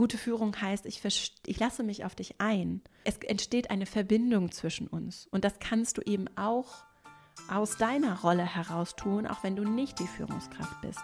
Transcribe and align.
Gute 0.00 0.16
Führung 0.16 0.58
heißt, 0.58 0.86
ich, 0.86 1.02
ich 1.44 1.60
lasse 1.60 1.82
mich 1.82 2.06
auf 2.06 2.14
dich 2.14 2.40
ein. 2.40 2.80
Es 3.04 3.18
entsteht 3.18 3.70
eine 3.70 3.84
Verbindung 3.84 4.50
zwischen 4.50 4.86
uns. 4.86 5.28
Und 5.30 5.44
das 5.44 5.58
kannst 5.58 5.98
du 5.98 6.00
eben 6.00 6.24
auch 6.38 6.84
aus 7.50 7.76
deiner 7.76 8.18
Rolle 8.22 8.46
heraus 8.46 8.96
tun, 8.96 9.26
auch 9.26 9.44
wenn 9.44 9.56
du 9.56 9.62
nicht 9.62 9.98
die 9.98 10.06
Führungskraft 10.06 10.80
bist. 10.80 11.02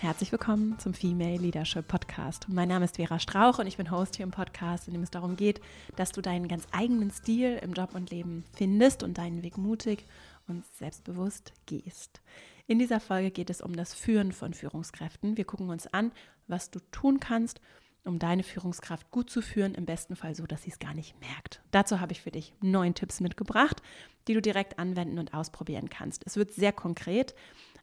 Herzlich 0.00 0.32
willkommen 0.32 0.78
zum 0.78 0.92
Female 0.92 1.38
Leadership 1.38 1.88
Podcast. 1.88 2.50
Mein 2.50 2.68
Name 2.68 2.84
ist 2.84 2.96
Vera 2.96 3.18
Strauch 3.18 3.58
und 3.58 3.66
ich 3.66 3.78
bin 3.78 3.90
Host 3.90 4.16
hier 4.16 4.24
im 4.24 4.32
Podcast, 4.32 4.86
in 4.86 4.92
dem 4.92 5.02
es 5.02 5.10
darum 5.10 5.34
geht, 5.34 5.62
dass 5.96 6.12
du 6.12 6.20
deinen 6.20 6.48
ganz 6.48 6.66
eigenen 6.72 7.10
Stil 7.10 7.58
im 7.62 7.72
Job 7.72 7.94
und 7.94 8.10
Leben 8.10 8.44
findest 8.52 9.02
und 9.02 9.16
deinen 9.16 9.42
Weg 9.42 9.56
mutig 9.56 10.04
und 10.46 10.62
selbstbewusst 10.76 11.54
gehst. 11.64 12.20
In 12.66 12.78
dieser 12.80 12.98
Folge 12.98 13.30
geht 13.30 13.50
es 13.50 13.60
um 13.60 13.76
das 13.76 13.94
Führen 13.94 14.32
von 14.32 14.52
Führungskräften. 14.52 15.36
Wir 15.36 15.44
gucken 15.44 15.70
uns 15.70 15.86
an, 15.86 16.10
was 16.48 16.70
du 16.70 16.80
tun 16.90 17.20
kannst, 17.20 17.60
um 18.04 18.18
deine 18.18 18.42
Führungskraft 18.42 19.10
gut 19.10 19.30
zu 19.30 19.40
führen, 19.40 19.74
im 19.74 19.86
besten 19.86 20.16
Fall 20.16 20.34
so, 20.34 20.46
dass 20.46 20.62
sie 20.62 20.70
es 20.70 20.78
gar 20.78 20.94
nicht 20.94 21.18
merkt. 21.20 21.62
Dazu 21.70 22.00
habe 22.00 22.12
ich 22.12 22.22
für 22.22 22.30
dich 22.30 22.54
neun 22.60 22.94
Tipps 22.94 23.20
mitgebracht, 23.20 23.82
die 24.26 24.34
du 24.34 24.42
direkt 24.42 24.78
anwenden 24.78 25.18
und 25.18 25.32
ausprobieren 25.32 25.88
kannst. 25.88 26.22
Es 26.26 26.36
wird 26.36 26.52
sehr 26.52 26.72
konkret, 26.72 27.34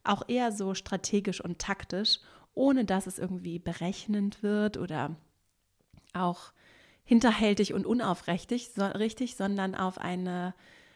auch 0.03 0.27
eher 0.27 0.51
so 0.51 0.73
strategisch 0.75 1.41
und 1.41 1.59
taktisch, 1.59 2.19
ohne 2.53 2.83
dass 2.83 3.07
es 3.07 3.19
irgendwie 3.19 3.59
berechnend 3.59 4.43
wird 4.43 4.77
oder 4.77 5.15
auch 6.13 6.51
hinterhältig 7.05 7.73
und 7.73 7.85
unaufrichtig, 7.85 8.71
so, 8.75 8.85
richtig, 8.85 9.35
sondern 9.35 9.75
auf 9.75 9.97
eine 9.97 10.53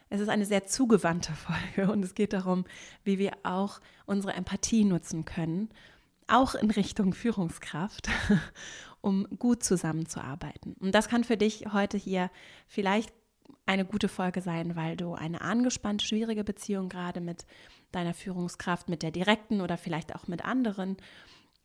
es 0.09 0.21
ist 0.21 0.29
eine 0.29 0.45
sehr 0.45 0.66
zugewandte 0.66 1.34
Folge 1.75 1.91
und 1.91 2.03
es 2.03 2.15
geht 2.15 2.34
darum, 2.34 2.65
wie 3.03 3.20
wir 3.20 3.34
auch 3.43 3.79
unsere 4.05 4.34
Empathie 4.34 4.84
nutzen 4.84 5.25
können, 5.25 5.70
auch 6.27 6.55
in 6.55 6.71
Richtung 6.71 7.13
Führungskraft, 7.13 8.09
um 9.01 9.27
gut 9.37 9.63
zusammenzuarbeiten. 9.63 10.73
Und 10.79 10.93
das 10.93 11.07
kann 11.07 11.23
für 11.23 11.37
dich 11.37 11.65
heute 11.71 11.98
hier 11.98 12.29
vielleicht 12.67 13.13
eine 13.65 13.85
gute 13.85 14.07
Folge 14.07 14.41
sein, 14.41 14.76
weil 14.76 14.95
du 14.95 15.13
eine 15.13 15.41
angespannt 15.41 16.01
schwierige 16.01 16.43
Beziehung 16.43 16.89
gerade 16.89 17.21
mit 17.21 17.45
deiner 17.91 18.13
Führungskraft, 18.13 18.89
mit 18.89 19.04
der 19.04 19.12
direkten 19.12 19.62
oder 19.62 19.77
vielleicht 19.77 20.15
auch 20.15 20.27
mit 20.27 20.43
anderen 20.43 20.98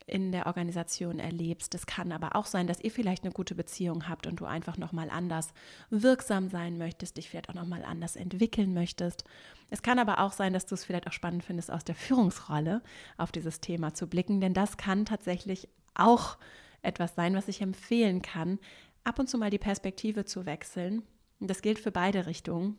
in 0.07 0.33
der 0.33 0.47
Organisation 0.47 1.19
erlebst. 1.19 1.75
Es 1.75 1.87
kann 1.87 2.13
aber 2.13 2.37
auch 2.37 2.47
sein, 2.47 2.67
dass 2.67 2.81
ihr 2.81 2.91
vielleicht 2.91 3.25
eine 3.25 3.33
gute 3.33 3.55
Beziehung 3.55 4.09
habt 4.09 4.27
und 4.27 4.41
du 4.41 4.45
einfach 4.45 4.77
noch 4.77 4.93
mal 4.93 5.11
anders 5.11 5.53
wirksam 5.91 6.49
sein 6.49 6.79
möchtest, 6.79 7.17
dich 7.17 7.29
vielleicht 7.29 7.49
auch 7.49 7.55
noch 7.55 7.67
mal 7.67 7.85
anders 7.85 8.17
entwickeln 8.17 8.75
möchtest. 8.75 9.25
Es 9.71 9.83
kann 9.83 9.99
aber 9.99 10.21
auch 10.21 10.33
sein, 10.33 10.53
dass 10.53 10.67
du 10.67 10.75
es 10.75 10.85
vielleicht 10.85 11.07
auch 11.07 11.13
spannend 11.13 11.45
findest, 11.45 11.71
aus 11.71 11.85
der 11.85 11.95
Führungsrolle 11.95 12.83
auf 13.17 13.33
dieses 13.33 13.61
Thema 13.61 13.95
zu 13.95 14.07
blicken, 14.07 14.41
denn 14.41 14.55
das 14.55 14.77
kann 14.77 15.05
tatsächlich 15.05 15.69
auch 15.95 16.39
etwas 16.83 17.15
sein, 17.15 17.35
was 17.35 17.49
ich 17.49 17.61
empfehlen 17.61 18.23
kann, 18.23 18.59
ab 19.05 19.19
und 19.19 19.29
zu 19.29 19.39
mal 19.39 19.51
die 19.51 19.59
Perspektive 19.59 20.25
zu 20.25 20.47
wechseln. 20.47 21.03
Das 21.41 21.63
gilt 21.63 21.79
für 21.79 21.93
beide 21.93 22.27
Richtungen 22.27 22.77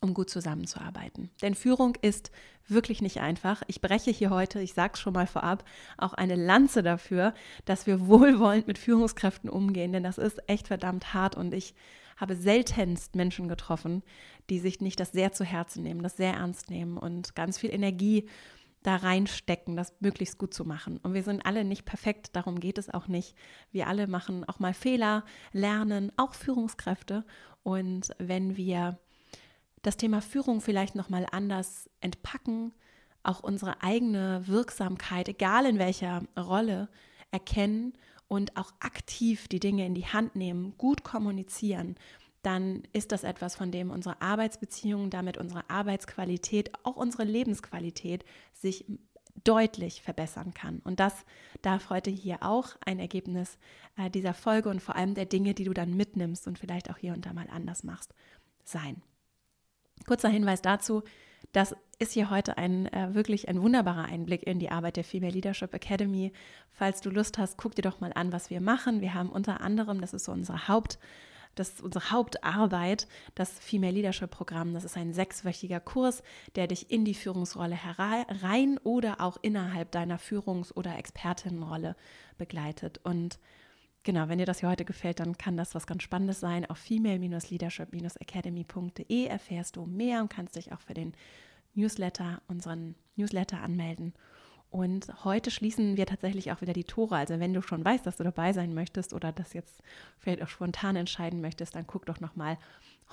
um 0.00 0.14
gut 0.14 0.30
zusammenzuarbeiten. 0.30 1.30
Denn 1.42 1.54
Führung 1.54 1.96
ist 2.00 2.30
wirklich 2.68 3.02
nicht 3.02 3.20
einfach. 3.20 3.62
Ich 3.66 3.80
breche 3.80 4.10
hier 4.10 4.30
heute, 4.30 4.60
ich 4.60 4.74
sage 4.74 4.92
es 4.94 5.00
schon 5.00 5.12
mal 5.12 5.26
vorab, 5.26 5.64
auch 5.98 6.14
eine 6.14 6.34
Lanze 6.34 6.82
dafür, 6.82 7.34
dass 7.64 7.86
wir 7.86 8.06
wohlwollend 8.06 8.66
mit 8.66 8.78
Führungskräften 8.78 9.50
umgehen, 9.50 9.92
denn 9.92 10.02
das 10.02 10.18
ist 10.18 10.40
echt 10.48 10.68
verdammt 10.68 11.14
hart 11.14 11.36
und 11.36 11.52
ich 11.52 11.74
habe 12.16 12.36
seltenst 12.36 13.16
Menschen 13.16 13.48
getroffen, 13.48 14.02
die 14.50 14.60
sich 14.60 14.80
nicht 14.80 15.00
das 15.00 15.12
sehr 15.12 15.32
zu 15.32 15.44
Herzen 15.44 15.82
nehmen, 15.82 16.02
das 16.02 16.16
sehr 16.16 16.34
ernst 16.34 16.70
nehmen 16.70 16.96
und 16.96 17.34
ganz 17.34 17.58
viel 17.58 17.74
Energie 17.74 18.28
da 18.84 18.96
reinstecken, 18.96 19.76
das 19.76 19.94
möglichst 20.00 20.38
gut 20.38 20.52
zu 20.52 20.64
machen. 20.64 20.98
Und 20.98 21.14
wir 21.14 21.22
sind 21.22 21.44
alle 21.46 21.64
nicht 21.64 21.86
perfekt, 21.86 22.36
darum 22.36 22.60
geht 22.60 22.78
es 22.78 22.92
auch 22.92 23.08
nicht. 23.08 23.34
Wir 23.72 23.88
alle 23.88 24.06
machen 24.06 24.44
auch 24.44 24.58
mal 24.58 24.74
Fehler, 24.74 25.24
lernen, 25.52 26.12
auch 26.16 26.34
Führungskräfte. 26.34 27.24
Und 27.62 28.10
wenn 28.18 28.56
wir 28.58 28.98
das 29.84 29.96
Thema 29.96 30.20
Führung 30.20 30.60
vielleicht 30.60 30.94
noch 30.94 31.10
mal 31.10 31.26
anders 31.30 31.88
entpacken, 32.00 32.72
auch 33.22 33.40
unsere 33.40 33.82
eigene 33.82 34.46
Wirksamkeit, 34.46 35.28
egal 35.28 35.66
in 35.66 35.78
welcher 35.78 36.22
Rolle, 36.38 36.88
erkennen 37.30 37.94
und 38.28 38.56
auch 38.56 38.72
aktiv 38.80 39.48
die 39.48 39.60
Dinge 39.60 39.86
in 39.86 39.94
die 39.94 40.06
Hand 40.06 40.36
nehmen, 40.36 40.76
gut 40.78 41.04
kommunizieren, 41.04 41.96
dann 42.42 42.82
ist 42.92 43.12
das 43.12 43.24
etwas, 43.24 43.56
von 43.56 43.70
dem 43.70 43.90
unsere 43.90 44.20
Arbeitsbeziehungen, 44.20 45.10
damit 45.10 45.38
unsere 45.38 45.68
Arbeitsqualität, 45.68 46.70
auch 46.84 46.96
unsere 46.96 47.24
Lebensqualität 47.24 48.24
sich 48.52 48.84
deutlich 49.42 50.02
verbessern 50.02 50.54
kann. 50.54 50.80
Und 50.84 51.00
das 51.00 51.24
darf 51.62 51.90
heute 51.90 52.10
hier 52.10 52.42
auch 52.42 52.76
ein 52.84 53.00
Ergebnis 53.00 53.58
äh, 53.96 54.10
dieser 54.10 54.34
Folge 54.34 54.68
und 54.68 54.80
vor 54.80 54.96
allem 54.96 55.14
der 55.14 55.26
Dinge, 55.26 55.54
die 55.54 55.64
du 55.64 55.74
dann 55.74 55.96
mitnimmst 55.96 56.46
und 56.46 56.58
vielleicht 56.58 56.90
auch 56.90 56.98
hier 56.98 57.12
und 57.12 57.26
da 57.26 57.32
mal 57.32 57.48
anders 57.50 57.82
machst, 57.82 58.14
sein. 58.64 59.02
Kurzer 60.06 60.28
Hinweis 60.28 60.62
dazu, 60.62 61.02
das 61.52 61.74
ist 61.98 62.12
hier 62.12 62.30
heute 62.30 62.58
ein 62.58 62.86
äh, 62.92 63.14
wirklich 63.14 63.48
ein 63.48 63.62
wunderbarer 63.62 64.04
Einblick 64.04 64.42
in 64.42 64.58
die 64.58 64.70
Arbeit 64.70 64.96
der 64.96 65.04
Female 65.04 65.32
Leadership 65.32 65.72
Academy. 65.72 66.32
Falls 66.72 67.00
du 67.00 67.10
Lust 67.10 67.38
hast, 67.38 67.56
guck 67.56 67.74
dir 67.74 67.82
doch 67.82 68.00
mal 68.00 68.12
an, 68.14 68.32
was 68.32 68.50
wir 68.50 68.60
machen. 68.60 69.00
Wir 69.00 69.14
haben 69.14 69.30
unter 69.30 69.60
anderem, 69.60 70.00
das 70.00 70.12
ist 70.12 70.24
so 70.24 70.32
unsere 70.32 70.68
Haupt 70.68 70.98
das 71.54 71.70
ist 71.70 71.82
unsere 71.82 72.10
Hauptarbeit, 72.10 73.06
das 73.34 73.58
Female 73.58 73.92
Leadership 73.92 74.30
Programm. 74.30 74.74
Das 74.74 74.84
ist 74.84 74.96
ein 74.96 75.12
sechswöchiger 75.12 75.80
Kurs, 75.80 76.22
der 76.56 76.66
dich 76.66 76.90
in 76.90 77.04
die 77.04 77.14
Führungsrolle 77.14 77.76
herein 77.76 78.78
oder 78.78 79.20
auch 79.20 79.36
innerhalb 79.42 79.90
deiner 79.92 80.18
Führungs- 80.18 80.74
oder 80.74 80.96
Expertinnenrolle 80.96 81.96
begleitet. 82.38 83.00
Und 83.02 83.38
Genau, 84.04 84.28
wenn 84.28 84.38
dir 84.38 84.46
das 84.46 84.60
hier 84.60 84.68
heute 84.68 84.84
gefällt, 84.84 85.18
dann 85.18 85.36
kann 85.38 85.56
das 85.56 85.74
was 85.74 85.86
ganz 85.86 86.02
Spannendes 86.02 86.38
sein. 86.38 86.66
Auf 86.66 86.76
female-leadership-academy.de 86.78 89.26
erfährst 89.26 89.76
du 89.76 89.86
mehr 89.86 90.20
und 90.20 90.28
kannst 90.28 90.56
dich 90.56 90.72
auch 90.72 90.80
für 90.80 90.92
den 90.92 91.14
Newsletter, 91.74 92.42
unseren 92.46 92.96
Newsletter 93.16 93.62
anmelden. 93.62 94.12
Und 94.68 95.24
heute 95.24 95.50
schließen 95.50 95.96
wir 95.96 96.04
tatsächlich 96.04 96.52
auch 96.52 96.60
wieder 96.60 96.74
die 96.74 96.84
Tore. 96.84 97.16
Also 97.16 97.40
wenn 97.40 97.54
du 97.54 97.62
schon 97.62 97.82
weißt, 97.84 98.04
dass 98.04 98.16
du 98.16 98.24
dabei 98.24 98.52
sein 98.52 98.74
möchtest 98.74 99.14
oder 99.14 99.32
das 99.32 99.54
jetzt 99.54 99.80
vielleicht 100.18 100.42
auch 100.42 100.48
spontan 100.48 100.96
entscheiden 100.96 101.40
möchtest, 101.40 101.74
dann 101.74 101.86
guck 101.86 102.04
doch 102.04 102.20
nochmal 102.20 102.58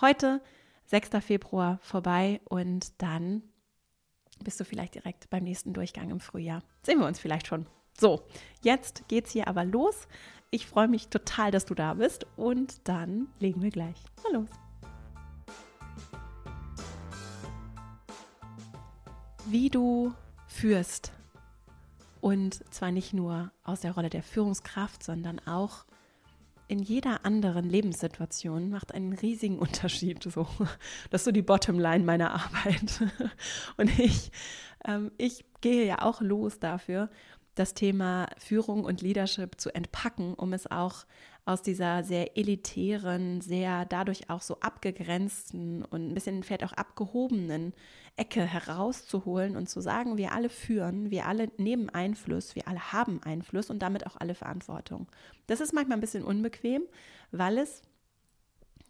heute, 0.02 0.41
6. 0.88 1.12
Februar, 1.22 1.79
vorbei 1.81 2.41
und 2.50 3.02
dann 3.02 3.44
bist 4.44 4.59
du 4.59 4.66
vielleicht 4.66 4.96
direkt 4.96 5.29
beim 5.29 5.44
nächsten 5.44 5.72
Durchgang 5.72 6.09
im 6.09 6.19
Frühjahr. 6.19 6.63
Sehen 6.84 7.00
wir 7.00 7.08
uns 7.08 7.19
vielleicht 7.19 7.47
schon. 7.47 7.66
So, 7.97 8.23
jetzt 8.62 9.08
geht's 9.08 9.31
hier 9.31 9.47
aber 9.47 9.63
los. 9.63 10.08
Ich 10.54 10.68
freue 10.68 10.90
mich 10.90 11.08
total, 11.08 11.50
dass 11.50 11.64
du 11.64 11.74
da 11.74 11.94
bist 11.94 12.28
und 12.36 12.86
dann 12.90 13.30
legen 13.40 13.62
wir 13.62 13.70
gleich 13.70 13.96
mal 14.22 14.34
los. 14.34 14.50
Wie 19.46 19.70
du 19.70 20.14
führst 20.48 21.14
und 22.20 22.66
zwar 22.74 22.92
nicht 22.92 23.14
nur 23.14 23.54
aus 23.64 23.80
der 23.80 23.94
Rolle 23.94 24.10
der 24.10 24.24
Führungskraft, 24.24 25.04
sondern 25.04 25.40
auch 25.48 25.86
in 26.68 26.80
jeder 26.80 27.26
anderen 27.26 27.70
Lebenssituation 27.70 28.70
macht 28.70 28.94
einen 28.94 29.14
riesigen 29.14 29.58
Unterschied. 29.60 30.22
So, 30.22 30.48
das 31.12 31.22
ist 31.22 31.26
so 31.26 31.32
die 31.32 31.42
Bottomline 31.42 32.04
meiner 32.04 32.34
Arbeit. 32.34 33.04
Und 33.78 33.98
ich, 34.00 34.34
ähm, 34.84 35.14
ich 35.18 35.46
gehe 35.62 35.86
ja 35.86 36.02
auch 36.02 36.20
los 36.20 36.60
dafür, 36.60 37.10
das 37.56 37.74
Thema 37.74 38.28
Führung 38.38 38.86
und 38.86 39.02
Leadership 39.02 39.60
zu 39.60 39.74
entpacken, 39.74 40.34
um 40.34 40.54
es 40.54 40.70
auch 40.70 41.06
aus 41.46 41.62
dieser 41.62 42.04
sehr 42.04 42.38
elitären, 42.38 43.42
sehr 43.42 43.86
dadurch 43.86 44.30
auch 44.30 44.42
so 44.42 44.60
abgegrenzten 44.60 45.84
und 45.84 46.10
ein 46.10 46.14
bisschen 46.14 46.44
vielleicht 46.44 46.64
auch 46.64 46.74
abgehobenen 46.74 47.74
Ecke 48.16 48.46
herauszuholen 48.46 49.56
und 49.56 49.68
zu 49.68 49.82
sagen, 49.82 50.18
wir 50.18 50.34
alle 50.34 50.50
führen, 50.50 51.10
wir 51.10 51.26
alle 51.26 51.52
nehmen 51.58 51.90
Einfluss, 51.90 52.56
wir 52.56 52.68
alle 52.68 52.94
haben 52.94 53.22
Einfluss 53.24 53.70
und 53.70 53.80
damit 53.80 54.06
auch 54.06 54.18
alle 54.18 54.36
Verantwortung. 54.36 55.08
Das 55.47 55.62
ist 55.62 55.74
manchmal 55.74 55.97
ein 55.97 56.02
bisschen 56.02 56.24
unbequem, 56.24 56.84
weil 57.32 57.58
es 57.58 57.82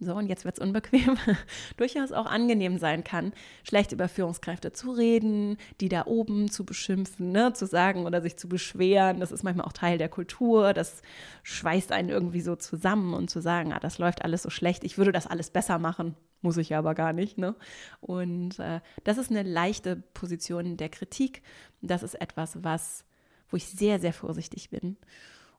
so, 0.04 0.16
und 0.16 0.28
jetzt 0.28 0.46
wird 0.46 0.58
es 0.58 0.64
unbequem, 0.64 1.16
durchaus 1.78 2.12
auch 2.12 2.26
angenehm 2.26 2.80
sein 2.80 3.04
kann, 3.04 3.34
schlecht 3.64 3.92
über 3.92 4.08
Führungskräfte 4.08 4.72
zu 4.72 4.92
reden, 4.92 5.58
die 5.80 5.90
da 5.90 6.08
oben 6.08 6.50
zu 6.50 6.66
beschimpfen, 6.66 7.32
ne, 7.32 7.54
zu 7.54 7.68
sagen 7.68 8.08
oder 8.08 8.20
sich 8.20 8.36
zu 8.36 8.50
beschweren. 8.50 9.20
Das 9.20 9.32
ist 9.32 9.44
manchmal 9.44 9.68
auch 9.68 9.74
Teil 9.74 10.00
der 10.00 10.10
Kultur. 10.10 10.74
Das 10.74 11.04
schweißt 11.44 11.92
einen 11.92 12.10
irgendwie 12.10 12.42
so 12.42 12.56
zusammen 12.56 13.14
und 13.14 13.30
zu 13.30 13.42
sagen, 13.42 13.74
ah, 13.74 13.80
das 13.80 14.00
läuft 14.00 14.24
alles 14.24 14.42
so 14.42 14.50
schlecht, 14.50 14.84
ich 14.84 14.98
würde 14.98 15.12
das 15.12 15.28
alles 15.28 15.52
besser 15.52 15.78
machen, 15.78 16.16
muss 16.42 16.58
ich 16.58 16.70
ja 16.70 16.80
aber 16.80 16.96
gar 16.96 17.14
nicht. 17.14 17.38
Ne? 17.38 17.56
Und 18.00 18.58
äh, 18.58 18.82
das 19.04 19.20
ist 19.20 19.30
eine 19.30 19.44
leichte 19.44 19.98
Position 20.16 20.78
der 20.78 20.90
Kritik. 20.90 21.44
Das 21.84 22.02
ist 22.02 22.16
etwas, 22.16 22.64
was, 22.64 23.06
wo 23.50 23.58
ich 23.58 23.68
sehr, 23.68 24.00
sehr 24.00 24.14
vorsichtig 24.14 24.72
bin 24.72 24.98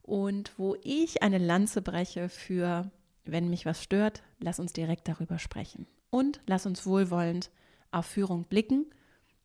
und 0.02 0.58
wo 0.58 0.76
ich 0.82 1.22
eine 1.22 1.38
Lanze 1.38 1.80
breche 1.80 2.28
für 2.28 2.90
wenn 3.24 3.50
mich 3.50 3.66
was 3.66 3.82
stört, 3.82 4.22
lass 4.38 4.60
uns 4.60 4.72
direkt 4.72 5.08
darüber 5.08 5.38
sprechen. 5.38 5.86
Und 6.10 6.40
lass 6.46 6.66
uns 6.66 6.86
wohlwollend 6.86 7.50
auf 7.90 8.06
Führung 8.06 8.44
blicken, 8.44 8.86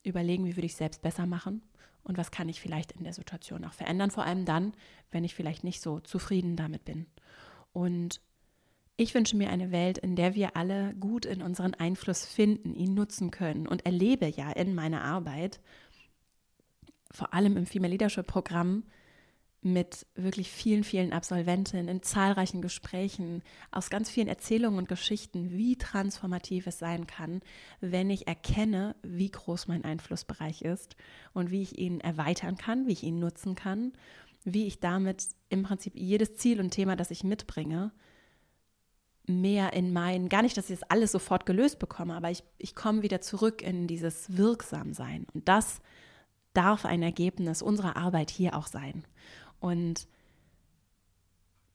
überlegen, 0.03 0.45
wie 0.45 0.55
würde 0.55 0.65
ich 0.65 0.75
selbst 0.75 1.01
besser 1.01 1.25
machen 1.25 1.61
und 2.03 2.17
was 2.17 2.31
kann 2.31 2.49
ich 2.49 2.61
vielleicht 2.61 2.93
in 2.93 3.03
der 3.03 3.13
Situation 3.13 3.65
auch 3.65 3.73
verändern, 3.73 4.11
vor 4.11 4.23
allem 4.23 4.45
dann, 4.45 4.73
wenn 5.11 5.23
ich 5.23 5.35
vielleicht 5.35 5.63
nicht 5.63 5.81
so 5.81 5.99
zufrieden 5.99 6.55
damit 6.55 6.85
bin. 6.85 7.05
Und 7.73 8.21
ich 8.95 9.13
wünsche 9.13 9.37
mir 9.37 9.49
eine 9.49 9.71
Welt, 9.71 9.97
in 9.99 10.15
der 10.15 10.33
wir 10.33 10.57
alle 10.57 10.95
gut 10.95 11.25
in 11.25 11.41
unseren 11.41 11.73
Einfluss 11.75 12.25
finden, 12.25 12.73
ihn 12.73 12.95
nutzen 12.95 13.29
können 13.29 13.67
und 13.67 13.85
erlebe 13.85 14.27
ja 14.27 14.51
in 14.51 14.73
meiner 14.73 15.03
Arbeit, 15.03 15.59
vor 17.11 17.33
allem 17.33 17.57
im 17.57 17.65
Female 17.65 17.91
Leadership 17.91 18.25
Programm, 18.25 18.83
mit 19.61 20.05
wirklich 20.15 20.51
vielen, 20.51 20.83
vielen 20.83 21.11
Absolventinnen 21.11 21.87
in 21.87 22.03
zahlreichen 22.03 22.61
Gesprächen 22.61 23.41
aus 23.71 23.89
ganz 23.89 24.09
vielen 24.09 24.27
Erzählungen 24.27 24.79
und 24.79 24.87
Geschichten, 24.87 25.51
wie 25.51 25.77
transformativ 25.77 26.67
es 26.67 26.79
sein 26.79 27.07
kann, 27.07 27.41
wenn 27.81 28.09
ich 28.09 28.27
erkenne, 28.27 28.95
wie 29.01 29.29
groß 29.29 29.67
mein 29.67 29.83
Einflussbereich 29.83 30.61
ist 30.61 30.95
und 31.33 31.51
wie 31.51 31.63
ich 31.63 31.77
ihn 31.77 31.99
erweitern 31.99 32.57
kann, 32.57 32.87
wie 32.87 32.93
ich 32.93 33.03
ihn 33.03 33.19
nutzen 33.19 33.55
kann, 33.55 33.93
wie 34.43 34.67
ich 34.67 34.79
damit 34.79 35.27
im 35.49 35.63
Prinzip 35.63 35.93
jedes 35.95 36.37
Ziel 36.37 36.59
und 36.59 36.71
Thema, 36.71 36.95
das 36.95 37.11
ich 37.11 37.23
mitbringe, 37.23 37.91
mehr 39.25 39.73
in 39.73 39.91
mein, 39.91 40.29
gar 40.29 40.41
nicht, 40.41 40.55
dass 40.55 40.69
ich 40.69 40.79
das 40.79 40.89
alles 40.89 41.11
sofort 41.11 41.45
gelöst 41.45 41.79
bekomme, 41.79 42.15
aber 42.15 42.31
ich, 42.31 42.43
ich 42.57 42.75
komme 42.75 43.01
wieder 43.01 43.21
zurück 43.21 43.61
in 43.61 43.87
dieses 43.87 44.37
Wirksamsein. 44.37 45.27
Und 45.33 45.49
das 45.49 45.81
darf 46.53 46.85
ein 46.85 47.03
Ergebnis 47.03 47.61
unserer 47.61 47.97
Arbeit 47.97 48.31
hier 48.31 48.55
auch 48.55 48.67
sein. 48.67 49.03
Und 49.59 50.07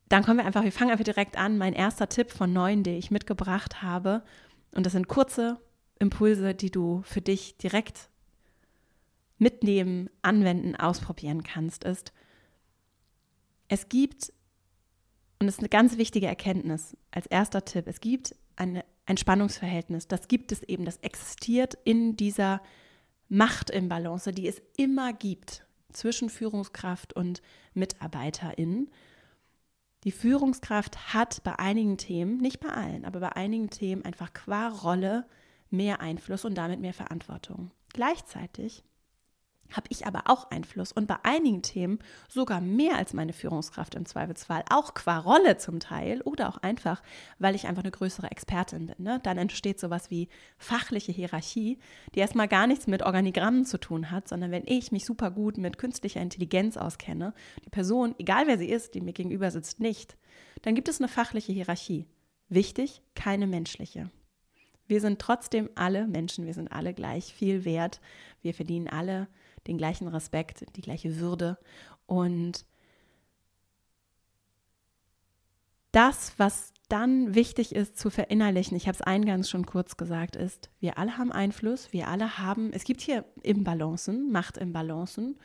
dann 0.08 0.24
kommen 0.24 0.38
wir 0.38 0.44
einfach, 0.44 0.64
wir 0.64 0.72
fangen 0.72 0.90
einfach 0.90 1.04
direkt 1.04 1.38
an. 1.38 1.58
Mein 1.58 1.72
erster 1.72 2.08
Tipp 2.08 2.30
von 2.30 2.52
neun, 2.52 2.82
den 2.82 2.96
ich 2.96 3.10
mitgebracht 3.10 3.82
habe, 3.82 4.22
und 4.74 4.86
das 4.86 4.92
sind 4.92 5.08
kurze 5.08 5.60
Impulse, 5.98 6.54
die 6.54 6.70
du 6.70 7.02
für 7.04 7.20
dich 7.20 7.56
direkt 7.58 8.08
mitnehmen, 9.38 10.08
anwenden, 10.22 10.76
ausprobieren 10.76 11.42
kannst, 11.42 11.84
ist, 11.84 12.12
es 13.68 13.88
gibt, 13.88 14.32
und 15.38 15.46
das 15.46 15.56
ist 15.56 15.60
eine 15.60 15.68
ganz 15.68 15.96
wichtige 15.96 16.26
Erkenntnis 16.26 16.96
als 17.10 17.26
erster 17.26 17.64
Tipp, 17.64 17.86
es 17.86 18.00
gibt 18.00 18.34
eine, 18.56 18.84
ein 19.06 19.16
Spannungsverhältnis, 19.16 20.06
das 20.08 20.28
gibt 20.28 20.52
es 20.52 20.62
eben, 20.62 20.84
das 20.84 20.98
existiert 20.98 21.76
in 21.84 22.16
dieser 22.16 22.62
Machtimbalance, 23.28 24.32
die 24.32 24.46
es 24.46 24.60
immer 24.76 25.12
gibt 25.12 25.64
zwischen 25.92 26.30
Führungskraft 26.30 27.14
und 27.14 27.42
MitarbeiterInnen. 27.74 28.90
Die 30.04 30.12
Führungskraft 30.12 31.14
hat 31.14 31.42
bei 31.44 31.58
einigen 31.58 31.96
Themen, 31.96 32.38
nicht 32.38 32.60
bei 32.60 32.70
allen, 32.70 33.04
aber 33.04 33.20
bei 33.20 33.36
einigen 33.36 33.70
Themen 33.70 34.04
einfach 34.04 34.32
qua 34.32 34.68
Rolle 34.68 35.26
mehr 35.70 36.00
Einfluss 36.00 36.44
und 36.44 36.56
damit 36.56 36.80
mehr 36.80 36.94
Verantwortung. 36.94 37.70
Gleichzeitig 37.92 38.84
habe 39.72 39.86
ich 39.90 40.06
aber 40.06 40.24
auch 40.26 40.50
Einfluss 40.50 40.92
und 40.92 41.06
bei 41.06 41.16
einigen 41.22 41.62
Themen 41.62 41.98
sogar 42.28 42.60
mehr 42.60 42.96
als 42.96 43.12
meine 43.12 43.32
Führungskraft 43.32 43.94
im 43.94 44.06
Zweifelsfall, 44.06 44.64
auch 44.70 44.94
qua 44.94 45.18
Rolle 45.18 45.58
zum 45.58 45.80
Teil 45.80 46.20
oder 46.22 46.48
auch 46.48 46.58
einfach, 46.58 47.02
weil 47.38 47.54
ich 47.54 47.66
einfach 47.66 47.82
eine 47.82 47.90
größere 47.90 48.30
Expertin 48.30 48.86
bin. 48.86 48.96
Ne? 48.98 49.20
Dann 49.22 49.38
entsteht 49.38 49.80
sowas 49.80 50.10
wie 50.10 50.28
fachliche 50.58 51.12
Hierarchie, 51.12 51.78
die 52.14 52.20
erstmal 52.20 52.48
gar 52.48 52.66
nichts 52.66 52.86
mit 52.86 53.02
Organigrammen 53.02 53.64
zu 53.64 53.78
tun 53.78 54.10
hat, 54.10 54.28
sondern 54.28 54.50
wenn 54.50 54.66
ich 54.66 54.92
mich 54.92 55.04
super 55.04 55.30
gut 55.30 55.58
mit 55.58 55.78
künstlicher 55.78 56.20
Intelligenz 56.20 56.76
auskenne, 56.76 57.34
die 57.64 57.70
Person, 57.70 58.14
egal 58.18 58.46
wer 58.46 58.58
sie 58.58 58.68
ist, 58.68 58.94
die 58.94 59.00
mir 59.00 59.12
gegenüber 59.12 59.50
sitzt, 59.50 59.80
nicht, 59.80 60.16
dann 60.62 60.74
gibt 60.74 60.88
es 60.88 61.00
eine 61.00 61.08
fachliche 61.08 61.52
Hierarchie. 61.52 62.06
Wichtig, 62.48 63.02
keine 63.14 63.46
menschliche. 63.46 64.10
Wir 64.86 65.00
sind 65.00 65.20
trotzdem 65.20 65.70
alle 65.74 66.06
Menschen, 66.06 66.44
wir 66.44 66.54
sind 66.54 66.70
alle 66.70 66.92
gleich 66.92 67.32
viel 67.32 67.64
wert, 67.64 68.00
wir 68.42 68.52
verdienen 68.52 68.88
alle 68.88 69.28
den 69.66 69.78
gleichen 69.78 70.08
Respekt, 70.08 70.64
die 70.76 70.80
gleiche 70.80 71.18
Würde. 71.18 71.58
Und 72.06 72.64
das, 75.92 76.32
was 76.38 76.72
dann 76.88 77.34
wichtig 77.34 77.74
ist 77.74 77.98
zu 77.98 78.10
verinnerlichen, 78.10 78.76
ich 78.76 78.86
habe 78.86 78.96
es 78.96 79.02
eingangs 79.02 79.48
schon 79.48 79.64
kurz 79.66 79.96
gesagt, 79.96 80.36
ist, 80.36 80.70
wir 80.80 80.98
alle 80.98 81.16
haben 81.16 81.32
Einfluss, 81.32 81.92
wir 81.92 82.08
alle 82.08 82.38
haben, 82.38 82.72
es 82.72 82.84
gibt 82.84 83.00
hier 83.00 83.24
Imbalancen, 83.42 84.30
Machtimbalancen 84.30 85.38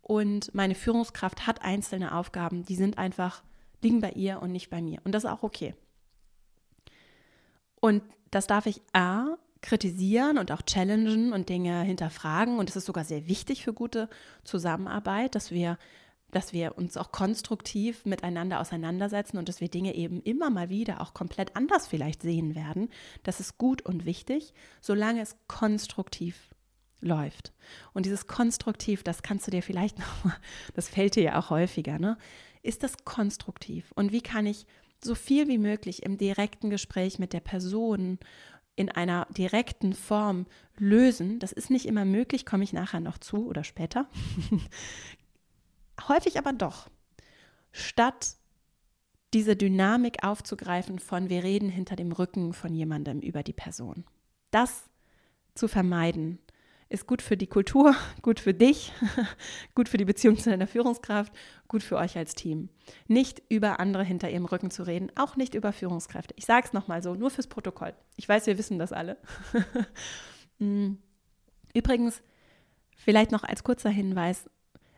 und 0.00 0.54
meine 0.54 0.76
Führungskraft 0.76 1.46
hat 1.46 1.62
einzelne 1.62 2.14
Aufgaben, 2.14 2.64
die 2.64 2.76
sind 2.76 2.98
einfach, 2.98 3.42
liegen 3.82 4.00
bei 4.00 4.12
ihr 4.12 4.40
und 4.40 4.52
nicht 4.52 4.70
bei 4.70 4.80
mir. 4.80 5.00
Und 5.02 5.12
das 5.12 5.24
ist 5.24 5.30
auch 5.30 5.42
okay. 5.42 5.74
Und 7.80 8.02
das 8.30 8.46
darf 8.46 8.66
ich 8.66 8.80
A, 8.92 9.36
kritisieren 9.66 10.38
und 10.38 10.52
auch 10.52 10.62
challengen 10.62 11.32
und 11.32 11.48
Dinge 11.48 11.82
hinterfragen. 11.82 12.58
Und 12.58 12.70
es 12.70 12.76
ist 12.76 12.86
sogar 12.86 13.04
sehr 13.04 13.26
wichtig 13.26 13.64
für 13.64 13.72
gute 13.72 14.08
Zusammenarbeit, 14.44 15.34
dass 15.34 15.50
wir, 15.50 15.76
dass 16.30 16.52
wir 16.52 16.78
uns 16.78 16.96
auch 16.96 17.10
konstruktiv 17.10 18.04
miteinander 18.04 18.60
auseinandersetzen 18.60 19.38
und 19.38 19.48
dass 19.48 19.60
wir 19.60 19.68
Dinge 19.68 19.94
eben 19.94 20.22
immer 20.22 20.50
mal 20.50 20.68
wieder 20.68 21.00
auch 21.00 21.14
komplett 21.14 21.56
anders 21.56 21.88
vielleicht 21.88 22.22
sehen 22.22 22.54
werden. 22.54 22.88
Das 23.24 23.40
ist 23.40 23.58
gut 23.58 23.82
und 23.82 24.06
wichtig, 24.06 24.54
solange 24.80 25.20
es 25.20 25.36
konstruktiv 25.48 26.54
läuft. 27.00 27.52
Und 27.92 28.06
dieses 28.06 28.28
konstruktiv, 28.28 29.02
das 29.02 29.22
kannst 29.22 29.48
du 29.48 29.50
dir 29.50 29.62
vielleicht 29.62 29.98
noch, 30.24 30.32
das 30.74 30.88
fällt 30.88 31.16
dir 31.16 31.24
ja 31.24 31.38
auch 31.38 31.50
häufiger, 31.50 31.98
ne? 31.98 32.16
Ist 32.62 32.82
das 32.82 33.04
konstruktiv? 33.04 33.92
Und 33.94 34.10
wie 34.10 34.22
kann 34.22 34.44
ich 34.44 34.66
so 35.04 35.14
viel 35.14 35.46
wie 35.46 35.58
möglich 35.58 36.02
im 36.02 36.18
direkten 36.18 36.70
Gespräch 36.70 37.18
mit 37.18 37.32
der 37.32 37.40
Person 37.40 38.18
in 38.76 38.90
einer 38.90 39.26
direkten 39.30 39.94
Form 39.94 40.46
lösen. 40.76 41.38
Das 41.38 41.52
ist 41.52 41.70
nicht 41.70 41.86
immer 41.86 42.04
möglich, 42.04 42.46
komme 42.46 42.64
ich 42.64 42.72
nachher 42.72 43.00
noch 43.00 43.18
zu 43.18 43.46
oder 43.46 43.64
später. 43.64 44.08
Häufig 46.08 46.38
aber 46.38 46.52
doch. 46.52 46.88
Statt 47.72 48.36
diese 49.34 49.56
Dynamik 49.56 50.22
aufzugreifen 50.24 50.98
von 50.98 51.28
wir 51.28 51.42
reden 51.42 51.68
hinter 51.68 51.96
dem 51.96 52.12
Rücken 52.12 52.52
von 52.52 52.74
jemandem 52.74 53.20
über 53.20 53.42
die 53.42 53.52
Person. 53.52 54.04
Das 54.50 54.84
zu 55.54 55.68
vermeiden 55.68 56.38
ist 56.88 57.06
gut 57.06 57.22
für 57.22 57.36
die 57.36 57.46
Kultur, 57.46 57.94
gut 58.22 58.40
für 58.40 58.54
dich, 58.54 58.92
gut 59.74 59.88
für 59.88 59.96
die 59.96 60.04
Beziehung 60.04 60.38
zu 60.38 60.50
deiner 60.50 60.66
Führungskraft, 60.66 61.32
gut 61.68 61.82
für 61.82 61.96
euch 61.96 62.16
als 62.16 62.34
Team. 62.34 62.68
Nicht 63.08 63.42
über 63.48 63.80
andere 63.80 64.04
hinter 64.04 64.30
ihrem 64.30 64.44
Rücken 64.44 64.70
zu 64.70 64.84
reden, 64.84 65.10
auch 65.16 65.36
nicht 65.36 65.54
über 65.54 65.72
Führungskräfte. 65.72 66.34
Ich 66.36 66.46
sage 66.46 66.66
es 66.66 66.72
nochmal 66.72 67.02
so, 67.02 67.14
nur 67.14 67.30
fürs 67.30 67.48
Protokoll. 67.48 67.94
Ich 68.16 68.28
weiß, 68.28 68.46
wir 68.46 68.58
wissen 68.58 68.78
das 68.78 68.92
alle. 68.92 69.16
Mm. 70.58 70.94
Übrigens, 71.74 72.22
vielleicht 72.96 73.30
noch 73.30 73.44
als 73.44 73.62
kurzer 73.62 73.90
Hinweis, 73.90 74.48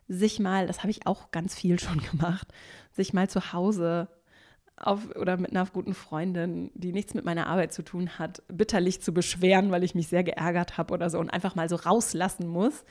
sich 0.06 0.38
mal, 0.38 0.68
das 0.68 0.84
habe 0.84 0.92
ich 0.92 1.04
auch 1.04 1.32
ganz 1.32 1.56
viel 1.56 1.80
schon 1.80 1.98
gemacht, 2.10 2.46
sich 2.92 3.12
mal 3.12 3.28
zu 3.28 3.52
Hause 3.52 4.08
auf, 4.80 5.14
oder 5.16 5.36
mit 5.36 5.50
einer 5.50 5.66
guten 5.66 5.94
Freundin, 5.94 6.70
die 6.74 6.92
nichts 6.92 7.14
mit 7.14 7.24
meiner 7.24 7.46
Arbeit 7.46 7.72
zu 7.72 7.82
tun 7.82 8.18
hat, 8.18 8.42
bitterlich 8.48 9.00
zu 9.00 9.12
beschweren, 9.12 9.70
weil 9.70 9.84
ich 9.84 9.94
mich 9.94 10.08
sehr 10.08 10.24
geärgert 10.24 10.78
habe 10.78 10.94
oder 10.94 11.10
so 11.10 11.18
und 11.18 11.30
einfach 11.30 11.54
mal 11.54 11.68
so 11.68 11.76
rauslassen 11.76 12.46
muss. 12.46 12.84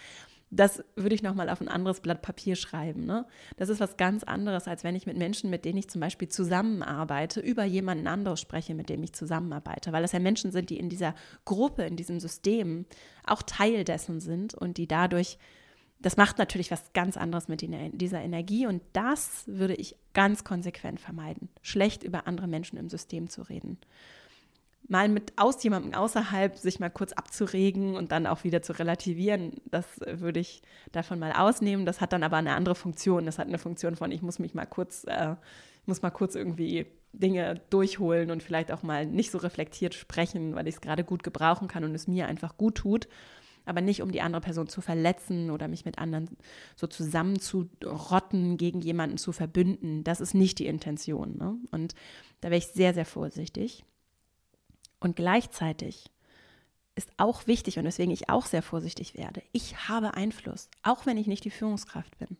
Das 0.50 0.82
würde 0.96 1.14
ich 1.14 1.24
nochmal 1.24 1.50
auf 1.50 1.60
ein 1.60 1.68
anderes 1.68 2.00
Blatt 2.00 2.22
Papier 2.22 2.56
schreiben. 2.56 3.06
Ne? 3.06 3.26
Das 3.58 3.68
ist 3.68 3.82
was 3.82 3.98
ganz 3.98 4.24
anderes, 4.24 4.68
als 4.68 4.86
wenn 4.86 4.96
ich 4.96 5.06
mit 5.06 5.18
Menschen, 5.18 5.50
mit 5.50 5.66
denen 5.66 5.78
ich 5.78 5.90
zum 5.90 6.00
Beispiel 6.00 6.30
zusammenarbeite, 6.30 7.42
über 7.42 7.66
jemanden 7.66 8.08
anderes 8.08 8.40
spreche, 8.40 8.74
mit 8.74 8.88
dem 8.88 9.04
ich 9.04 9.12
zusammenarbeite. 9.12 9.92
Weil 9.92 10.04
das 10.04 10.14
ja 10.14 10.20
Menschen 10.20 10.52
sind, 10.52 10.70
die 10.70 10.80
in 10.80 10.88
dieser 10.88 11.16
Gruppe, 11.44 11.84
in 11.84 11.98
diesem 11.98 12.22
System 12.22 12.86
auch 13.26 13.44
Teil 13.44 13.84
dessen 13.84 14.22
sind 14.22 14.54
und 14.54 14.78
die 14.78 14.88
dadurch 14.88 15.38
das 16.00 16.18
macht 16.18 16.38
natürlich 16.38 16.72
was 16.72 16.94
ganz 16.94 17.18
anderes 17.18 17.48
mit 17.48 17.62
dieser 17.62 18.22
Energie 18.22 18.68
und 18.68 18.82
das 18.94 19.44
würde 19.48 19.74
ich 19.74 19.96
ganz 20.14 20.44
konsequent 20.44 21.00
vermeiden, 21.00 21.50
schlecht 21.62 22.04
über 22.04 22.28
andere 22.28 22.48
Menschen 22.48 22.78
im 22.78 22.90
System 22.90 23.30
zu 23.30 23.42
reden. 23.42 23.78
Mal 24.90 25.10
mit 25.10 25.34
aus 25.36 25.62
jemandem 25.64 25.96
außerhalb 25.96 26.58
sich 26.58 26.80
mal 26.80 26.90
kurz 26.90 27.12
abzuregen 27.12 27.96
und 27.96 28.12
dann 28.14 28.26
auch 28.26 28.46
wieder 28.46 28.62
zu 28.62 28.72
relativieren, 28.72 29.54
das 29.66 29.86
würde 30.00 30.40
ich 30.40 30.62
davon 30.94 31.20
mal 31.20 31.34
ausnehmen. 31.34 31.86
Das 31.86 32.00
hat 32.00 32.14
dann 32.14 32.24
aber 32.24 32.38
eine 32.38 32.56
andere 32.56 32.76
Funktion. 32.76 33.26
Das 33.26 33.38
hat 33.38 33.48
eine 33.48 33.58
Funktion 33.58 33.98
von, 33.98 34.14
ich 34.14 34.22
muss 34.22 34.40
mich 34.40 34.54
mal 34.54 34.66
kurz, 34.66 35.04
äh, 35.04 35.36
muss 35.86 36.04
mal 36.04 36.12
kurz 36.12 36.36
irgendwie 36.36 36.86
Dinge 37.12 37.60
durchholen 37.70 38.32
und 38.32 38.44
vielleicht 38.44 38.72
auch 38.72 38.82
mal 38.82 39.06
nicht 39.06 39.32
so 39.32 39.40
reflektiert 39.40 39.94
sprechen, 39.94 40.56
weil 40.56 40.70
ich 40.70 40.76
es 40.76 40.82
gerade 40.82 41.04
gut 41.04 41.22
gebrauchen 41.22 41.68
kann 41.68 41.84
und 41.84 41.94
es 41.94 42.08
mir 42.08 42.28
einfach 42.28 42.56
gut 42.56 42.76
tut 42.76 43.10
aber 43.68 43.82
nicht 43.82 44.02
um 44.02 44.12
die 44.12 44.22
andere 44.22 44.42
Person 44.42 44.68
zu 44.68 44.82
verletzen 44.82 45.52
oder 45.52 45.68
mich 45.68 45.86
mit 45.86 45.98
anderen 46.00 46.38
so 46.76 46.88
zusammenzurotten, 46.88 48.58
gegen 48.58 48.82
jemanden 48.82 49.18
zu 49.18 49.32
verbünden. 49.32 50.04
Das 50.04 50.22
ist 50.22 50.34
nicht 50.34 50.60
die 50.60 50.68
Intention. 50.68 51.38
Ne? 51.38 51.56
Und 51.72 51.94
da 52.42 52.50
wäre 52.50 52.60
ich 52.60 52.68
sehr, 52.68 52.94
sehr 52.94 53.06
vorsichtig. 53.06 53.84
Und 55.00 55.16
gleichzeitig 55.16 56.06
ist 56.96 57.12
auch 57.18 57.46
wichtig 57.46 57.78
und 57.78 57.86
weswegen 57.86 58.12
ich 58.12 58.30
auch 58.30 58.46
sehr 58.46 58.64
vorsichtig 58.64 59.16
werde. 59.16 59.44
Ich 59.52 59.88
habe 59.88 60.16
Einfluss, 60.16 60.70
auch 60.82 61.06
wenn 61.06 61.18
ich 61.18 61.28
nicht 61.28 61.44
die 61.44 61.52
Führungskraft 61.52 62.18
bin. 62.18 62.38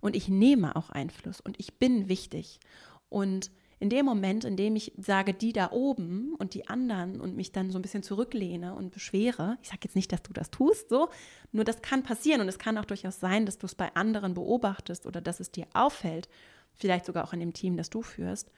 Und 0.00 0.14
ich 0.14 0.28
nehme 0.28 0.76
auch 0.76 0.90
Einfluss 0.90 1.40
und 1.40 1.58
ich 1.58 1.78
bin 1.78 2.08
wichtig. 2.08 2.60
Und 3.08 3.50
in 3.80 3.90
dem 3.90 4.04
Moment, 4.04 4.44
in 4.44 4.56
dem 4.56 4.74
ich 4.76 4.92
sage, 4.96 5.34
die 5.34 5.52
da 5.52 5.70
oben 5.70 6.34
und 6.38 6.54
die 6.54 6.68
anderen 6.68 7.20
und 7.20 7.36
mich 7.36 7.52
dann 7.52 7.70
so 7.70 7.78
ein 7.78 7.82
bisschen 7.82 8.02
zurücklehne 8.02 8.74
und 8.74 8.90
beschwere, 8.90 9.56
ich 9.62 9.68
sage 9.68 9.80
jetzt 9.84 9.94
nicht, 9.94 10.12
dass 10.12 10.22
du 10.22 10.32
das 10.32 10.50
tust, 10.50 10.88
so, 10.88 11.08
nur 11.52 11.64
das 11.64 11.80
kann 11.80 12.02
passieren 12.02 12.40
und 12.40 12.48
es 12.48 12.58
kann 12.58 12.76
auch 12.76 12.84
durchaus 12.84 13.20
sein, 13.20 13.46
dass 13.46 13.58
du 13.58 13.66
es 13.66 13.74
bei 13.74 13.94
anderen 13.94 14.34
beobachtest 14.34 15.06
oder 15.06 15.20
dass 15.20 15.40
es 15.40 15.52
dir 15.52 15.66
auffällt, 15.74 16.28
vielleicht 16.74 17.06
sogar 17.06 17.24
auch 17.24 17.32
in 17.32 17.40
dem 17.40 17.52
Team, 17.52 17.76
das 17.76 17.90
du 17.90 18.02
führst, 18.02 18.50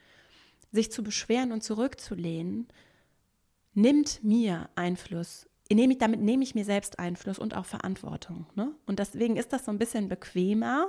sich 0.73 0.91
zu 0.91 1.03
beschweren 1.03 1.53
und 1.53 1.63
zurückzulehnen, 1.63 2.69
nimmt 3.75 4.25
mir 4.25 4.71
Einfluss. 4.75 5.47
Nehme 5.71 5.93
ich, 5.93 5.99
damit 5.99 6.21
nehme 6.21 6.43
ich 6.43 6.55
mir 6.55 6.65
selbst 6.65 6.99
Einfluss 6.99 7.39
und 7.39 7.55
auch 7.55 7.67
Verantwortung. 7.67 8.47
Ne? 8.57 8.75
Und 8.87 8.99
deswegen 8.99 9.37
ist 9.37 9.53
das 9.53 9.67
so 9.67 9.71
ein 9.71 9.79
bisschen 9.79 10.09
bequemer 10.09 10.89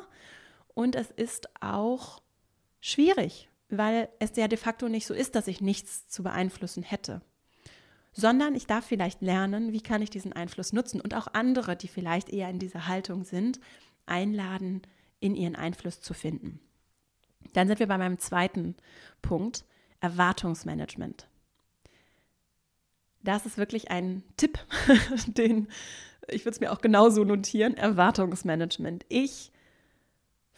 und 0.73 0.95
es 0.95 1.11
ist 1.11 1.49
auch 1.61 2.21
schwierig, 2.79 3.50
weil 3.77 4.09
es 4.19 4.35
ja 4.35 4.47
de 4.47 4.57
facto 4.57 4.87
nicht 4.89 5.07
so 5.07 5.13
ist, 5.13 5.35
dass 5.35 5.47
ich 5.47 5.61
nichts 5.61 6.07
zu 6.07 6.23
beeinflussen 6.23 6.83
hätte. 6.83 7.21
Sondern 8.13 8.55
ich 8.55 8.67
darf 8.67 8.85
vielleicht 8.85 9.21
lernen, 9.21 9.71
wie 9.71 9.81
kann 9.81 10.01
ich 10.01 10.09
diesen 10.09 10.33
Einfluss 10.33 10.73
nutzen 10.73 10.99
und 10.99 11.15
auch 11.15 11.27
andere, 11.33 11.75
die 11.75 11.87
vielleicht 11.87 12.29
eher 12.29 12.49
in 12.49 12.59
dieser 12.59 12.87
Haltung 12.87 13.23
sind, 13.23 13.59
einladen, 14.05 14.81
in 15.19 15.35
ihren 15.35 15.55
Einfluss 15.55 16.01
zu 16.01 16.13
finden. 16.13 16.59
Dann 17.53 17.67
sind 17.67 17.79
wir 17.79 17.87
bei 17.87 17.97
meinem 17.97 18.19
zweiten 18.19 18.75
Punkt, 19.21 19.65
Erwartungsmanagement. 19.99 21.27
Das 23.23 23.45
ist 23.45 23.57
wirklich 23.57 23.91
ein 23.91 24.23
Tipp, 24.35 24.59
den 25.27 25.67
ich 26.27 26.45
würde 26.45 26.55
es 26.55 26.59
mir 26.59 26.71
auch 26.71 26.81
genauso 26.81 27.23
notieren, 27.23 27.75
Erwartungsmanagement. 27.75 29.05
Ich 29.09 29.51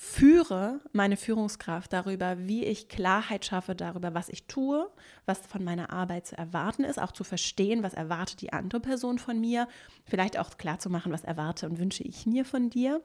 führe 0.04 0.82
meine 0.92 1.16
Führungskraft 1.16 1.94
darüber, 1.94 2.38
wie 2.38 2.66
ich 2.66 2.90
Klarheit 2.90 3.46
schaffe 3.46 3.74
darüber, 3.74 4.14
was 4.14 4.28
ich 4.28 4.48
tue, 4.48 4.92
was 5.26 5.40
von 5.48 5.64
meiner 5.64 5.92
Arbeit 5.92 6.28
zu 6.28 6.38
erwarten 6.38 6.84
ist, 6.84 7.00
auch 7.00 7.14
zu 7.14 7.24
verstehen, 7.24 7.84
was 7.84 7.94
erwartet 7.94 8.42
die 8.42 8.52
andere 8.52 8.82
Person 8.82 9.18
von 9.18 9.40
mir, 9.40 9.66
vielleicht 10.06 10.38
auch 10.38 10.58
klar 10.58 10.78
zu 10.78 10.90
machen, 10.90 11.14
was 11.14 11.24
erwarte 11.24 11.70
und 11.70 11.80
wünsche 11.80 12.04
ich 12.04 12.26
mir 12.26 12.44
von 12.44 12.70
dir. 12.70 13.02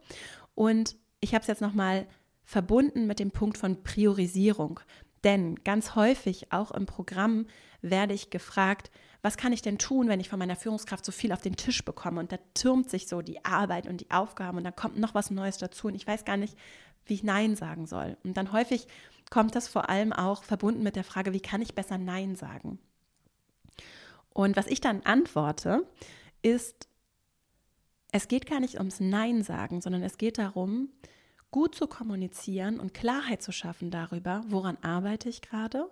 Und 0.57 0.97
ich 1.21 1.35
habe 1.35 1.43
es 1.43 1.47
jetzt 1.47 1.62
nochmal 1.62 2.09
verbunden 2.43 3.07
mit 3.07 3.21
dem 3.21 3.31
Punkt 3.31 3.59
von 3.59 3.85
Priorisierung. 3.85 4.81
Denn 5.23 5.55
ganz 5.62 5.95
häufig, 5.95 6.52
auch 6.52 6.73
im 6.73 6.87
Programm, 6.87 7.47
werde 7.81 8.12
ich 8.12 8.31
gefragt, 8.31 8.90
was 9.23 9.37
kann 9.37 9.52
ich 9.52 9.62
denn 9.62 9.78
tun, 9.78 10.09
wenn 10.09 10.21
ich 10.21 10.28
von 10.28 10.38
meiner 10.38 10.57
Führungskraft 10.57 11.05
so 11.05 11.11
viel 11.11 11.33
auf 11.33 11.40
den 11.40 11.57
Tisch 11.57 11.85
bekomme 11.85 12.21
und 12.21 12.31
da 12.31 12.38
türmt 12.55 12.88
sich 12.88 13.09
so 13.09 13.21
die 13.21 13.45
Arbeit 13.45 13.88
und 13.88 14.00
die 14.00 14.11
Aufgaben 14.11 14.59
und 14.59 14.64
dann 14.64 14.76
kommt 14.76 14.99
noch 14.99 15.14
was 15.14 15.31
Neues 15.31 15.59
dazu 15.59 15.88
und 15.88 15.95
ich 15.95 16.07
weiß 16.07 16.25
gar 16.25 16.37
nicht, 16.37 16.57
wie 17.09 17.15
ich 17.15 17.23
Nein 17.23 17.57
sagen 17.57 17.87
soll. 17.87 18.17
Und 18.25 18.37
dann 18.37 18.53
häufig 18.53 18.87
kommt 19.31 19.55
das 19.55 19.69
vor 19.69 19.88
allem 19.88 20.12
auch 20.12 20.43
verbunden 20.43 20.83
mit 20.83 20.97
der 20.97 21.05
Frage, 21.05 21.33
wie 21.33 21.41
kann 21.41 21.62
ich 21.62 21.75
besser 21.75 21.99
Nein 21.99 22.37
sagen? 22.37 22.79
Und 24.33 24.57
was 24.57 24.67
ich 24.67 24.81
dann 24.81 25.03
antworte, 25.03 25.87
ist, 26.43 26.88
es 28.12 28.29
geht 28.29 28.47
gar 28.47 28.61
nicht 28.61 28.79
ums 28.79 29.00
Nein 29.00 29.43
sagen, 29.43 29.81
sondern 29.81 30.03
es 30.03 30.17
geht 30.19 30.38
darum, 30.38 30.91
gut 31.50 31.75
zu 31.75 31.87
kommunizieren 31.87 32.79
und 32.79 32.95
Klarheit 32.95 33.43
zu 33.43 33.53
schaffen 33.53 33.91
darüber, 33.91 34.43
woran 34.49 34.77
arbeite 34.83 35.29
ich 35.29 35.43
gerade, 35.43 35.91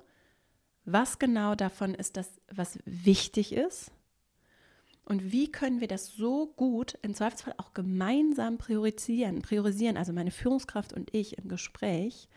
was 0.84 1.18
genau 1.18 1.54
davon 1.54 1.94
ist 1.94 2.16
das, 2.16 2.30
was 2.48 2.78
wichtig 2.84 3.52
ist 3.52 3.90
und 5.08 5.30
wie 5.30 5.50
können 5.50 5.80
wir 5.80 5.86
das 5.86 6.14
so 6.16 6.48
gut 6.56 6.98
im 7.02 7.14
Zweifelsfall 7.14 7.54
auch 7.58 7.72
gemeinsam 7.72 8.58
priorisieren, 8.58 9.40
priorisieren, 9.40 9.96
also 9.96 10.12
meine 10.12 10.32
Führungskraft 10.32 10.92
und 10.92 11.14
ich 11.14 11.38
im 11.38 11.48
Gespräch, 11.48 12.28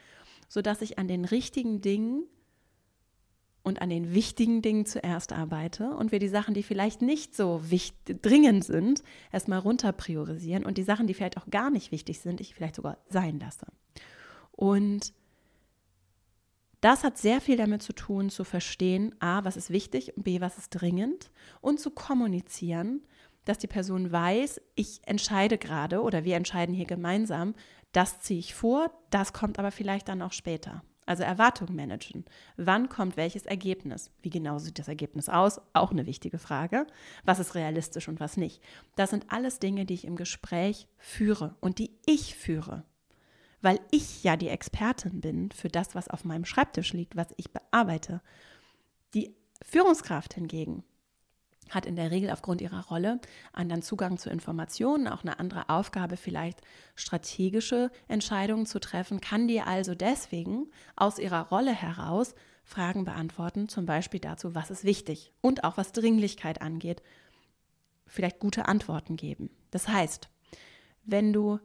sodass 0.47 0.83
ich 0.83 0.99
an 0.99 1.07
den 1.07 1.25
richtigen 1.25 1.81
Dingen 1.81 2.25
und 3.63 3.81
an 3.81 3.89
den 3.89 4.13
wichtigen 4.13 4.61
Dingen 4.61 4.85
zuerst 4.85 5.33
arbeite 5.33 5.95
und 5.95 6.11
wir 6.11 6.19
die 6.19 6.27
Sachen, 6.27 6.53
die 6.53 6.61
vielleicht 6.61 7.01
nicht 7.01 7.35
so 7.35 7.59
wichtig, 7.71 8.21
dringend 8.21 8.63
sind, 8.63 9.03
erstmal 9.31 9.59
runter 9.59 9.91
priorisieren 9.91 10.63
und 10.63 10.77
die 10.77 10.83
Sachen, 10.83 11.07
die 11.07 11.15
vielleicht 11.15 11.37
auch 11.37 11.49
gar 11.49 11.71
nicht 11.71 11.91
wichtig 11.91 12.19
sind, 12.19 12.39
ich 12.39 12.53
vielleicht 12.53 12.75
sogar 12.75 12.99
sein 13.09 13.39
lasse. 13.39 13.65
Und 14.51 15.11
das 16.81 17.03
hat 17.03 17.17
sehr 17.17 17.41
viel 17.41 17.57
damit 17.57 17.83
zu 17.83 17.93
tun, 17.93 18.29
zu 18.29 18.43
verstehen, 18.43 19.13
a, 19.19 19.43
was 19.43 19.57
ist 19.57 19.69
wichtig 19.69 20.15
und 20.15 20.23
b, 20.23 20.41
was 20.41 20.57
ist 20.57 20.69
dringend 20.69 21.31
und 21.61 21.79
zu 21.79 21.91
kommunizieren, 21.91 23.01
dass 23.45 23.57
die 23.57 23.67
Person 23.67 24.11
weiß, 24.11 24.61
ich 24.75 25.01
entscheide 25.05 25.57
gerade 25.57 26.01
oder 26.01 26.23
wir 26.23 26.35
entscheiden 26.35 26.75
hier 26.75 26.85
gemeinsam, 26.85 27.55
das 27.91 28.21
ziehe 28.21 28.39
ich 28.39 28.53
vor, 28.53 28.91
das 29.09 29.33
kommt 29.33 29.59
aber 29.59 29.71
vielleicht 29.71 30.07
dann 30.07 30.21
auch 30.21 30.33
später. 30.33 30.83
Also 31.05 31.23
Erwartungen 31.23 31.75
managen. 31.75 32.23
Wann 32.55 32.87
kommt 32.87 33.17
welches 33.17 33.47
Ergebnis? 33.47 34.11
Wie 34.21 34.29
genau 34.29 34.59
sieht 34.59 34.77
das 34.77 34.87
Ergebnis 34.87 35.27
aus? 35.27 35.59
Auch 35.73 35.89
eine 35.89 36.05
wichtige 36.05 36.37
Frage. 36.37 36.85
Was 37.25 37.39
ist 37.39 37.55
realistisch 37.55 38.07
und 38.07 38.19
was 38.19 38.37
nicht? 38.37 38.61
Das 38.95 39.09
sind 39.09 39.25
alles 39.29 39.57
Dinge, 39.57 39.85
die 39.85 39.95
ich 39.95 40.05
im 40.05 40.15
Gespräch 40.15 40.87
führe 40.99 41.55
und 41.61 41.79
die 41.79 41.97
ich 42.05 42.35
führe 42.35 42.83
weil 43.61 43.79
ich 43.91 44.23
ja 44.23 44.35
die 44.35 44.49
Expertin 44.49 45.21
bin 45.21 45.51
für 45.51 45.69
das, 45.69 45.95
was 45.95 46.07
auf 46.07 46.23
meinem 46.23 46.45
Schreibtisch 46.45 46.93
liegt, 46.93 47.15
was 47.15 47.27
ich 47.37 47.51
bearbeite. 47.51 48.21
Die 49.13 49.35
Führungskraft 49.63 50.33
hingegen 50.33 50.83
hat 51.69 51.85
in 51.85 51.95
der 51.95 52.11
Regel 52.11 52.31
aufgrund 52.31 52.61
ihrer 52.61 52.85
Rolle 52.87 53.19
anderen 53.53 53.81
Zugang 53.81 54.17
zu 54.17 54.29
Informationen, 54.29 55.07
auch 55.07 55.23
eine 55.23 55.39
andere 55.39 55.69
Aufgabe, 55.69 56.17
vielleicht 56.17 56.61
strategische 56.95 57.91
Entscheidungen 58.07 58.65
zu 58.65 58.79
treffen, 58.79 59.21
kann 59.21 59.47
dir 59.47 59.67
also 59.67 59.95
deswegen 59.95 60.71
aus 60.95 61.19
ihrer 61.19 61.47
Rolle 61.49 61.73
heraus 61.73 62.33
Fragen 62.63 63.05
beantworten, 63.05 63.67
zum 63.67 63.85
Beispiel 63.85 64.19
dazu, 64.19 64.55
was 64.55 64.69
ist 64.71 64.83
wichtig 64.83 65.31
und 65.41 65.63
auch 65.63 65.77
was 65.77 65.91
Dringlichkeit 65.91 66.61
angeht, 66.61 67.01
vielleicht 68.05 68.39
gute 68.39 68.67
Antworten 68.67 69.15
geben. 69.15 69.49
Das 69.71 69.87
heißt, 69.87 70.29
wenn 71.03 71.33
du 71.33 71.59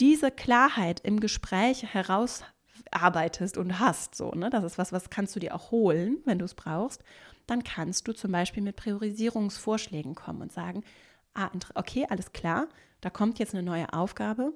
diese 0.00 0.30
Klarheit 0.30 1.00
im 1.00 1.20
Gespräch 1.20 1.82
herausarbeitest 1.82 3.56
und 3.56 3.78
hast, 3.78 4.14
so, 4.14 4.30
ne, 4.32 4.50
das 4.50 4.64
ist 4.64 4.78
was, 4.78 4.92
was 4.92 5.10
kannst 5.10 5.34
du 5.36 5.40
dir 5.40 5.54
auch 5.54 5.70
holen, 5.70 6.18
wenn 6.24 6.38
du 6.38 6.44
es 6.44 6.54
brauchst, 6.54 7.02
dann 7.46 7.64
kannst 7.64 8.06
du 8.08 8.12
zum 8.12 8.32
Beispiel 8.32 8.62
mit 8.62 8.76
Priorisierungsvorschlägen 8.76 10.14
kommen 10.14 10.42
und 10.42 10.52
sagen, 10.52 10.84
ah, 11.34 11.50
okay, 11.74 12.06
alles 12.08 12.32
klar, 12.32 12.68
da 13.00 13.10
kommt 13.10 13.38
jetzt 13.38 13.54
eine 13.54 13.62
neue 13.62 13.92
Aufgabe. 13.92 14.52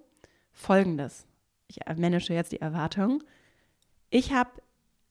Folgendes, 0.53 1.27
ich 1.69 1.79
manage 1.97 2.33
jetzt 2.33 2.53
die 2.53 2.61
Erwartung. 2.61 3.23
Ich 4.11 4.33
habe 4.33 4.51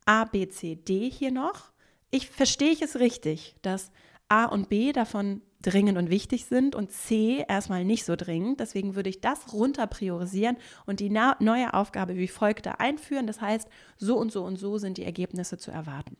A, 0.05 0.25
B, 0.25 0.49
C, 0.49 0.75
D 0.75 1.09
hier 1.09 1.31
noch. 1.31 1.71
Ich 2.11 2.29
verstehe 2.29 2.71
ich 2.71 2.81
es 2.81 2.99
richtig, 2.99 3.55
dass 3.61 3.91
A 4.27 4.45
und 4.45 4.67
B 4.69 4.91
davon 4.91 5.41
dringend 5.61 5.97
und 5.97 6.09
wichtig 6.09 6.45
sind 6.45 6.73
und 6.75 6.91
C 6.91 7.43
erstmal 7.47 7.83
nicht 7.83 8.05
so 8.05 8.15
dringend. 8.15 8.59
Deswegen 8.59 8.95
würde 8.95 9.09
ich 9.09 9.21
das 9.21 9.53
runter 9.53 9.87
priorisieren 9.87 10.57
und 10.85 10.99
die 10.99 11.09
neue 11.09 11.73
Aufgabe 11.73 12.15
wie 12.15 12.27
folgt 12.27 12.65
da 12.65 12.73
einführen. 12.73 13.27
Das 13.27 13.41
heißt, 13.41 13.67
so 13.97 14.17
und 14.17 14.31
so 14.31 14.43
und 14.43 14.55
so 14.57 14.77
sind 14.77 14.97
die 14.97 15.03
Ergebnisse 15.03 15.57
zu 15.57 15.71
erwarten. 15.71 16.15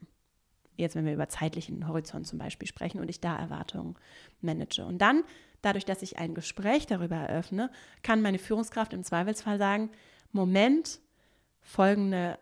Jetzt, 0.76 0.96
wenn 0.96 1.06
wir 1.06 1.14
über 1.14 1.30
zeitlichen 1.30 1.88
Horizont 1.88 2.28
zum 2.28 2.40
Beispiel 2.40 2.68
sprechen 2.68 3.00
und 3.00 3.10
ich 3.10 3.20
da 3.20 3.36
Erwartungen 3.38 3.96
manage. 4.42 4.86
Und 4.86 5.00
dann, 5.00 5.24
dadurch, 5.62 5.86
dass 5.86 6.02
ich 6.02 6.18
ein 6.18 6.34
Gespräch 6.34 6.86
darüber 6.86 7.18
eröffne, 7.18 7.70
kann 8.02 8.22
meine 8.22 8.40
Führungskraft 8.40 8.94
im 8.94 9.04
Zweifelsfall 9.04 9.58
sagen, 9.58 9.90
Moment, 10.32 11.00
folgende, 11.62 12.40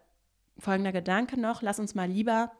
folgender 0.59 0.91
Gedanke 0.91 1.39
noch, 1.39 1.61
lass 1.61 1.79
uns 1.79 1.95
mal 1.95 2.09
lieber, 2.09 2.51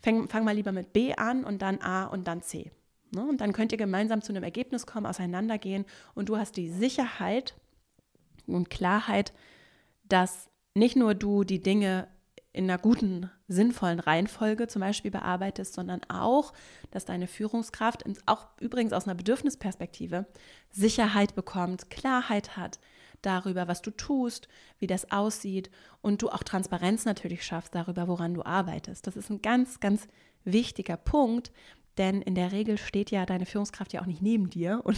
fang, 0.00 0.28
fang 0.28 0.44
mal 0.44 0.54
lieber 0.54 0.72
mit 0.72 0.92
B 0.92 1.14
an 1.14 1.44
und 1.44 1.60
dann 1.60 1.80
A 1.82 2.06
und 2.06 2.26
dann 2.26 2.42
C. 2.42 2.70
Ne? 3.10 3.24
Und 3.24 3.40
dann 3.40 3.52
könnt 3.52 3.72
ihr 3.72 3.78
gemeinsam 3.78 4.22
zu 4.22 4.32
einem 4.32 4.44
Ergebnis 4.44 4.86
kommen, 4.86 5.06
auseinandergehen 5.06 5.84
und 6.14 6.28
du 6.28 6.36
hast 6.36 6.56
die 6.56 6.70
Sicherheit 6.70 7.54
und 8.46 8.70
Klarheit, 8.70 9.32
dass 10.04 10.48
nicht 10.74 10.96
nur 10.96 11.14
du 11.14 11.44
die 11.44 11.60
Dinge 11.60 12.08
in 12.52 12.64
einer 12.64 12.78
guten, 12.78 13.30
sinnvollen 13.46 14.00
Reihenfolge 14.00 14.66
zum 14.68 14.80
Beispiel 14.80 15.10
bearbeitest, 15.10 15.74
sondern 15.74 16.00
auch, 16.08 16.52
dass 16.90 17.04
deine 17.04 17.26
Führungskraft, 17.26 18.04
auch 18.26 18.48
übrigens 18.60 18.92
aus 18.92 19.06
einer 19.06 19.14
Bedürfnisperspektive, 19.14 20.26
Sicherheit 20.70 21.34
bekommt, 21.34 21.90
Klarheit 21.90 22.56
hat 22.56 22.80
darüber, 23.22 23.68
was 23.68 23.82
du 23.82 23.90
tust, 23.90 24.48
wie 24.78 24.86
das 24.86 25.10
aussieht 25.10 25.70
und 26.02 26.22
du 26.22 26.30
auch 26.30 26.42
Transparenz 26.42 27.04
natürlich 27.04 27.44
schaffst 27.44 27.74
darüber, 27.74 28.08
woran 28.08 28.34
du 28.34 28.44
arbeitest. 28.44 29.06
Das 29.06 29.16
ist 29.16 29.30
ein 29.30 29.42
ganz, 29.42 29.80
ganz 29.80 30.08
wichtiger 30.44 30.96
Punkt, 30.96 31.52
denn 31.98 32.22
in 32.22 32.34
der 32.34 32.52
Regel 32.52 32.78
steht 32.78 33.10
ja 33.10 33.26
deine 33.26 33.44
Führungskraft 33.44 33.92
ja 33.92 34.00
auch 34.00 34.06
nicht 34.06 34.22
neben 34.22 34.48
dir 34.48 34.80
und 34.84 34.96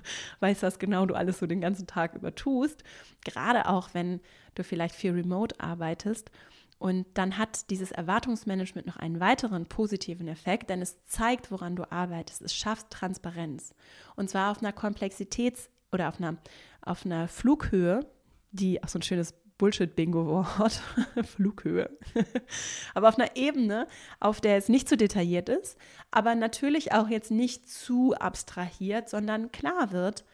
weiß, 0.40 0.62
was 0.62 0.78
genau 0.78 1.06
du 1.06 1.14
alles 1.14 1.38
so 1.38 1.46
den 1.46 1.60
ganzen 1.60 1.86
Tag 1.86 2.14
über 2.14 2.34
tust. 2.34 2.82
Gerade 3.24 3.68
auch, 3.68 3.90
wenn 3.92 4.20
du 4.54 4.64
vielleicht 4.64 4.94
viel 4.94 5.12
remote 5.12 5.58
arbeitest. 5.60 6.30
Und 6.78 7.06
dann 7.14 7.38
hat 7.38 7.70
dieses 7.70 7.90
Erwartungsmanagement 7.90 8.86
noch 8.86 8.96
einen 8.96 9.20
weiteren 9.20 9.66
positiven 9.66 10.28
Effekt, 10.28 10.70
denn 10.70 10.80
es 10.80 11.04
zeigt, 11.06 11.50
woran 11.50 11.76
du 11.76 11.90
arbeitest. 11.90 12.40
Es 12.40 12.54
schafft 12.54 12.90
Transparenz. 12.90 13.74
Und 14.14 14.30
zwar 14.30 14.52
auf 14.52 14.58
einer 14.62 14.72
Komplexitäts- 14.72 15.68
oder 15.90 16.08
auf 16.08 16.18
einer, 16.20 16.36
auf 16.80 17.04
einer 17.04 17.26
Flughöhe, 17.26 18.06
die 18.52 18.82
auch 18.82 18.88
so 18.88 19.00
ein 19.00 19.02
schönes 19.02 19.34
Bullshit-Bingo-Wort, 19.58 20.80
Flughöhe. 21.24 21.90
aber 22.94 23.08
auf 23.08 23.18
einer 23.18 23.36
Ebene, 23.36 23.86
auf 24.20 24.40
der 24.40 24.56
es 24.56 24.68
nicht 24.68 24.88
zu 24.88 24.96
detailliert 24.96 25.48
ist, 25.48 25.76
aber 26.10 26.34
natürlich 26.34 26.92
auch 26.92 27.08
jetzt 27.08 27.30
nicht 27.30 27.68
zu 27.68 28.14
abstrahiert, 28.14 29.08
sondern 29.08 29.52
klar 29.52 29.92
wird, 29.92 30.24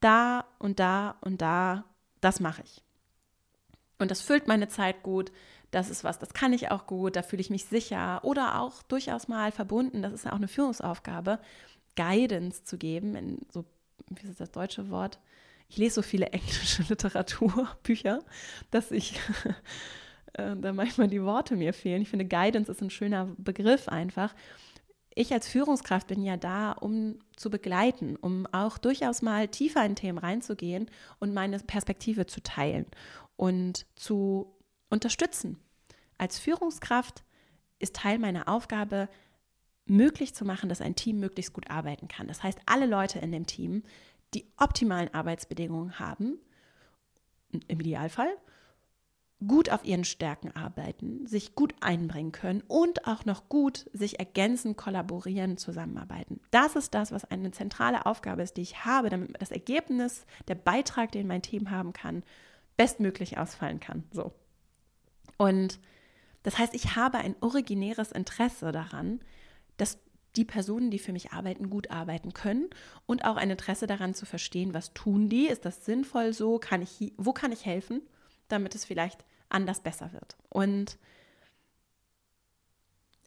da 0.00 0.44
und 0.58 0.78
da 0.78 1.16
und 1.20 1.42
da, 1.42 1.84
das 2.20 2.40
mache 2.40 2.62
ich. 2.62 2.82
Und 3.98 4.12
das 4.12 4.22
füllt 4.22 4.46
meine 4.46 4.68
Zeit 4.68 5.02
gut, 5.02 5.32
das 5.72 5.90
ist 5.90 6.04
was, 6.04 6.18
das 6.18 6.32
kann 6.32 6.52
ich 6.52 6.70
auch 6.70 6.86
gut, 6.86 7.16
da 7.16 7.22
fühle 7.22 7.40
ich 7.40 7.50
mich 7.50 7.64
sicher 7.66 8.20
oder 8.22 8.60
auch 8.60 8.82
durchaus 8.84 9.28
mal 9.28 9.52
verbunden, 9.52 10.00
das 10.00 10.12
ist 10.12 10.24
ja 10.24 10.32
auch 10.32 10.36
eine 10.36 10.48
Führungsaufgabe, 10.48 11.40
Guidance 11.96 12.64
zu 12.64 12.78
geben, 12.78 13.16
in 13.16 13.40
so, 13.52 13.64
wie 14.08 14.28
ist 14.28 14.40
das 14.40 14.52
deutsche 14.52 14.88
Wort? 14.88 15.18
Ich 15.68 15.76
lese 15.76 15.96
so 15.96 16.02
viele 16.02 16.26
englische 16.26 16.82
Literaturbücher, 16.88 18.20
dass 18.70 18.90
ich 18.90 19.20
äh, 20.34 20.56
da 20.56 20.72
manchmal 20.72 21.08
die 21.08 21.22
Worte 21.22 21.56
mir 21.56 21.72
fehlen. 21.72 22.02
Ich 22.02 22.08
finde, 22.08 22.24
Guidance 22.24 22.70
ist 22.70 22.82
ein 22.82 22.90
schöner 22.90 23.28
Begriff 23.36 23.88
einfach. 23.88 24.34
Ich 25.14 25.32
als 25.32 25.48
Führungskraft 25.48 26.06
bin 26.06 26.22
ja 26.22 26.36
da, 26.36 26.72
um 26.72 27.18
zu 27.36 27.50
begleiten, 27.50 28.16
um 28.16 28.46
auch 28.52 28.78
durchaus 28.78 29.20
mal 29.20 29.48
tiefer 29.48 29.84
in 29.84 29.96
Themen 29.96 30.18
reinzugehen 30.18 30.90
und 31.18 31.34
meine 31.34 31.58
Perspektive 31.58 32.26
zu 32.26 32.40
teilen 32.42 32.86
und 33.36 33.84
zu 33.96 34.54
unterstützen. 34.90 35.58
Als 36.18 36.38
Führungskraft 36.38 37.24
ist 37.78 37.96
Teil 37.96 38.18
meiner 38.18 38.48
Aufgabe, 38.48 39.08
möglich 39.86 40.34
zu 40.34 40.44
machen, 40.44 40.68
dass 40.68 40.80
ein 40.80 40.94
Team 40.94 41.18
möglichst 41.18 41.52
gut 41.52 41.70
arbeiten 41.70 42.08
kann. 42.08 42.28
Das 42.28 42.42
heißt, 42.42 42.58
alle 42.66 42.86
Leute 42.86 43.18
in 43.18 43.32
dem 43.32 43.46
Team, 43.46 43.82
die 44.34 44.46
optimalen 44.56 45.12
Arbeitsbedingungen 45.12 45.98
haben, 45.98 46.38
im 47.50 47.80
Idealfall, 47.80 48.36
gut 49.46 49.70
auf 49.70 49.84
ihren 49.84 50.04
Stärken 50.04 50.54
arbeiten, 50.56 51.26
sich 51.26 51.54
gut 51.54 51.74
einbringen 51.80 52.32
können 52.32 52.62
und 52.66 53.06
auch 53.06 53.24
noch 53.24 53.48
gut 53.48 53.88
sich 53.92 54.18
ergänzen, 54.18 54.76
kollaborieren, 54.76 55.56
zusammenarbeiten. 55.56 56.40
Das 56.50 56.74
ist 56.74 56.92
das, 56.94 57.12
was 57.12 57.24
eine 57.24 57.52
zentrale 57.52 58.04
Aufgabe 58.04 58.42
ist, 58.42 58.56
die 58.56 58.62
ich 58.62 58.84
habe, 58.84 59.10
damit 59.10 59.40
das 59.40 59.52
Ergebnis, 59.52 60.26
der 60.48 60.56
Beitrag, 60.56 61.12
den 61.12 61.28
mein 61.28 61.42
Team 61.42 61.70
haben 61.70 61.92
kann, 61.92 62.24
bestmöglich 62.76 63.38
ausfallen 63.38 63.78
kann. 63.78 64.04
So. 64.10 64.32
Und 65.36 65.78
das 66.42 66.58
heißt, 66.58 66.74
ich 66.74 66.96
habe 66.96 67.18
ein 67.18 67.36
originäres 67.40 68.10
Interesse 68.10 68.72
daran, 68.72 69.20
dass 69.76 69.98
die 70.38 70.44
Personen, 70.44 70.90
die 70.90 71.00
für 71.00 71.12
mich 71.12 71.32
arbeiten, 71.32 71.68
gut 71.68 71.90
arbeiten 71.90 72.32
können 72.32 72.70
und 73.06 73.24
auch 73.24 73.36
ein 73.36 73.50
Interesse 73.50 73.86
daran 73.86 74.14
zu 74.14 74.24
verstehen, 74.24 74.72
was 74.72 74.94
tun 74.94 75.28
die, 75.28 75.48
ist 75.48 75.64
das 75.64 75.84
sinnvoll 75.84 76.32
so, 76.32 76.58
kann 76.58 76.80
ich, 76.80 77.12
wo 77.16 77.32
kann 77.32 77.52
ich 77.52 77.66
helfen, 77.66 78.00
damit 78.46 78.74
es 78.74 78.84
vielleicht 78.84 79.24
anders 79.48 79.80
besser 79.80 80.12
wird. 80.12 80.36
Und 80.48 80.96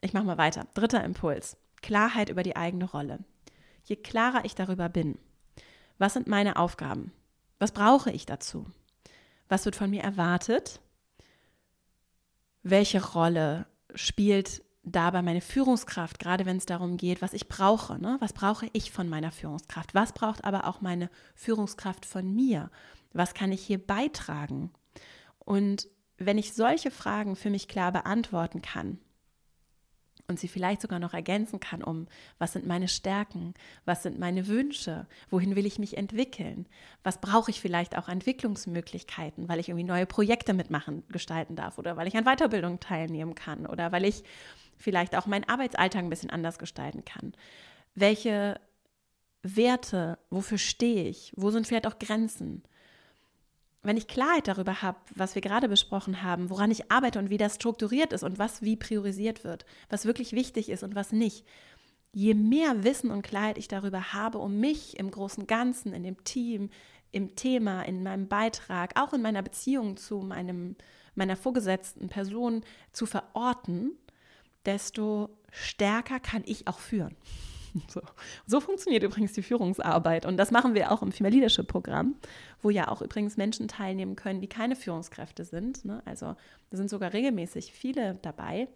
ich 0.00 0.14
mache 0.14 0.24
mal 0.24 0.38
weiter. 0.38 0.66
Dritter 0.74 1.04
Impuls. 1.04 1.56
Klarheit 1.82 2.30
über 2.30 2.42
die 2.42 2.56
eigene 2.56 2.86
Rolle. 2.86 3.18
Je 3.84 3.96
klarer 3.96 4.44
ich 4.44 4.54
darüber 4.54 4.88
bin, 4.88 5.18
was 5.98 6.14
sind 6.14 6.26
meine 6.26 6.56
Aufgaben? 6.56 7.12
Was 7.58 7.72
brauche 7.72 8.10
ich 8.10 8.26
dazu? 8.26 8.66
Was 9.48 9.64
wird 9.66 9.76
von 9.76 9.90
mir 9.90 10.02
erwartet? 10.02 10.80
Welche 12.62 13.04
Rolle 13.04 13.66
spielt 13.94 14.62
dabei 14.84 15.22
meine 15.22 15.40
Führungskraft, 15.40 16.18
gerade 16.18 16.44
wenn 16.44 16.56
es 16.56 16.66
darum 16.66 16.96
geht, 16.96 17.22
was 17.22 17.32
ich 17.32 17.48
brauche. 17.48 18.00
Ne? 18.00 18.16
Was 18.20 18.32
brauche 18.32 18.68
ich 18.72 18.90
von 18.90 19.08
meiner 19.08 19.30
Führungskraft? 19.30 19.94
Was 19.94 20.12
braucht 20.12 20.44
aber 20.44 20.66
auch 20.66 20.80
meine 20.80 21.08
Führungskraft 21.34 22.04
von 22.04 22.34
mir? 22.34 22.70
Was 23.12 23.34
kann 23.34 23.52
ich 23.52 23.64
hier 23.64 23.78
beitragen? 23.78 24.70
Und 25.38 25.88
wenn 26.18 26.38
ich 26.38 26.52
solche 26.52 26.90
Fragen 26.90 27.36
für 27.36 27.50
mich 27.50 27.68
klar 27.68 27.92
beantworten 27.92 28.62
kann 28.62 28.98
und 30.28 30.38
sie 30.38 30.48
vielleicht 30.48 30.80
sogar 30.80 30.98
noch 30.98 31.14
ergänzen 31.14 31.60
kann 31.60 31.82
um, 31.82 32.06
was 32.38 32.52
sind 32.52 32.66
meine 32.66 32.88
Stärken, 32.88 33.54
was 33.84 34.02
sind 34.02 34.18
meine 34.18 34.46
Wünsche, 34.46 35.06
wohin 35.30 35.56
will 35.56 35.66
ich 35.66 35.78
mich 35.78 35.96
entwickeln, 35.96 36.66
was 37.02 37.20
brauche 37.20 37.50
ich 37.50 37.60
vielleicht 37.60 37.96
auch 37.98 38.08
Entwicklungsmöglichkeiten, 38.08 39.48
weil 39.48 39.60
ich 39.60 39.68
irgendwie 39.68 39.86
neue 39.86 40.06
Projekte 40.06 40.54
mitmachen, 40.54 41.04
gestalten 41.08 41.56
darf 41.56 41.78
oder 41.78 41.96
weil 41.96 42.08
ich 42.08 42.16
an 42.16 42.24
Weiterbildung 42.24 42.80
teilnehmen 42.80 43.34
kann 43.34 43.66
oder 43.66 43.92
weil 43.92 44.04
ich 44.04 44.22
vielleicht 44.82 45.16
auch 45.16 45.26
meinen 45.26 45.48
Arbeitsalltag 45.48 46.02
ein 46.02 46.10
bisschen 46.10 46.30
anders 46.30 46.58
gestalten 46.58 47.04
kann. 47.04 47.32
Welche 47.94 48.60
Werte, 49.42 50.18
wofür 50.30 50.58
stehe 50.58 51.08
ich, 51.08 51.32
wo 51.36 51.50
sind 51.50 51.66
vielleicht 51.66 51.86
auch 51.86 51.98
Grenzen? 51.98 52.62
Wenn 53.82 53.96
ich 53.96 54.06
Klarheit 54.06 54.46
darüber 54.46 54.82
habe, 54.82 54.98
was 55.14 55.34
wir 55.34 55.42
gerade 55.42 55.68
besprochen 55.68 56.22
haben, 56.22 56.50
woran 56.50 56.70
ich 56.70 56.90
arbeite 56.92 57.18
und 57.18 57.30
wie 57.30 57.38
das 57.38 57.56
strukturiert 57.56 58.12
ist 58.12 58.22
und 58.22 58.38
was 58.38 58.62
wie 58.62 58.76
priorisiert 58.76 59.42
wird, 59.42 59.66
was 59.88 60.04
wirklich 60.04 60.32
wichtig 60.32 60.68
ist 60.68 60.84
und 60.84 60.94
was 60.94 61.10
nicht, 61.10 61.44
je 62.12 62.34
mehr 62.34 62.84
Wissen 62.84 63.10
und 63.10 63.22
Klarheit 63.22 63.58
ich 63.58 63.68
darüber 63.68 64.12
habe, 64.12 64.38
um 64.38 64.60
mich 64.60 64.98
im 64.98 65.10
großen 65.10 65.46
Ganzen, 65.46 65.92
in 65.92 66.04
dem 66.04 66.22
Team, 66.22 66.70
im 67.10 67.34
Thema, 67.34 67.82
in 67.82 68.02
meinem 68.02 68.28
Beitrag, 68.28 68.98
auch 69.00 69.12
in 69.12 69.22
meiner 69.22 69.42
Beziehung 69.42 69.96
zu 69.96 70.20
meinem, 70.20 70.76
meiner 71.14 71.36
vorgesetzten 71.36 72.08
Person 72.08 72.62
zu 72.92 73.06
verorten, 73.06 73.92
desto 74.66 75.30
stärker 75.50 76.20
kann 76.20 76.42
ich 76.46 76.68
auch 76.68 76.78
führen. 76.78 77.16
So. 77.88 78.02
so. 78.46 78.60
funktioniert 78.60 79.02
übrigens 79.02 79.32
die 79.32 79.42
Führungsarbeit. 79.42 80.26
Und 80.26 80.36
das 80.36 80.50
machen 80.50 80.74
wir 80.74 80.92
auch 80.92 81.00
im 81.00 81.10
Female 81.10 81.34
Leadership 81.34 81.68
Programm, 81.68 82.16
wo 82.60 82.68
ja 82.68 82.88
auch 82.88 83.00
übrigens 83.00 83.38
Menschen 83.38 83.66
teilnehmen 83.66 84.14
können, 84.14 84.42
die 84.42 84.46
keine 84.46 84.76
Führungskräfte 84.76 85.46
sind. 85.46 85.82
Ne? 85.86 86.02
Also 86.04 86.36
da 86.68 86.76
sind 86.76 86.90
sogar 86.90 87.14
regelmäßig 87.14 87.72
viele 87.72 88.16
dabei, 88.20 88.68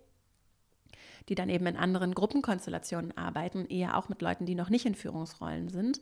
die 1.28 1.34
dann 1.34 1.50
eben 1.50 1.66
in 1.66 1.76
anderen 1.76 2.14
Gruppenkonstellationen 2.14 3.14
arbeiten, 3.18 3.66
eher 3.66 3.98
auch 3.98 4.08
mit 4.08 4.22
Leuten, 4.22 4.46
die 4.46 4.54
noch 4.54 4.70
nicht 4.70 4.86
in 4.86 4.94
Führungsrollen 4.94 5.68
sind. 5.68 6.00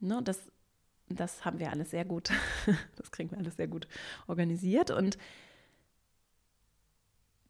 Ne? 0.00 0.20
Das, 0.22 0.52
das 1.08 1.44
haben 1.46 1.58
wir 1.58 1.70
alles 1.70 1.90
sehr 1.90 2.04
gut, 2.04 2.30
das 2.96 3.10
kriegen 3.10 3.30
wir 3.30 3.38
alles 3.38 3.56
sehr 3.56 3.68
gut 3.68 3.88
organisiert. 4.26 4.90
Und 4.90 5.16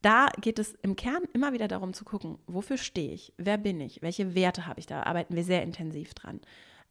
da 0.02 0.28
geht 0.40 0.58
es 0.58 0.72
im 0.82 0.96
Kern 0.96 1.24
immer 1.32 1.52
wieder 1.52 1.68
darum 1.68 1.92
zu 1.92 2.04
gucken, 2.04 2.38
wofür 2.46 2.78
stehe 2.78 3.12
ich, 3.12 3.32
wer 3.36 3.58
bin 3.58 3.80
ich, 3.80 4.02
welche 4.02 4.34
Werte 4.34 4.66
habe 4.66 4.80
ich, 4.80 4.86
da 4.86 5.02
arbeiten 5.02 5.36
wir 5.36 5.44
sehr 5.44 5.62
intensiv 5.62 6.14
dran. 6.14 6.40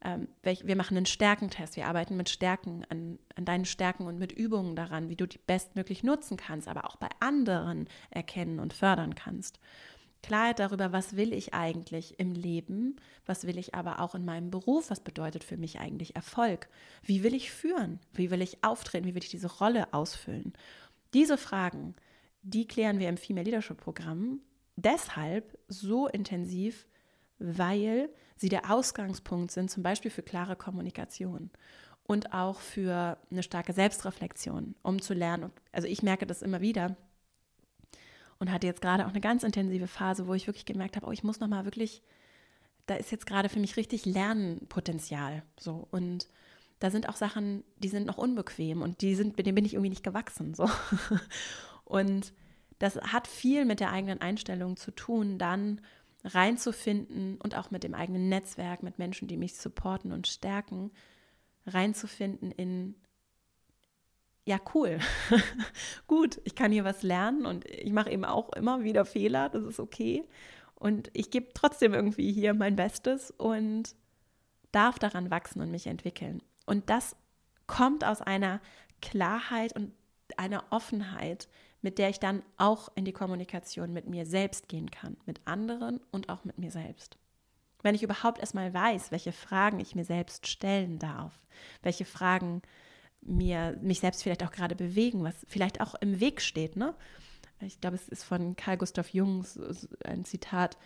Ähm, 0.02 0.28
wir 0.42 0.76
machen 0.76 0.96
einen 0.96 1.06
Stärkentest, 1.06 1.76
wir 1.76 1.86
arbeiten 1.86 2.16
mit 2.16 2.30
Stärken, 2.30 2.84
an, 2.88 3.18
an 3.34 3.44
deinen 3.44 3.64
Stärken 3.66 4.06
und 4.06 4.18
mit 4.18 4.32
Übungen 4.32 4.76
daran, 4.76 5.08
wie 5.08 5.16
du 5.16 5.26
die 5.26 5.38
bestmöglich 5.38 6.02
nutzen 6.02 6.36
kannst, 6.36 6.68
aber 6.68 6.86
auch 6.86 6.96
bei 6.96 7.08
anderen 7.20 7.88
erkennen 8.10 8.60
und 8.60 8.72
fördern 8.72 9.14
kannst. 9.14 9.60
Klarheit 10.22 10.58
darüber, 10.58 10.92
was 10.92 11.16
will 11.16 11.32
ich 11.32 11.54
eigentlich 11.54 12.18
im 12.18 12.32
Leben, 12.32 12.96
was 13.26 13.46
will 13.46 13.58
ich 13.58 13.74
aber 13.74 14.00
auch 14.00 14.14
in 14.14 14.24
meinem 14.24 14.50
Beruf, 14.50 14.90
was 14.90 15.00
bedeutet 15.00 15.44
für 15.44 15.56
mich 15.56 15.80
eigentlich 15.80 16.14
Erfolg, 16.14 16.68
wie 17.02 17.22
will 17.22 17.34
ich 17.34 17.50
führen, 17.50 18.00
wie 18.12 18.30
will 18.30 18.42
ich 18.42 18.62
auftreten, 18.62 19.06
wie 19.06 19.14
will 19.14 19.22
ich 19.22 19.30
diese 19.30 19.50
Rolle 19.50 19.92
ausfüllen. 19.92 20.52
Diese 21.14 21.38
Fragen 21.38 21.94
die 22.42 22.66
klären 22.66 22.98
wir 22.98 23.08
im 23.08 23.16
Female 23.16 23.44
Leadership 23.44 23.78
Programm 23.78 24.40
deshalb 24.76 25.58
so 25.68 26.08
intensiv, 26.08 26.86
weil 27.38 28.10
sie 28.36 28.48
der 28.48 28.70
Ausgangspunkt 28.70 29.50
sind, 29.50 29.70
zum 29.70 29.82
Beispiel 29.82 30.10
für 30.10 30.22
klare 30.22 30.56
Kommunikation 30.56 31.50
und 32.04 32.32
auch 32.32 32.60
für 32.60 33.18
eine 33.30 33.42
starke 33.42 33.72
Selbstreflexion, 33.72 34.74
um 34.82 35.00
zu 35.00 35.14
lernen. 35.14 35.52
Also 35.72 35.86
ich 35.86 36.02
merke 36.02 36.26
das 36.26 36.42
immer 36.42 36.60
wieder 36.60 36.96
und 38.38 38.50
hatte 38.50 38.66
jetzt 38.66 38.80
gerade 38.82 39.06
auch 39.06 39.10
eine 39.10 39.20
ganz 39.20 39.42
intensive 39.42 39.86
Phase, 39.86 40.26
wo 40.26 40.34
ich 40.34 40.46
wirklich 40.46 40.66
gemerkt 40.66 40.96
habe, 40.96 41.06
oh, 41.06 41.12
ich 41.12 41.22
muss 41.22 41.40
noch 41.40 41.48
mal 41.48 41.64
wirklich, 41.64 42.02
da 42.86 42.94
ist 42.94 43.12
jetzt 43.12 43.26
gerade 43.26 43.48
für 43.48 43.60
mich 43.60 43.76
richtig 43.76 44.06
Lernpotenzial, 44.06 45.42
so 45.58 45.86
und 45.90 46.26
da 46.80 46.90
sind 46.90 47.10
auch 47.10 47.16
Sachen, 47.16 47.62
die 47.78 47.88
sind 47.88 48.06
noch 48.06 48.16
unbequem 48.16 48.80
und 48.80 49.02
die 49.02 49.14
sind, 49.14 49.38
denen 49.38 49.54
bin 49.54 49.66
ich 49.66 49.74
irgendwie 49.74 49.90
nicht 49.90 50.02
gewachsen, 50.02 50.54
so. 50.54 50.68
Und 51.90 52.32
das 52.78 52.96
hat 52.96 53.26
viel 53.26 53.64
mit 53.64 53.80
der 53.80 53.90
eigenen 53.90 54.20
Einstellung 54.20 54.76
zu 54.76 54.92
tun, 54.92 55.38
dann 55.38 55.80
reinzufinden 56.24 57.36
und 57.38 57.56
auch 57.56 57.70
mit 57.70 57.82
dem 57.82 57.94
eigenen 57.94 58.28
Netzwerk, 58.28 58.82
mit 58.82 58.98
Menschen, 58.98 59.26
die 59.26 59.36
mich 59.36 59.56
supporten 59.56 60.12
und 60.12 60.28
stärken, 60.28 60.92
reinzufinden 61.66 62.52
in, 62.52 62.94
ja, 64.44 64.58
cool, 64.74 65.00
gut, 66.06 66.40
ich 66.44 66.54
kann 66.54 66.72
hier 66.72 66.84
was 66.84 67.02
lernen 67.02 67.44
und 67.44 67.64
ich 67.66 67.92
mache 67.92 68.10
eben 68.10 68.24
auch 68.24 68.52
immer 68.52 68.82
wieder 68.84 69.04
Fehler, 69.04 69.48
das 69.48 69.64
ist 69.64 69.80
okay. 69.80 70.24
Und 70.74 71.10
ich 71.12 71.30
gebe 71.30 71.48
trotzdem 71.52 71.92
irgendwie 71.92 72.32
hier 72.32 72.54
mein 72.54 72.76
Bestes 72.76 73.30
und 73.32 73.94
darf 74.72 74.98
daran 74.98 75.30
wachsen 75.30 75.60
und 75.60 75.70
mich 75.70 75.86
entwickeln. 75.86 76.40
Und 76.66 76.88
das 76.88 77.16
kommt 77.66 78.04
aus 78.04 78.22
einer 78.22 78.60
Klarheit 79.02 79.74
und 79.74 79.92
einer 80.36 80.64
Offenheit, 80.70 81.48
mit 81.82 81.98
der 81.98 82.10
ich 82.10 82.20
dann 82.20 82.42
auch 82.56 82.90
in 82.94 83.04
die 83.04 83.12
Kommunikation 83.12 83.92
mit 83.92 84.06
mir 84.08 84.26
selbst 84.26 84.68
gehen 84.68 84.90
kann, 84.90 85.16
mit 85.26 85.40
anderen 85.46 86.00
und 86.10 86.28
auch 86.28 86.44
mit 86.44 86.58
mir 86.58 86.70
selbst. 86.70 87.16
Wenn 87.82 87.94
ich 87.94 88.02
überhaupt 88.02 88.38
erstmal 88.38 88.74
weiß, 88.74 89.10
welche 89.10 89.32
Fragen 89.32 89.80
ich 89.80 89.94
mir 89.94 90.04
selbst 90.04 90.46
stellen 90.46 90.98
darf, 90.98 91.40
welche 91.82 92.04
Fragen 92.04 92.62
mir, 93.22 93.78
mich 93.80 94.00
selbst 94.00 94.22
vielleicht 94.22 94.44
auch 94.44 94.52
gerade 94.52 94.74
bewegen, 94.74 95.24
was 95.24 95.34
vielleicht 95.48 95.80
auch 95.80 95.94
im 95.94 96.20
Weg 96.20 96.40
steht. 96.40 96.76
Ne? 96.76 96.94
Ich 97.60 97.80
glaube, 97.80 97.96
es 97.96 98.08
ist 98.08 98.24
von 98.24 98.56
Carl 98.56 98.76
Gustav 98.76 99.10
Jung 99.10 99.44
ein 100.04 100.24
Zitat, 100.24 100.76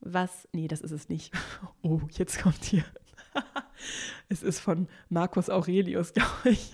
was, 0.00 0.48
nee, 0.52 0.68
das 0.68 0.80
ist 0.80 0.92
es 0.92 1.08
nicht. 1.08 1.32
Oh, 1.82 2.00
jetzt 2.10 2.40
kommt 2.40 2.64
hier. 2.64 2.84
es 4.28 4.42
ist 4.42 4.60
von 4.60 4.88
Marcus 5.08 5.48
Aurelius, 5.48 6.12
glaube 6.14 6.50
ich. 6.50 6.72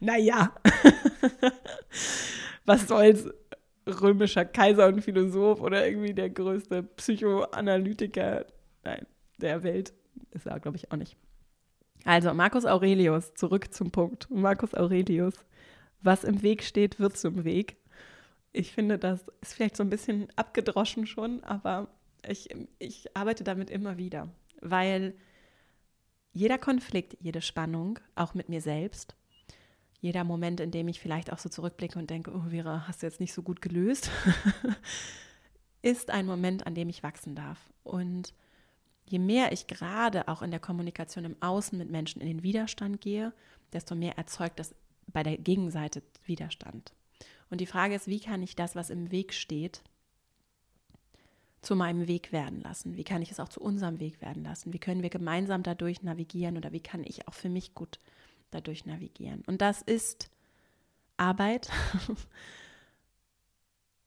naja, 0.00 0.52
was 2.64 2.88
soll's? 2.88 3.28
Römischer 3.86 4.44
Kaiser 4.44 4.88
und 4.88 5.02
Philosoph 5.02 5.60
oder 5.60 5.86
irgendwie 5.88 6.14
der 6.14 6.30
größte 6.30 6.82
Psychoanalytiker 6.82 8.44
nein, 8.84 9.06
der 9.38 9.62
Welt 9.62 9.92
ist 10.30 10.46
er, 10.46 10.60
glaube 10.60 10.76
ich, 10.76 10.92
auch 10.92 10.96
nicht. 10.96 11.16
Also, 12.04 12.32
Marcus 12.32 12.64
Aurelius, 12.64 13.34
zurück 13.34 13.72
zum 13.72 13.90
Punkt. 13.90 14.30
Marcus 14.30 14.74
Aurelius, 14.74 15.34
was 16.02 16.24
im 16.24 16.42
Weg 16.42 16.62
steht, 16.62 16.98
wird 16.98 17.16
zum 17.16 17.44
Weg. 17.44 17.76
Ich 18.52 18.72
finde, 18.72 18.98
das 18.98 19.26
ist 19.40 19.54
vielleicht 19.54 19.76
so 19.76 19.82
ein 19.82 19.90
bisschen 19.90 20.28
abgedroschen 20.36 21.06
schon, 21.06 21.44
aber 21.44 21.88
ich, 22.26 22.48
ich 22.78 23.16
arbeite 23.16 23.44
damit 23.44 23.70
immer 23.70 23.96
wieder, 23.96 24.28
weil 24.60 25.14
jeder 26.32 26.58
Konflikt, 26.58 27.16
jede 27.20 27.42
Spannung, 27.42 27.98
auch 28.14 28.34
mit 28.34 28.48
mir 28.48 28.60
selbst, 28.60 29.14
jeder 30.00 30.24
Moment, 30.24 30.60
in 30.60 30.70
dem 30.70 30.88
ich 30.88 31.00
vielleicht 31.00 31.32
auch 31.32 31.38
so 31.38 31.48
zurückblicke 31.48 31.98
und 31.98 32.10
denke, 32.10 32.32
oh 32.34 32.48
Vera, 32.48 32.86
hast 32.88 33.02
du 33.02 33.06
jetzt 33.06 33.20
nicht 33.20 33.34
so 33.34 33.42
gut 33.42 33.60
gelöst, 33.60 34.10
ist 35.82 36.10
ein 36.10 36.26
Moment, 36.26 36.66
an 36.66 36.74
dem 36.74 36.88
ich 36.88 37.02
wachsen 37.02 37.34
darf. 37.34 37.58
Und 37.84 38.34
je 39.06 39.18
mehr 39.18 39.52
ich 39.52 39.66
gerade 39.66 40.28
auch 40.28 40.42
in 40.42 40.50
der 40.50 40.60
Kommunikation 40.60 41.24
im 41.24 41.36
Außen 41.40 41.76
mit 41.76 41.90
Menschen 41.90 42.20
in 42.22 42.28
den 42.28 42.42
Widerstand 42.42 43.00
gehe, 43.00 43.32
desto 43.72 43.94
mehr 43.94 44.16
erzeugt 44.16 44.58
das 44.58 44.74
bei 45.06 45.22
der 45.22 45.36
Gegenseite 45.36 46.02
Widerstand. 46.24 46.92
Und 47.50 47.60
die 47.60 47.66
Frage 47.66 47.94
ist, 47.94 48.06
wie 48.06 48.20
kann 48.20 48.42
ich 48.42 48.56
das, 48.56 48.76
was 48.76 48.90
im 48.90 49.10
Weg 49.10 49.34
steht, 49.34 49.82
zu 51.60 51.76
meinem 51.76 52.08
Weg 52.08 52.32
werden 52.32 52.60
lassen? 52.60 52.96
Wie 52.96 53.04
kann 53.04 53.20
ich 53.20 53.30
es 53.30 53.40
auch 53.40 53.48
zu 53.48 53.60
unserem 53.60 54.00
Weg 54.00 54.22
werden 54.22 54.44
lassen? 54.44 54.72
Wie 54.72 54.78
können 54.78 55.02
wir 55.02 55.10
gemeinsam 55.10 55.62
dadurch 55.62 56.02
navigieren 56.02 56.56
oder 56.56 56.72
wie 56.72 56.80
kann 56.80 57.04
ich 57.04 57.28
auch 57.28 57.34
für 57.34 57.50
mich 57.50 57.74
gut 57.74 57.98
dadurch 58.50 58.86
navigieren? 58.86 59.42
Und 59.46 59.60
das 59.60 59.82
ist 59.82 60.30
Arbeit. 61.16 61.70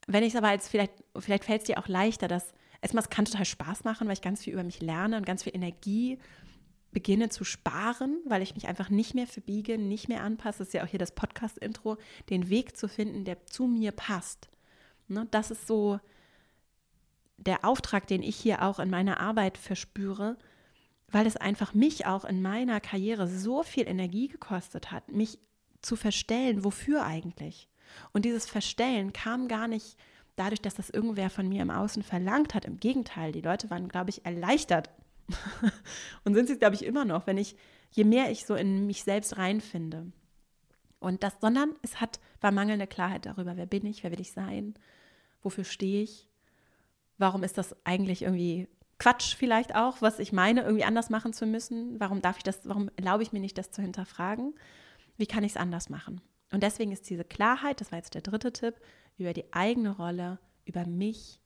Wenn 0.08 0.24
ich 0.24 0.34
es 0.34 0.36
aber 0.36 0.50
als 0.50 0.68
vielleicht, 0.68 1.04
vielleicht 1.18 1.46
fällt 1.46 1.62
es 1.62 1.68
dir 1.68 1.78
auch 1.80 1.88
leichter, 1.88 2.28
dass 2.28 2.54
erstmal, 2.82 3.04
es 3.04 3.10
kann 3.10 3.26
total 3.26 3.46
Spaß 3.46 3.84
machen, 3.84 4.08
weil 4.08 4.14
ich 4.14 4.22
ganz 4.22 4.44
viel 4.44 4.54
über 4.54 4.64
mich 4.64 4.82
lerne 4.82 5.18
und 5.18 5.26
ganz 5.26 5.44
viel 5.44 5.56
Energie 5.56 6.20
beginne 6.92 7.30
zu 7.30 7.44
sparen, 7.44 8.20
weil 8.26 8.42
ich 8.42 8.54
mich 8.56 8.68
einfach 8.68 8.90
nicht 8.90 9.16
mehr 9.16 9.28
verbiege, 9.28 9.78
nicht 9.78 10.10
mehr 10.10 10.24
anpasse. 10.24 10.60
Das 10.60 10.68
ist 10.68 10.74
ja 10.74 10.84
auch 10.84 10.88
hier 10.88 11.00
das 11.00 11.16
Podcast-Intro, 11.16 11.98
den 12.30 12.50
Weg 12.50 12.78
zu 12.78 12.88
finden, 12.88 13.26
der 13.26 13.46
zu 13.46 13.66
mir 13.66 13.92
passt. 13.92 14.50
Ne, 15.08 15.28
das 15.32 15.52
ist 15.52 15.68
so 15.68 16.00
der 17.38 17.66
Auftrag, 17.66 18.08
den 18.08 18.24
ich 18.24 18.36
hier 18.36 18.62
auch 18.62 18.80
in 18.80 18.90
meiner 18.90 19.20
Arbeit 19.20 19.58
verspüre, 19.58 20.38
weil 21.14 21.28
es 21.28 21.38
einfach 21.38 21.76
mich 21.76 22.08
auch 22.08 22.26
in 22.26 22.42
meiner 22.42 22.82
Karriere 22.82 23.28
so 23.28 23.62
viel 23.62 23.88
Energie 23.88 24.28
gekostet 24.28 24.92
hat, 24.92 25.10
mich 25.12 25.38
zu 25.82 25.96
verstellen, 25.96 26.64
wofür 26.64 27.06
eigentlich. 27.06 27.70
Und 28.14 28.26
dieses 28.26 28.48
Verstellen 28.48 29.14
kam 29.14 29.48
gar 29.48 29.68
nicht 29.68 29.96
dadurch, 30.36 30.60
dass 30.60 30.74
das 30.74 30.90
irgendwer 30.90 31.30
von 31.30 31.48
mir 31.48 31.62
im 31.62 31.70
Außen 31.70 32.02
verlangt 32.02 32.56
hat. 32.56 32.66
Im 32.66 32.80
Gegenteil, 32.80 33.32
die 33.32 33.42
Leute 33.42 33.70
waren, 33.70 33.90
glaube 33.90 34.10
ich, 34.10 34.26
erleichtert. 34.26 34.90
und 36.24 36.34
sind 36.34 36.48
sie, 36.48 36.58
glaube 36.58 36.76
ich, 36.76 36.84
immer 36.84 37.06
noch, 37.06 37.28
wenn 37.28 37.38
ich, 37.38 37.56
je 37.92 38.06
mehr 38.06 38.32
ich 38.32 38.48
so 38.48 38.56
in 38.56 38.88
mich 38.88 39.04
selbst 39.04 39.38
reinfinde. 39.38 40.12
Und 41.00 41.22
das, 41.22 41.36
sondern 41.42 41.76
es 41.84 42.02
hat, 42.02 42.20
war 42.42 42.52
mangelnde 42.52 42.88
Klarheit 42.88 43.28
darüber, 43.28 43.56
wer 43.56 43.68
bin 43.68 43.86
ich, 43.86 44.04
wer 44.04 44.12
will 44.12 44.22
ich 44.22 44.32
sein, 44.32 44.74
wofür 45.44 45.64
stehe 45.64 46.02
ich, 46.02 46.28
warum 47.20 47.44
ist 47.44 47.60
das 47.60 47.76
eigentlich 47.86 48.24
irgendwie 48.24 48.68
Quatsch 49.00 49.36
vielleicht 49.36 49.76
auch, 49.76 50.02
was 50.02 50.20
ich 50.20 50.32
meine, 50.32 50.62
irgendwie 50.62 50.84
anders 50.84 51.10
machen 51.10 51.34
zu 51.34 51.46
müssen? 51.46 52.00
Warum 52.00 52.22
darf 52.22 52.38
ich 52.38 52.44
das, 52.44 52.68
warum 52.68 52.90
erlaube 52.96 53.24
ich 53.24 53.34
mir 53.34 53.40
nicht, 53.40 53.58
das 53.58 53.72
zu 53.72 53.82
hinterfragen? 53.82 54.54
Wie 55.18 55.26
kann 55.26 55.44
ich 55.44 55.54
es 55.54 55.58
anders 55.58 55.90
machen? 55.90 56.22
Und 56.52 56.64
deswegen 56.64 56.92
ist 56.92 57.10
diese 57.10 57.24
Klarheit, 57.24 57.82
das 57.82 57.92
war 57.92 57.98
jetzt 57.98 58.14
der 58.14 58.22
dritte 58.22 58.54
Tipp, 58.54 58.76
über 59.18 59.34
die 59.34 59.52
eigene 59.54 59.96
Rolle, 59.96 60.40
über 60.66 60.86
mich, 60.86 61.40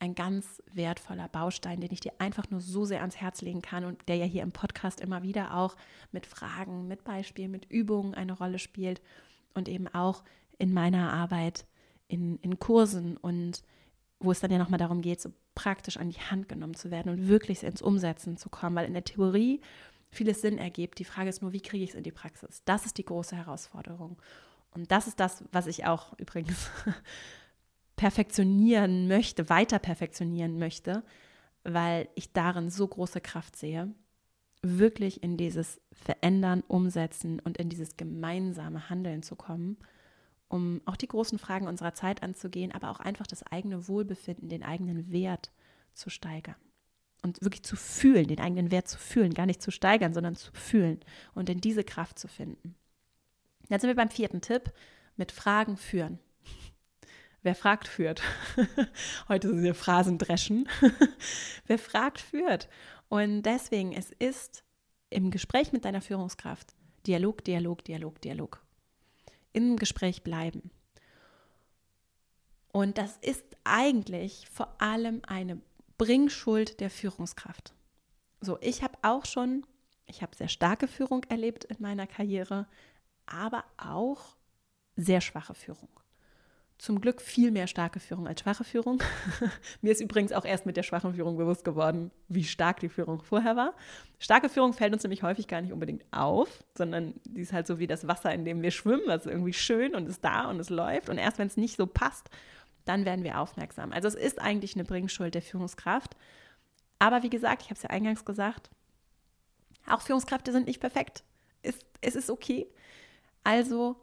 ein 0.00 0.14
ganz 0.14 0.62
wertvoller 0.72 1.28
Baustein, 1.28 1.80
den 1.80 1.92
ich 1.92 2.00
dir 2.00 2.12
einfach 2.18 2.48
nur 2.50 2.60
so 2.60 2.86
sehr 2.86 3.00
ans 3.00 3.16
Herz 3.16 3.42
legen 3.42 3.60
kann 3.60 3.84
und 3.84 4.08
der 4.08 4.16
ja 4.16 4.24
hier 4.24 4.42
im 4.42 4.50
Podcast 4.50 5.00
immer 5.00 5.22
wieder 5.22 5.54
auch 5.54 5.76
mit 6.10 6.24
Fragen, 6.24 6.88
mit 6.88 7.04
Beispielen, 7.04 7.50
mit 7.50 7.70
Übungen 7.70 8.14
eine 8.14 8.32
Rolle 8.32 8.58
spielt 8.58 9.02
und 9.52 9.68
eben 9.68 9.88
auch 9.88 10.24
in 10.58 10.72
meiner 10.72 11.12
Arbeit 11.12 11.66
in, 12.08 12.38
in 12.38 12.58
Kursen 12.58 13.18
und 13.18 13.62
wo 14.20 14.30
es 14.32 14.40
dann 14.40 14.50
ja 14.50 14.58
nochmal 14.58 14.78
darum 14.78 15.02
geht, 15.02 15.20
so 15.20 15.32
praktisch 15.60 15.98
an 15.98 16.08
die 16.08 16.20
Hand 16.20 16.48
genommen 16.48 16.74
zu 16.74 16.90
werden 16.90 17.12
und 17.12 17.28
wirklich 17.28 17.62
ins 17.64 17.82
Umsetzen 17.82 18.38
zu 18.38 18.48
kommen, 18.48 18.76
weil 18.76 18.86
in 18.86 18.94
der 18.94 19.04
Theorie 19.04 19.60
vieles 20.10 20.40
Sinn 20.40 20.56
ergibt. 20.56 20.98
Die 20.98 21.04
Frage 21.04 21.28
ist 21.28 21.42
nur, 21.42 21.52
wie 21.52 21.60
kriege 21.60 21.84
ich 21.84 21.90
es 21.90 21.96
in 21.96 22.02
die 22.02 22.10
Praxis? 22.10 22.62
Das 22.64 22.86
ist 22.86 22.96
die 22.96 23.04
große 23.04 23.36
Herausforderung. 23.36 24.16
Und 24.70 24.90
das 24.90 25.06
ist 25.06 25.20
das, 25.20 25.44
was 25.52 25.66
ich 25.66 25.84
auch 25.84 26.12
übrigens 26.18 26.70
perfektionieren 27.96 29.06
möchte, 29.06 29.50
weiter 29.50 29.78
perfektionieren 29.78 30.58
möchte, 30.58 31.04
weil 31.62 32.08
ich 32.14 32.32
darin 32.32 32.70
so 32.70 32.88
große 32.88 33.20
Kraft 33.20 33.54
sehe, 33.54 33.92
wirklich 34.62 35.22
in 35.22 35.36
dieses 35.36 35.78
Verändern, 35.92 36.62
Umsetzen 36.68 37.38
und 37.38 37.58
in 37.58 37.68
dieses 37.68 37.98
gemeinsame 37.98 38.88
Handeln 38.88 39.22
zu 39.22 39.36
kommen 39.36 39.76
um 40.50 40.82
auch 40.84 40.96
die 40.96 41.06
großen 41.06 41.38
Fragen 41.38 41.68
unserer 41.68 41.94
Zeit 41.94 42.22
anzugehen, 42.24 42.72
aber 42.72 42.90
auch 42.90 42.98
einfach 42.98 43.26
das 43.26 43.44
eigene 43.44 43.86
Wohlbefinden, 43.86 44.48
den 44.48 44.64
eigenen 44.64 45.10
Wert 45.12 45.52
zu 45.94 46.10
steigern. 46.10 46.56
Und 47.22 47.40
wirklich 47.40 47.62
zu 47.62 47.76
fühlen, 47.76 48.26
den 48.26 48.40
eigenen 48.40 48.70
Wert 48.70 48.88
zu 48.88 48.98
fühlen, 48.98 49.32
gar 49.32 49.46
nicht 49.46 49.62
zu 49.62 49.70
steigern, 49.70 50.12
sondern 50.12 50.34
zu 50.34 50.50
fühlen 50.52 51.00
und 51.34 51.48
in 51.48 51.60
diese 51.60 51.84
Kraft 51.84 52.18
zu 52.18 52.26
finden. 52.26 52.74
Jetzt 53.68 53.82
sind 53.82 53.90
wir 53.90 53.94
beim 53.94 54.10
vierten 54.10 54.40
Tipp, 54.40 54.72
mit 55.16 55.30
Fragen 55.30 55.76
führen. 55.76 56.18
Wer 57.42 57.54
fragt, 57.54 57.86
führt. 57.86 58.20
Heute 59.28 59.48
sind 59.48 59.62
wir 59.62 59.74
Phrasen 59.76 60.18
dreschen. 60.18 60.68
Wer 61.66 61.78
fragt, 61.78 62.18
führt. 62.18 62.68
Und 63.08 63.42
deswegen, 63.42 63.92
es 63.92 64.10
ist 64.10 64.64
im 65.10 65.30
Gespräch 65.30 65.72
mit 65.72 65.84
deiner 65.84 66.00
Führungskraft 66.00 66.74
Dialog, 67.06 67.44
Dialog, 67.44 67.84
Dialog, 67.84 68.20
Dialog 68.20 68.62
im 69.52 69.76
Gespräch 69.76 70.22
bleiben. 70.22 70.70
Und 72.72 72.98
das 72.98 73.16
ist 73.18 73.44
eigentlich 73.64 74.48
vor 74.50 74.80
allem 74.80 75.22
eine 75.26 75.60
Bringschuld 75.98 76.80
der 76.80 76.90
Führungskraft. 76.90 77.74
So, 78.40 78.58
ich 78.60 78.82
habe 78.82 78.96
auch 79.02 79.26
schon, 79.26 79.66
ich 80.06 80.22
habe 80.22 80.36
sehr 80.36 80.48
starke 80.48 80.88
Führung 80.88 81.24
erlebt 81.24 81.64
in 81.64 81.76
meiner 81.80 82.06
Karriere, 82.06 82.66
aber 83.26 83.64
auch 83.76 84.36
sehr 84.96 85.20
schwache 85.20 85.54
Führung 85.54 85.99
zum 86.80 87.02
Glück 87.02 87.20
viel 87.20 87.50
mehr 87.50 87.66
starke 87.66 88.00
Führung 88.00 88.26
als 88.26 88.40
schwache 88.40 88.64
Führung. 88.64 89.02
Mir 89.82 89.92
ist 89.92 90.00
übrigens 90.00 90.32
auch 90.32 90.46
erst 90.46 90.64
mit 90.64 90.78
der 90.78 90.82
schwachen 90.82 91.12
Führung 91.12 91.36
bewusst 91.36 91.62
geworden, 91.62 92.10
wie 92.28 92.44
stark 92.44 92.80
die 92.80 92.88
Führung 92.88 93.22
vorher 93.22 93.54
war. 93.54 93.74
Starke 94.18 94.48
Führung 94.48 94.72
fällt 94.72 94.94
uns 94.94 95.02
nämlich 95.02 95.22
häufig 95.22 95.46
gar 95.46 95.60
nicht 95.60 95.74
unbedingt 95.74 96.04
auf, 96.10 96.64
sondern 96.74 97.12
die 97.24 97.42
ist 97.42 97.52
halt 97.52 97.66
so 97.66 97.78
wie 97.78 97.86
das 97.86 98.08
Wasser, 98.08 98.32
in 98.32 98.46
dem 98.46 98.62
wir 98.62 98.70
schwimmen. 98.70 99.10
Ist 99.10 99.26
irgendwie 99.26 99.52
schön 99.52 99.94
und 99.94 100.08
ist 100.08 100.24
da 100.24 100.48
und 100.48 100.58
es 100.58 100.70
läuft. 100.70 101.10
Und 101.10 101.18
erst 101.18 101.38
wenn 101.38 101.48
es 101.48 101.58
nicht 101.58 101.76
so 101.76 101.86
passt, 101.86 102.30
dann 102.86 103.04
werden 103.04 103.24
wir 103.24 103.40
aufmerksam. 103.40 103.92
Also 103.92 104.08
es 104.08 104.14
ist 104.14 104.40
eigentlich 104.40 104.74
eine 104.74 104.84
Bringschuld 104.84 105.34
der 105.34 105.42
Führungskraft. 105.42 106.16
Aber 106.98 107.22
wie 107.22 107.30
gesagt, 107.30 107.60
ich 107.60 107.68
habe 107.68 107.76
es 107.76 107.82
ja 107.82 107.90
eingangs 107.90 108.24
gesagt, 108.24 108.70
auch 109.86 110.00
Führungskräfte 110.00 110.50
sind 110.50 110.66
nicht 110.66 110.80
perfekt. 110.80 111.24
Es, 111.62 111.78
es 112.00 112.16
ist 112.16 112.30
okay. 112.30 112.66
Also 113.44 113.96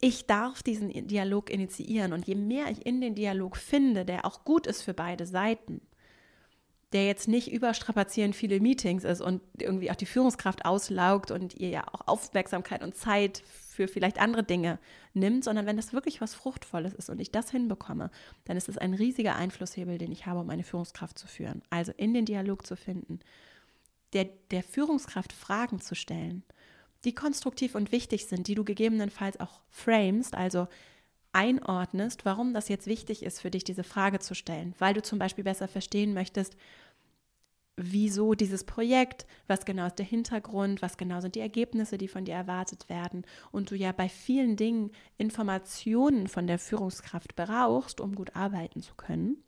ich 0.00 0.26
darf 0.26 0.62
diesen 0.62 1.06
Dialog 1.06 1.50
initiieren. 1.50 2.12
Und 2.12 2.26
je 2.26 2.34
mehr 2.34 2.70
ich 2.70 2.86
in 2.86 3.00
den 3.00 3.14
Dialog 3.14 3.56
finde, 3.56 4.04
der 4.04 4.24
auch 4.24 4.44
gut 4.44 4.66
ist 4.66 4.82
für 4.82 4.94
beide 4.94 5.26
Seiten, 5.26 5.82
der 6.92 7.06
jetzt 7.06 7.28
nicht 7.28 7.52
überstrapazierend 7.52 8.34
viele 8.34 8.58
Meetings 8.60 9.04
ist 9.04 9.20
und 9.20 9.42
irgendwie 9.58 9.90
auch 9.90 9.96
die 9.96 10.06
Führungskraft 10.06 10.64
auslaugt 10.64 11.30
und 11.30 11.54
ihr 11.54 11.68
ja 11.68 11.86
auch 11.86 12.08
Aufmerksamkeit 12.08 12.82
und 12.82 12.96
Zeit 12.96 13.42
für 13.46 13.86
vielleicht 13.86 14.20
andere 14.20 14.42
Dinge 14.42 14.78
nimmt, 15.14 15.44
sondern 15.44 15.66
wenn 15.66 15.76
das 15.76 15.92
wirklich 15.92 16.20
was 16.20 16.34
Fruchtvolles 16.34 16.94
ist 16.94 17.08
und 17.08 17.20
ich 17.20 17.30
das 17.30 17.50
hinbekomme, 17.50 18.10
dann 18.44 18.56
ist 18.56 18.68
es 18.68 18.76
ein 18.76 18.94
riesiger 18.94 19.36
Einflusshebel, 19.36 19.98
den 19.98 20.10
ich 20.10 20.26
habe, 20.26 20.40
um 20.40 20.50
eine 20.50 20.64
Führungskraft 20.64 21.18
zu 21.18 21.28
führen. 21.28 21.62
Also 21.70 21.92
in 21.96 22.12
den 22.12 22.24
Dialog 22.24 22.66
zu 22.66 22.74
finden, 22.74 23.20
der, 24.12 24.28
der 24.50 24.64
Führungskraft 24.64 25.32
Fragen 25.32 25.80
zu 25.80 25.94
stellen 25.94 26.42
die 27.04 27.14
konstruktiv 27.14 27.74
und 27.74 27.92
wichtig 27.92 28.26
sind, 28.26 28.46
die 28.46 28.54
du 28.54 28.64
gegebenenfalls 28.64 29.40
auch 29.40 29.60
framest, 29.70 30.34
also 30.34 30.68
einordnest, 31.32 32.24
warum 32.24 32.52
das 32.52 32.68
jetzt 32.68 32.86
wichtig 32.86 33.22
ist 33.22 33.40
für 33.40 33.50
dich, 33.50 33.64
diese 33.64 33.84
Frage 33.84 34.18
zu 34.18 34.34
stellen, 34.34 34.74
weil 34.78 34.94
du 34.94 35.02
zum 35.02 35.18
Beispiel 35.18 35.44
besser 35.44 35.68
verstehen 35.68 36.12
möchtest, 36.12 36.56
wieso 37.76 38.34
dieses 38.34 38.64
Projekt, 38.64 39.26
was 39.46 39.64
genau 39.64 39.86
ist 39.86 39.98
der 39.98 40.06
Hintergrund, 40.06 40.82
was 40.82 40.96
genau 40.96 41.20
sind 41.20 41.34
die 41.34 41.40
Ergebnisse, 41.40 41.98
die 41.98 42.08
von 42.08 42.24
dir 42.24 42.34
erwartet 42.34 42.88
werden 42.88 43.24
und 43.52 43.70
du 43.70 43.76
ja 43.76 43.92
bei 43.92 44.08
vielen 44.08 44.56
Dingen 44.56 44.90
Informationen 45.18 46.28
von 46.28 46.46
der 46.46 46.58
Führungskraft 46.58 47.36
brauchst, 47.36 48.00
um 48.00 48.14
gut 48.14 48.36
arbeiten 48.36 48.82
zu 48.82 48.94
können. 48.94 49.42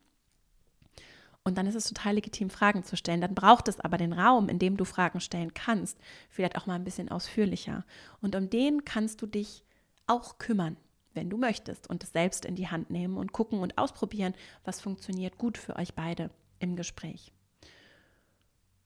Und 1.45 1.57
dann 1.57 1.67
ist 1.67 1.75
es 1.75 1.89
total 1.89 2.15
legitim, 2.15 2.49
Fragen 2.49 2.83
zu 2.83 2.95
stellen. 2.95 3.19
Dann 3.19 3.35
braucht 3.35 3.67
es 3.67 3.79
aber 3.79 3.97
den 3.97 4.13
Raum, 4.13 4.47
in 4.47 4.59
dem 4.59 4.77
du 4.77 4.85
Fragen 4.85 5.19
stellen 5.19 5.53
kannst, 5.53 5.99
vielleicht 6.29 6.57
auch 6.57 6.65
mal 6.65 6.75
ein 6.75 6.85
bisschen 6.85 7.09
ausführlicher. 7.09 7.85
Und 8.21 8.35
um 8.35 8.49
den 8.49 8.85
kannst 8.85 9.21
du 9.21 9.25
dich 9.25 9.65
auch 10.07 10.37
kümmern, 10.37 10.77
wenn 11.13 11.29
du 11.29 11.37
möchtest, 11.37 11.89
und 11.89 12.03
es 12.03 12.13
selbst 12.13 12.45
in 12.45 12.55
die 12.55 12.69
Hand 12.69 12.89
nehmen 12.89 13.17
und 13.17 13.33
gucken 13.33 13.59
und 13.59 13.77
ausprobieren, 13.77 14.33
was 14.63 14.79
funktioniert 14.79 15.37
gut 15.37 15.57
für 15.57 15.75
euch 15.75 15.93
beide 15.93 16.29
im 16.59 16.77
Gespräch. 16.77 17.33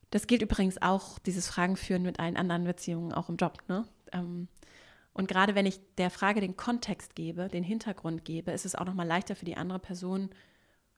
Das 0.09 0.25
gilt 0.25 0.41
übrigens 0.41 0.81
auch, 0.81 1.19
dieses 1.19 1.47
Fragen 1.47 1.77
führen 1.77 2.01
mit 2.01 2.19
allen 2.19 2.37
anderen 2.37 2.63
Beziehungen, 2.63 3.13
auch 3.13 3.29
im 3.29 3.37
Job. 3.37 3.59
Ne? 3.67 3.85
Ähm, 4.13 4.47
und 5.13 5.27
gerade 5.27 5.53
wenn 5.53 5.65
ich 5.65 5.79
der 5.97 6.09
Frage 6.09 6.41
den 6.41 6.57
Kontext 6.57 7.15
gebe, 7.15 7.49
den 7.49 7.63
Hintergrund 7.63 8.25
gebe, 8.25 8.51
ist 8.51 8.65
es 8.65 8.75
auch 8.75 8.85
nochmal 8.85 9.07
leichter 9.07 9.35
für 9.35 9.45
die 9.45 9.57
andere 9.57 9.79
Person 9.79 10.31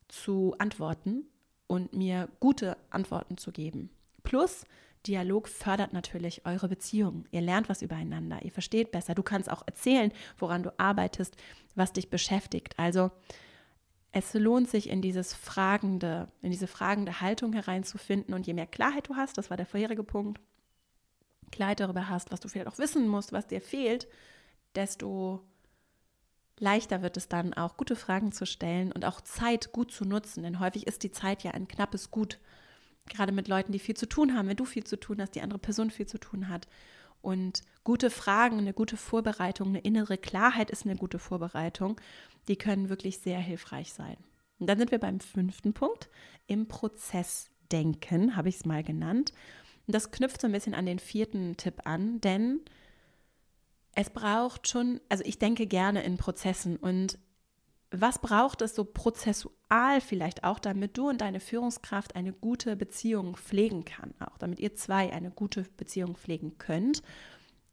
zu 0.07 0.55
antworten 0.57 1.25
und 1.69 1.93
mir 1.93 2.27
gute 2.39 2.75
Antworten 2.89 3.37
zu 3.37 3.51
geben. 3.51 3.91
Plus, 4.23 4.65
Dialog 5.05 5.47
fördert 5.47 5.93
natürlich 5.93 6.45
eure 6.45 6.67
Beziehung. 6.67 7.25
Ihr 7.31 7.41
lernt 7.41 7.69
was 7.69 7.81
übereinander, 7.81 8.43
ihr 8.43 8.51
versteht 8.51 8.91
besser. 8.91 9.15
Du 9.15 9.23
kannst 9.23 9.49
auch 9.49 9.63
erzählen, 9.65 10.11
woran 10.37 10.63
du 10.63 10.77
arbeitest, 10.77 11.37
was 11.75 11.93
dich 11.93 12.09
beschäftigt. 12.09 12.77
Also 12.77 13.11
es 14.11 14.33
lohnt 14.33 14.67
sich 14.67 14.89
in 14.89 15.01
dieses 15.01 15.33
fragende, 15.33 16.27
in 16.41 16.49
diese 16.51 16.67
fragende 16.67 17.21
Haltung 17.21 17.53
hereinzufinden 17.53 18.33
und 18.33 18.47
je 18.47 18.53
mehr 18.53 18.67
Klarheit 18.67 19.07
du 19.07 19.15
hast, 19.15 19.37
das 19.37 19.51
war 19.51 19.57
der 19.57 19.67
vorherige 19.67 20.03
Punkt, 20.03 20.41
Klarheit 21.51 21.79
darüber 21.79 22.09
hast, 22.09 22.31
was 22.31 22.39
du 22.39 22.47
vielleicht 22.47 22.67
auch 22.67 22.79
wissen 22.79 23.07
musst, 23.07 23.31
was 23.31 23.47
dir 23.47 23.61
fehlt, 23.61 24.07
desto 24.75 25.41
leichter 26.59 27.01
wird 27.01 27.17
es 27.17 27.27
dann 27.27 27.53
auch, 27.53 27.77
gute 27.77 27.95
Fragen 27.95 28.31
zu 28.31 28.45
stellen 28.45 28.91
und 28.91 29.05
auch 29.05 29.21
Zeit 29.21 29.71
gut 29.71 29.91
zu 29.91 30.05
nutzen, 30.05 30.43
denn 30.43 30.59
häufig 30.59 30.87
ist 30.87 31.03
die 31.03 31.11
Zeit 31.11 31.43
ja 31.43 31.51
ein 31.51 31.67
knappes 31.67 32.11
Gut, 32.11 32.39
gerade 33.07 33.31
mit 33.31 33.47
Leuten, 33.47 33.71
die 33.71 33.79
viel 33.79 33.95
zu 33.95 34.07
tun 34.07 34.35
haben, 34.35 34.47
wenn 34.47 34.57
du 34.57 34.65
viel 34.65 34.83
zu 34.83 34.99
tun 34.99 35.21
hast, 35.21 35.35
die 35.35 35.41
andere 35.41 35.59
Person 35.59 35.89
viel 35.89 36.07
zu 36.07 36.19
tun 36.19 36.49
hat. 36.49 36.67
Und 37.21 37.63
gute 37.83 38.09
Fragen, 38.09 38.59
eine 38.59 38.73
gute 38.73 38.95
Vorbereitung, 38.95 39.69
eine 39.69 39.79
innere 39.79 40.17
Klarheit 40.17 40.69
ist 40.69 40.85
eine 40.85 40.95
gute 40.95 41.19
Vorbereitung 41.19 41.99
die 42.49 42.57
können 42.57 42.89
wirklich 42.89 43.19
sehr 43.19 43.39
hilfreich 43.39 43.93
sein. 43.93 44.17
Und 44.59 44.67
dann 44.67 44.77
sind 44.77 44.91
wir 44.91 44.99
beim 44.99 45.21
fünften 45.21 45.73
Punkt, 45.73 46.09
im 46.47 46.67
Prozessdenken, 46.67 48.35
habe 48.35 48.49
ich 48.49 48.55
es 48.55 48.65
mal 48.65 48.83
genannt. 48.83 49.31
Und 49.87 49.95
das 49.95 50.11
knüpft 50.11 50.41
so 50.41 50.47
ein 50.47 50.51
bisschen 50.51 50.73
an 50.73 50.85
den 50.85 50.99
vierten 50.99 51.55
Tipp 51.55 51.81
an, 51.85 52.19
denn 52.19 52.59
es 53.95 54.09
braucht 54.09 54.67
schon, 54.67 55.01
also 55.09 55.23
ich 55.25 55.39
denke 55.39 55.67
gerne 55.67 56.03
in 56.03 56.17
Prozessen 56.17 56.77
und 56.77 57.17
was 57.91 58.19
braucht 58.19 58.61
es 58.61 58.75
so 58.75 58.83
prozessual 58.83 59.99
vielleicht 59.99 60.43
auch, 60.43 60.59
damit 60.59 60.97
du 60.97 61.09
und 61.09 61.21
deine 61.21 61.39
Führungskraft 61.39 62.15
eine 62.15 62.33
gute 62.33 62.75
Beziehung 62.75 63.35
pflegen 63.35 63.83
kann, 63.83 64.13
auch 64.19 64.37
damit 64.37 64.59
ihr 64.59 64.75
zwei 64.75 65.11
eine 65.11 65.31
gute 65.31 65.63
Beziehung 65.75 66.15
pflegen 66.15 66.57
könnt 66.59 67.01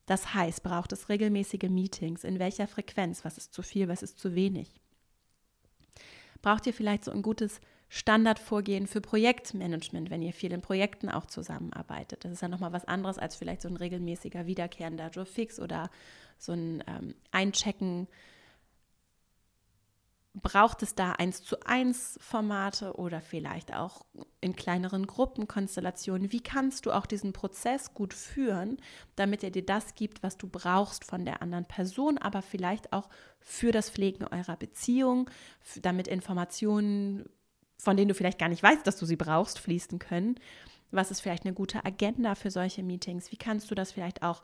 das 0.06 0.34
heißt, 0.34 0.62
braucht 0.62 0.92
es 0.92 1.08
regelmäßige 1.08 1.68
Meetings? 1.68 2.22
In 2.22 2.38
welcher 2.38 2.68
Frequenz? 2.68 3.24
Was 3.24 3.36
ist 3.36 3.52
zu 3.52 3.62
viel? 3.62 3.88
Was 3.88 4.02
ist 4.02 4.18
zu 4.18 4.34
wenig? 4.34 4.80
Braucht 6.42 6.66
ihr 6.66 6.72
vielleicht 6.72 7.04
so 7.04 7.10
ein 7.10 7.22
gutes 7.22 7.60
Standardvorgehen 7.88 8.86
für 8.86 9.00
Projektmanagement, 9.00 10.10
wenn 10.10 10.22
ihr 10.22 10.32
viel 10.32 10.52
in 10.52 10.62
Projekten 10.62 11.08
auch 11.08 11.26
zusammenarbeitet? 11.26 12.24
Das 12.24 12.32
ist 12.32 12.42
ja 12.42 12.48
nochmal 12.48 12.72
was 12.72 12.84
anderes 12.84 13.18
als 13.18 13.36
vielleicht 13.36 13.62
so 13.62 13.68
ein 13.68 13.76
regelmäßiger 13.76 14.46
wiederkehrender 14.46 15.10
Joe 15.10 15.26
Fix 15.26 15.60
oder 15.60 15.90
so 16.38 16.52
ein 16.52 16.82
ähm, 16.86 17.14
Einchecken 17.30 18.08
braucht 20.42 20.82
es 20.82 20.94
da 20.94 21.12
eins 21.12 21.42
zu 21.42 21.56
eins 21.64 22.18
Formate 22.20 22.94
oder 22.96 23.20
vielleicht 23.20 23.74
auch 23.74 24.04
in 24.40 24.54
kleineren 24.54 25.06
Gruppenkonstellationen? 25.06 26.30
Wie 26.30 26.42
kannst 26.42 26.84
du 26.84 26.92
auch 26.92 27.06
diesen 27.06 27.32
Prozess 27.32 27.94
gut 27.94 28.12
führen, 28.12 28.76
damit 29.16 29.42
er 29.42 29.50
dir 29.50 29.64
das 29.64 29.94
gibt, 29.94 30.22
was 30.22 30.36
du 30.36 30.46
brauchst 30.46 31.04
von 31.04 31.24
der 31.24 31.40
anderen 31.40 31.64
Person, 31.64 32.18
aber 32.18 32.42
vielleicht 32.42 32.92
auch 32.92 33.08
für 33.40 33.72
das 33.72 33.88
Pflegen 33.88 34.26
eurer 34.26 34.56
Beziehung, 34.56 35.30
damit 35.80 36.06
Informationen, 36.06 37.24
von 37.78 37.96
denen 37.96 38.08
du 38.08 38.14
vielleicht 38.14 38.38
gar 38.38 38.48
nicht 38.48 38.62
weißt, 38.62 38.86
dass 38.86 38.96
du 38.96 39.06
sie 39.06 39.16
brauchst, 39.16 39.58
fließen 39.58 39.98
können? 39.98 40.38
Was 40.90 41.10
ist 41.10 41.20
vielleicht 41.20 41.44
eine 41.44 41.54
gute 41.54 41.84
Agenda 41.84 42.34
für 42.34 42.50
solche 42.50 42.82
Meetings? 42.82 43.32
Wie 43.32 43.36
kannst 43.36 43.70
du 43.70 43.74
das 43.74 43.92
vielleicht 43.92 44.22
auch 44.22 44.42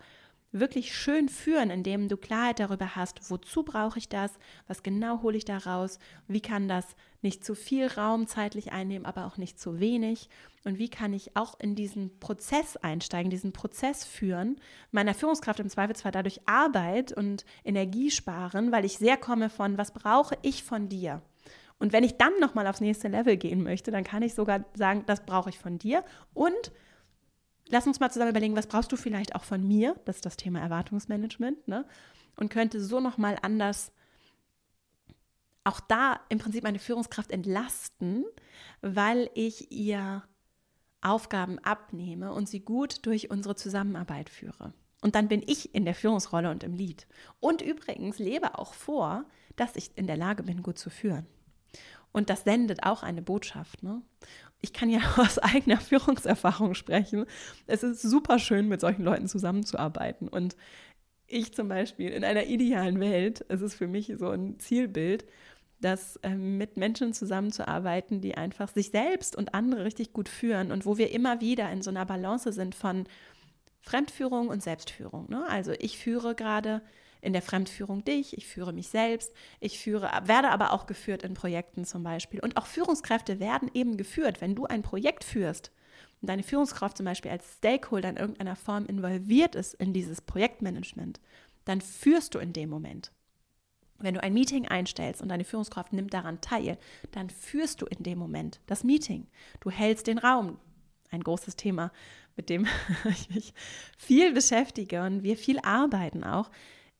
wirklich 0.53 0.95
schön 0.95 1.29
führen, 1.29 1.71
indem 1.71 2.09
du 2.09 2.17
Klarheit 2.17 2.61
darüber 2.61 2.95
hast, 2.95 3.31
wozu 3.31 3.63
brauche 3.63 3.99
ich 3.99 4.09
das, 4.09 4.33
was 4.69 4.83
genau 4.83 5.23
hole 5.23 5.37
ich 5.37 5.47
da 5.47 5.57
raus, 5.59 5.99
wie 6.29 6.43
kann 6.43 6.69
das 6.69 6.95
nicht 7.23 7.45
zu 7.45 7.55
viel 7.55 7.87
Raum 7.87 8.27
zeitlich 8.27 8.71
einnehmen, 8.71 9.07
aber 9.07 9.27
auch 9.27 9.39
nicht 9.39 9.59
zu 9.59 9.81
wenig 9.81 10.29
und 10.65 10.79
wie 10.79 10.91
kann 10.91 11.15
ich 11.15 11.37
auch 11.37 11.59
in 11.59 11.75
diesen 11.75 12.19
Prozess 12.21 12.77
einsteigen, 12.77 13.31
diesen 13.31 13.53
Prozess 13.53 14.05
führen, 14.05 14.61
meiner 14.91 15.15
Führungskraft 15.15 15.61
im 15.61 15.71
Zweifelsfall 15.71 16.13
dadurch 16.13 16.41
Arbeit 16.47 17.13
und 17.13 17.45
Energie 17.65 18.11
sparen, 18.11 18.73
weil 18.73 18.85
ich 18.85 18.99
sehr 18.99 19.17
komme 19.17 19.49
von, 19.49 19.79
was 19.79 19.93
brauche 19.93 20.37
ich 20.43 20.63
von 20.63 20.89
dir? 20.89 21.23
Und 21.83 21.93
wenn 21.93 22.05
ich 22.05 22.17
dann 22.17 22.33
nochmal 22.39 22.69
aufs 22.69 22.81
nächste 22.81 23.09
Level 23.09 23.37
gehen 23.37 23.65
möchte, 23.65 23.91
dann 23.91 24.05
kann 24.05 24.23
ich 24.23 24.35
sogar 24.35 24.65
sagen, 24.75 25.03
das 25.07 25.27
brauche 25.27 25.51
ich 25.51 25.59
von 25.59 25.81
dir 25.81 26.05
und 26.33 26.71
lass 27.71 27.89
uns 27.89 27.99
mal 27.99 28.09
zusammen 28.09 28.31
überlegen, 28.31 28.55
was 28.55 28.69
brauchst 28.69 28.93
du 28.93 28.97
vielleicht 28.97 29.35
auch 29.35 29.43
von 29.43 29.67
mir? 29.67 29.97
Das 30.05 30.15
ist 30.15 30.25
das 30.25 30.37
Thema 30.37 30.61
Erwartungsmanagement, 30.61 31.67
ne? 31.67 31.85
Und 32.37 32.51
könnte 32.51 32.81
so 32.81 33.01
nochmal 33.01 33.37
anders 33.43 33.91
auch 35.65 35.81
da 35.81 36.21
im 36.29 36.39
Prinzip 36.39 36.63
meine 36.63 36.79
Führungskraft 36.79 37.33
entlasten, 37.33 38.27
weil 38.81 39.29
ich 39.35 39.73
ihr 39.73 40.23
Aufgaben 41.01 41.59
abnehme 41.59 42.33
und 42.33 42.49
sie 42.49 42.61
gut 42.61 43.05
durch 43.07 43.29
unsere 43.29 43.57
Zusammenarbeit 43.57 44.31
führe. 44.31 44.73
Und 45.01 45.17
dann 45.17 45.27
bin 45.27 45.43
ich 45.45 45.75
in 45.75 45.85
der 45.85 45.97
Führungsrolle 45.97 46.49
und 46.49 46.63
im 46.63 46.75
Lied. 46.75 47.09
Und 47.41 47.61
übrigens 47.61 48.21
lebe 48.21 48.57
auch 48.57 48.73
vor, 48.73 49.25
dass 49.57 49.75
ich 49.75 49.91
in 49.99 50.07
der 50.07 50.17
Lage 50.17 50.45
bin, 50.45 50.63
gut 50.63 50.79
zu 50.79 50.89
führen. 50.89 51.27
Und 52.13 52.31
das 52.31 52.45
sendet 52.45 52.85
auch 52.85 53.03
eine 53.03 53.23
Botschaft. 53.23 53.83
Ne? 53.83 54.03
ich 54.63 54.73
kann 54.73 54.89
ja 54.89 55.01
aus 55.19 55.39
eigener 55.39 55.79
Führungserfahrung 55.79 56.75
sprechen. 56.75 57.27
Es 57.67 57.83
ist 57.83 58.01
super 58.01 58.39
schön, 58.39 58.69
mit 58.69 58.81
solchen 58.81 59.03
Leuten 59.03 59.29
zusammenzuarbeiten. 59.29 60.29
Und 60.29 60.57
ich 61.27 61.53
zum 61.53 61.69
Beispiel 61.69 62.11
in 62.11 62.25
einer 62.25 62.47
idealen 62.47 63.01
Welt, 63.01 63.45
es 63.49 63.61
ist 63.61 63.75
für 63.75 63.89
mich 63.89 64.13
so 64.19 64.31
ein 64.31 64.59
Zielbild, 64.59 65.27
dass 65.81 66.17
äh, 66.17 66.31
mit 66.31 66.77
Menschen 66.77 67.13
zusammenzuarbeiten, 67.13 68.21
die 68.21 68.37
einfach 68.37 68.69
sich 68.69 68.91
selbst 68.91 69.35
und 69.35 69.53
andere 69.53 69.85
richtig 69.85 70.13
gut 70.13 70.29
führen 70.29 70.71
und 70.71 70.87
wo 70.87 70.97
wir 70.97 71.11
immer 71.11 71.41
wieder 71.41 71.71
in 71.73 71.83
so 71.83 71.91
einer 71.91 72.07
Balance 72.07 72.53
sind 72.53 72.77
von 72.77 73.05
Fremdführung 73.81 74.47
und 74.47 74.63
Selbstführung. 74.63 75.29
Ne? 75.29 75.45
Also 75.49 75.73
ich 75.81 75.99
führe 75.99 76.37
gerade 76.37 76.83
in 77.23 77.33
der 77.33 77.41
Fremdführung 77.41 78.05
dich, 78.05 78.37
ich 78.37 78.47
führe 78.47 78.73
mich 78.73 78.89
selbst, 78.89 79.33
ich 79.61 79.79
führe, 79.79 80.11
werde 80.25 80.51
aber 80.51 80.73
auch 80.73 80.87
geführt 80.87 81.23
in 81.23 81.35
Projekten 81.35 81.85
zum 81.85 82.03
Beispiel. 82.03 82.41
Und 82.41 82.57
auch 82.57 82.67
Führungskräfte 82.67 83.41
werden 83.41 83.71
eben 83.73 83.97
geführt. 83.97 84.41
Wenn 84.41 84.57
du 84.57 84.67
ein 84.67 84.83
Projekt 84.83 85.23
führst 85.23 85.71
und 86.21 86.29
deine 86.29 86.43
Führungskraft 86.43 86.97
zum 86.97 87.07
Beispiel 87.07 87.31
als 87.31 87.57
Stakeholder 87.59 88.11
in 88.11 88.17
irgendeiner 88.17 88.57
Form 88.57 88.87
involviert 88.87 89.55
ist 89.55 89.75
in 89.75 89.93
dieses 89.93 90.21
Projektmanagement, 90.21 91.21
dann 91.65 91.81
führst 91.81 92.35
du 92.35 92.41
in 92.41 92.53
dem 92.53 92.69
Moment. 92.69 93.13
Wenn 93.99 94.15
du 94.15 94.23
ein 94.23 94.35
Meeting 94.35 94.67
einstellst 94.67 95.23
und 95.23 95.29
deine 95.29 95.45
Führungskraft 95.45 95.93
nimmt 95.93 96.13
daran 96.13 96.41
teil, 96.41 96.77
dann 97.13 97.31
führst 97.31 97.83
du 97.83 97.87
in 97.87 98.03
dem 98.03 98.19
Moment 98.19 98.61
das 98.67 98.83
Meeting. 98.83 99.29
Du 99.61 99.71
hältst 99.71 100.09
den 100.09 100.19
Raum. 100.19 100.59
Ein 101.11 101.23
großes 101.23 101.55
Thema, 101.55 101.93
mit 102.35 102.49
dem 102.49 102.67
ich 103.11 103.31
mich 103.31 103.55
viel 103.97 104.33
beschäftige 104.33 105.03
und 105.03 105.23
wir 105.23 105.37
viel 105.37 105.61
arbeiten 105.61 106.25
auch, 106.25 106.51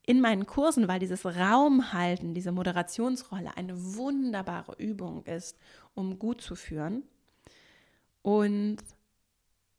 in 0.05 0.19
meinen 0.19 0.45
Kursen, 0.45 0.87
weil 0.87 0.99
dieses 0.99 1.25
Raumhalten, 1.25 2.33
diese 2.33 2.51
Moderationsrolle 2.51 3.55
eine 3.55 3.95
wunderbare 3.95 4.75
Übung 4.77 5.23
ist, 5.25 5.57
um 5.93 6.19
gut 6.19 6.41
zu 6.41 6.55
führen. 6.55 7.03
Und 8.21 8.77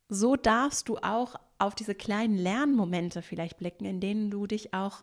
so 0.09 0.37
darfst 0.37 0.89
du 0.89 0.97
auch 0.99 1.37
auf 1.59 1.75
diese 1.75 1.95
kleinen 1.95 2.37
Lernmomente 2.37 3.23
vielleicht 3.23 3.59
blicken, 3.59 3.85
in 3.85 4.01
denen 4.01 4.31
du 4.31 4.47
dich 4.47 4.73
auch 4.73 5.03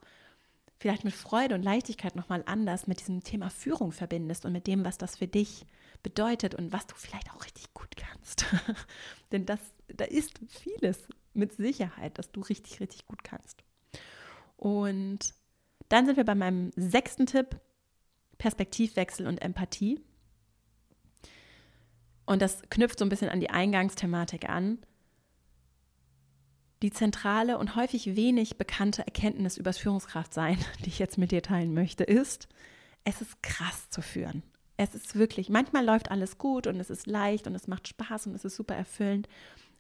vielleicht 0.78 1.04
mit 1.04 1.14
Freude 1.14 1.54
und 1.54 1.64
Leichtigkeit 1.64 2.16
nochmal 2.16 2.44
anders 2.48 2.88
mit 2.88 3.00
diesem 3.00 3.24
Thema 3.24 3.52
Führung 3.52 3.92
verbindest 3.92 4.46
und 4.46 4.52
mit 4.52 4.66
dem, 4.66 4.84
was 4.84 4.98
das 4.98 5.18
für 5.18 5.28
dich 5.28 5.66
bedeutet 6.02 6.56
und 6.56 6.74
was 6.74 6.88
du 6.88 6.96
vielleicht 6.96 7.32
auch 7.32 7.44
richtig 7.46 7.72
gut 7.76 7.96
kannst. 7.96 8.46
Denn 9.32 9.46
das, 9.46 9.60
da 9.88 10.06
ist 10.06 10.40
vieles 10.48 10.98
mit 11.34 11.54
Sicherheit, 11.54 12.18
dass 12.18 12.32
du 12.32 12.42
richtig, 12.42 12.80
richtig 12.80 13.06
gut 13.06 13.24
kannst. 13.24 13.64
Und 14.62 15.34
dann 15.90 16.06
sind 16.06 16.18
wir 16.18 16.24
bei 16.24 16.36
meinem 16.36 16.72
sechsten 16.76 17.26
Tipp, 17.26 17.60
Perspektivwechsel 18.38 19.26
und 19.26 19.42
Empathie. 19.42 20.00
und 22.28 22.44
das 22.44 22.62
knüpft 22.70 23.00
so 23.00 23.06
ein 23.06 23.10
bisschen 23.10 23.30
an 23.30 23.40
die 23.40 23.50
Eingangsthematik 23.50 24.48
an, 24.48 24.78
die 26.84 26.92
zentrale 26.92 27.58
und 27.58 27.76
häufig 27.76 28.16
wenig 28.16 28.60
bekannte 28.60 29.02
Erkenntnis 29.02 29.58
über 29.58 29.72
das 29.72 29.80
Führungskraftsein, 29.80 30.60
die 30.86 30.90
ich 30.90 31.00
jetzt 31.00 31.18
mit 31.18 31.32
dir 31.32 31.42
teilen 31.42 31.74
möchte, 31.74 32.04
ist, 32.04 32.48
es 33.04 33.20
ist 33.20 33.42
krass 33.42 33.90
zu 33.90 34.04
führen. 34.04 34.44
Es 34.78 34.94
ist 34.94 35.16
wirklich, 35.16 35.50
manchmal 35.50 35.84
läuft 35.84 36.12
alles 36.12 36.38
gut 36.38 36.68
und 36.68 36.80
es 36.80 36.92
ist 36.92 37.08
leicht 37.08 37.48
und 37.48 37.56
es 37.56 37.68
macht 37.68 37.88
Spaß 37.88 38.28
und 38.28 38.36
es 38.36 38.46
ist 38.46 38.56
super 38.56 38.76
erfüllend. 38.76 39.28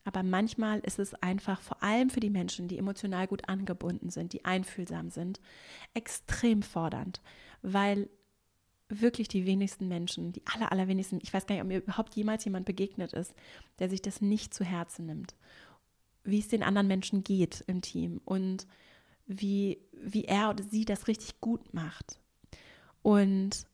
Aber 0.03 0.23
manchmal 0.23 0.79
ist 0.79 0.99
es 0.99 1.13
einfach, 1.15 1.61
vor 1.61 1.81
allem 1.83 2.09
für 2.09 2.19
die 2.19 2.29
Menschen, 2.29 2.67
die 2.67 2.77
emotional 2.77 3.27
gut 3.27 3.47
angebunden 3.47 4.09
sind, 4.09 4.33
die 4.33 4.45
einfühlsam 4.45 5.09
sind, 5.09 5.39
extrem 5.93 6.63
fordernd, 6.63 7.21
weil 7.61 8.09
wirklich 8.89 9.27
die 9.27 9.45
wenigsten 9.45 9.87
Menschen, 9.87 10.33
die 10.33 10.41
aller, 10.45 10.71
allerwenigsten, 10.71 11.19
ich 11.21 11.33
weiß 11.33 11.45
gar 11.45 11.55
nicht, 11.55 11.61
ob 11.61 11.67
mir 11.67 11.77
überhaupt 11.77 12.15
jemals 12.15 12.43
jemand 12.43 12.65
begegnet 12.65 13.13
ist, 13.13 13.33
der 13.79 13.89
sich 13.89 14.01
das 14.01 14.21
nicht 14.21 14.53
zu 14.53 14.65
Herzen 14.65 15.05
nimmt 15.05 15.35
wie 16.23 16.39
es 16.39 16.47
den 16.47 16.63
anderen 16.63 16.87
Menschen 16.87 17.23
geht 17.23 17.63
im 17.67 17.81
Team 17.81 18.21
und 18.25 18.67
wie, 19.25 19.79
wie 19.91 20.25
er 20.25 20.49
oder 20.49 20.63
sie 20.63 20.85
das 20.85 21.07
richtig 21.07 21.39
gut 21.41 21.73
macht. 21.73 22.19
Und 23.01 23.65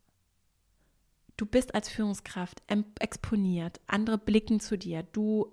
du 1.35 1.45
bist 1.45 1.75
als 1.75 1.89
Führungskraft 1.89 2.61
exponiert, 2.99 3.81
andere 3.87 4.17
blicken 4.17 4.59
zu 4.59 4.77
dir, 4.77 5.03
du 5.03 5.51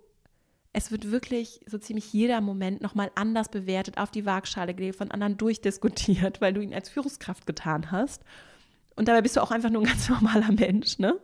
es 0.74 0.90
wird 0.90 1.12
wirklich 1.12 1.60
so 1.66 1.78
ziemlich 1.78 2.12
jeder 2.12 2.40
Moment 2.40 2.82
nochmal 2.82 3.10
anders 3.14 3.48
bewertet, 3.48 3.96
auf 3.96 4.10
die 4.10 4.26
Waagschale 4.26 4.74
gelegt, 4.74 4.96
von 4.96 5.12
anderen 5.12 5.37
durchdiskutiert, 5.37 6.40
weil 6.40 6.52
du 6.52 6.60
ihn 6.60 6.74
als 6.74 6.88
Führungskraft 6.88 7.46
getan 7.46 7.92
hast. 7.92 8.22
Und 8.96 9.06
dabei 9.06 9.22
bist 9.22 9.37
du 9.37 9.40
auch 9.40 9.52
einfach 9.52 9.70
nur 9.70 9.82
ein 9.82 9.87
ganz 9.87 10.08
normaler 10.10 10.50
Mensch. 10.50 10.98
Ne? 10.98 11.14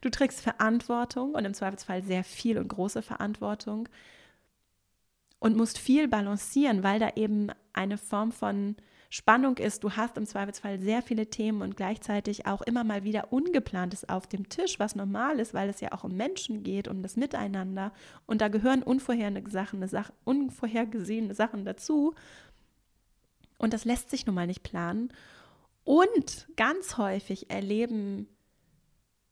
Du 0.00 0.08
trägst 0.08 0.40
Verantwortung 0.40 1.34
und 1.34 1.44
im 1.44 1.52
Zweifelsfall 1.52 2.02
sehr 2.02 2.24
viel 2.24 2.56
und 2.56 2.68
große 2.68 3.02
Verantwortung 3.02 3.90
und 5.38 5.54
musst 5.54 5.76
viel 5.76 6.08
balancieren, 6.08 6.82
weil 6.82 6.98
da 6.98 7.10
eben 7.14 7.48
eine 7.74 7.98
Form 7.98 8.32
von 8.32 8.74
Spannung 9.14 9.58
ist. 9.58 9.84
Du 9.84 9.92
hast 9.92 10.16
im 10.16 10.26
Zweifelsfall 10.26 10.80
sehr 10.80 11.00
viele 11.00 11.30
Themen 11.30 11.62
und 11.62 11.76
gleichzeitig 11.76 12.46
auch 12.46 12.62
immer 12.62 12.82
mal 12.82 13.04
wieder 13.04 13.32
Ungeplantes 13.32 14.08
auf 14.08 14.26
dem 14.26 14.48
Tisch, 14.48 14.80
was 14.80 14.96
normal 14.96 15.38
ist, 15.38 15.54
weil 15.54 15.68
es 15.68 15.80
ja 15.80 15.92
auch 15.92 16.02
um 16.02 16.16
Menschen 16.16 16.64
geht, 16.64 16.88
um 16.88 17.00
das 17.00 17.14
Miteinander. 17.14 17.92
Und 18.26 18.40
da 18.40 18.48
gehören 18.48 18.82
unvorhergesehene 18.82 21.32
Sachen, 21.32 21.64
dazu. 21.64 22.16
Und 23.56 23.72
das 23.72 23.84
lässt 23.84 24.10
sich 24.10 24.26
nun 24.26 24.34
mal 24.34 24.48
nicht 24.48 24.64
planen. 24.64 25.12
Und 25.84 26.48
ganz 26.56 26.98
häufig 26.98 27.50
erleben 27.50 28.26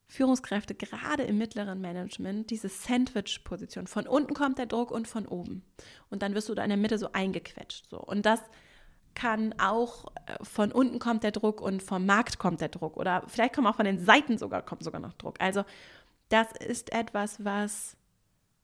Führungskräfte 0.07 0.77
gerade 0.77 1.25
im 1.25 1.39
mittleren 1.39 1.81
Management 1.81 2.51
diese 2.51 2.69
Sandwich-Position. 2.69 3.89
Von 3.89 4.07
unten 4.07 4.35
kommt 4.35 4.59
der 4.59 4.67
Druck 4.67 4.93
und 4.93 5.09
von 5.09 5.27
oben. 5.27 5.65
Und 6.09 6.23
dann 6.23 6.37
wirst 6.37 6.49
du 6.49 6.55
da 6.55 6.63
in 6.63 6.69
der 6.69 6.79
Mitte 6.79 6.99
so 6.99 7.11
eingequetscht. 7.11 7.91
So. 7.91 7.99
Und 7.99 8.25
das 8.25 8.41
kann 9.15 9.55
auch 9.59 10.07
äh, 10.27 10.43
von 10.43 10.73
unten 10.73 10.99
kommt 10.99 11.23
der 11.23 11.33
Druck 11.33 11.61
und 11.61 11.83
vom 11.83 12.07
Markt 12.07 12.39
kommt 12.39 12.61
der 12.61 12.69
Druck. 12.69 12.97
Oder 12.97 13.25
vielleicht 13.27 13.55
kommt 13.55 13.67
auch 13.67 13.77
von 13.77 13.85
den 13.85 14.05
Seiten 14.05 14.39
sogar, 14.39 14.63
kommt 14.63 14.83
sogar 14.83 15.01
noch 15.01 15.13
Druck. 15.15 15.37
Also 15.41 15.65
das 16.29 16.49
ist 16.53 16.93
etwas, 16.93 17.45
was, 17.45 17.97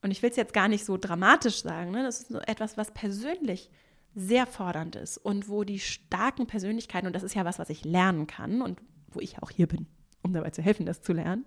und 0.01 0.11
ich 0.11 0.21
will 0.21 0.31
es 0.31 0.35
jetzt 0.35 0.53
gar 0.53 0.67
nicht 0.67 0.85
so 0.85 0.97
dramatisch 0.97 1.61
sagen, 1.61 1.91
ne? 1.91 2.03
das 2.03 2.21
ist 2.21 2.31
etwas, 2.47 2.77
was 2.77 2.91
persönlich 2.91 3.69
sehr 4.15 4.47
fordernd 4.47 4.95
ist 4.95 5.17
und 5.17 5.49
wo 5.49 5.63
die 5.63 5.79
starken 5.79 6.47
Persönlichkeiten, 6.47 7.07
und 7.07 7.13
das 7.13 7.23
ist 7.23 7.35
ja 7.35 7.45
was, 7.45 7.59
was 7.59 7.69
ich 7.69 7.85
lernen 7.85 8.27
kann 8.27 8.61
und 8.61 8.81
wo 9.11 9.19
ich 9.19 9.41
auch 9.41 9.51
hier 9.51 9.67
bin, 9.67 9.87
um 10.23 10.33
dabei 10.33 10.49
zu 10.49 10.61
helfen, 10.61 10.85
das 10.85 11.01
zu 11.01 11.13
lernen. 11.13 11.45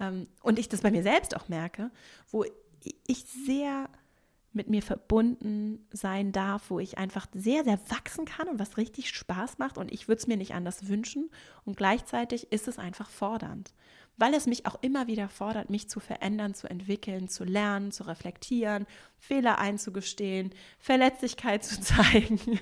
Ähm, 0.00 0.26
und 0.42 0.58
ich 0.58 0.68
das 0.68 0.80
bei 0.80 0.90
mir 0.90 1.02
selbst 1.02 1.36
auch 1.36 1.48
merke, 1.48 1.90
wo 2.30 2.44
ich 3.06 3.24
sehr 3.46 3.88
mit 4.52 4.68
mir 4.68 4.82
verbunden 4.82 5.86
sein 5.92 6.32
darf, 6.32 6.70
wo 6.70 6.80
ich 6.80 6.98
einfach 6.98 7.26
sehr, 7.32 7.64
sehr 7.64 7.78
wachsen 7.88 8.24
kann 8.24 8.48
und 8.48 8.58
was 8.58 8.76
richtig 8.76 9.10
Spaß 9.10 9.58
macht. 9.58 9.78
Und 9.78 9.92
ich 9.92 10.08
würde 10.08 10.20
es 10.20 10.26
mir 10.26 10.36
nicht 10.36 10.54
anders 10.54 10.88
wünschen. 10.88 11.30
Und 11.64 11.76
gleichzeitig 11.76 12.50
ist 12.52 12.66
es 12.66 12.78
einfach 12.78 13.08
fordernd, 13.08 13.72
weil 14.16 14.34
es 14.34 14.46
mich 14.46 14.66
auch 14.66 14.76
immer 14.82 15.06
wieder 15.06 15.28
fordert, 15.28 15.70
mich 15.70 15.88
zu 15.88 16.00
verändern, 16.00 16.54
zu 16.54 16.68
entwickeln, 16.68 17.28
zu 17.28 17.44
lernen, 17.44 17.92
zu 17.92 18.04
reflektieren, 18.04 18.86
Fehler 19.18 19.58
einzugestehen, 19.58 20.50
Verletzlichkeit 20.78 21.62
zu 21.64 21.80
zeigen. 21.80 22.58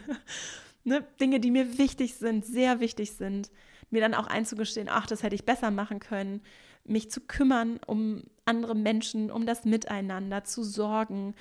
ne? 0.84 1.04
Dinge, 1.20 1.40
die 1.40 1.50
mir 1.50 1.78
wichtig 1.78 2.14
sind, 2.14 2.44
sehr 2.44 2.80
wichtig 2.80 3.12
sind 3.12 3.50
mir 3.90 4.00
dann 4.00 4.14
auch 4.14 4.26
einzugestehen, 4.26 4.88
ach, 4.90 5.06
das 5.06 5.22
hätte 5.22 5.34
ich 5.34 5.44
besser 5.44 5.70
machen 5.70 6.00
können, 6.00 6.42
mich 6.84 7.10
zu 7.10 7.20
kümmern 7.20 7.80
um 7.86 8.24
andere 8.44 8.74
Menschen, 8.74 9.30
um 9.30 9.46
das 9.46 9.64
Miteinander, 9.64 10.44
zu 10.44 10.62
sorgen. 10.62 11.34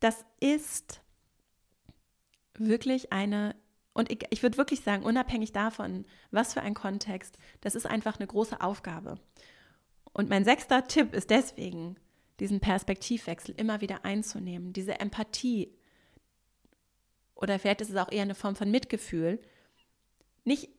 Das 0.00 0.24
ist 0.40 1.02
wirklich 2.54 3.12
eine, 3.12 3.54
und 3.92 4.10
ich, 4.10 4.26
ich 4.30 4.42
würde 4.42 4.58
wirklich 4.58 4.80
sagen, 4.80 5.04
unabhängig 5.04 5.52
davon, 5.52 6.04
was 6.30 6.54
für 6.54 6.62
ein 6.62 6.74
Kontext, 6.74 7.38
das 7.60 7.74
ist 7.74 7.86
einfach 7.86 8.18
eine 8.18 8.26
große 8.26 8.60
Aufgabe. 8.60 9.18
Und 10.12 10.28
mein 10.28 10.44
sechster 10.44 10.86
Tipp 10.86 11.14
ist 11.14 11.30
deswegen, 11.30 11.96
diesen 12.40 12.60
Perspektivwechsel 12.60 13.54
immer 13.56 13.80
wieder 13.80 14.04
einzunehmen, 14.04 14.72
diese 14.72 14.98
Empathie. 14.98 15.74
Oder 17.34 17.58
vielleicht 17.58 17.82
ist 17.82 17.90
es 17.90 17.96
auch 17.96 18.10
eher 18.10 18.22
eine 18.22 18.34
Form 18.34 18.56
von 18.56 18.70
Mitgefühl. 18.70 19.40
Nicht 20.44 20.70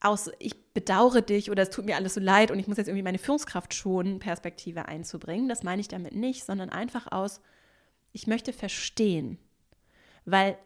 aus, 0.00 0.30
ich 0.38 0.72
bedauere 0.74 1.22
dich 1.22 1.50
oder 1.50 1.62
es 1.62 1.70
tut 1.70 1.86
mir 1.86 1.96
alles 1.96 2.14
so 2.14 2.20
leid 2.20 2.50
und 2.50 2.58
ich 2.58 2.68
muss 2.68 2.76
jetzt 2.76 2.88
irgendwie 2.88 3.02
meine 3.02 3.18
Führungskraft 3.18 3.72
schonen, 3.72 4.18
Perspektive 4.18 4.86
einzubringen. 4.86 5.48
Das 5.48 5.62
meine 5.62 5.80
ich 5.80 5.88
damit 5.88 6.14
nicht, 6.14 6.44
sondern 6.44 6.68
einfach 6.68 7.10
aus, 7.10 7.40
ich 8.14 8.26
möchte 8.26 8.52
verstehen, 8.54 9.38
weil 10.24 10.56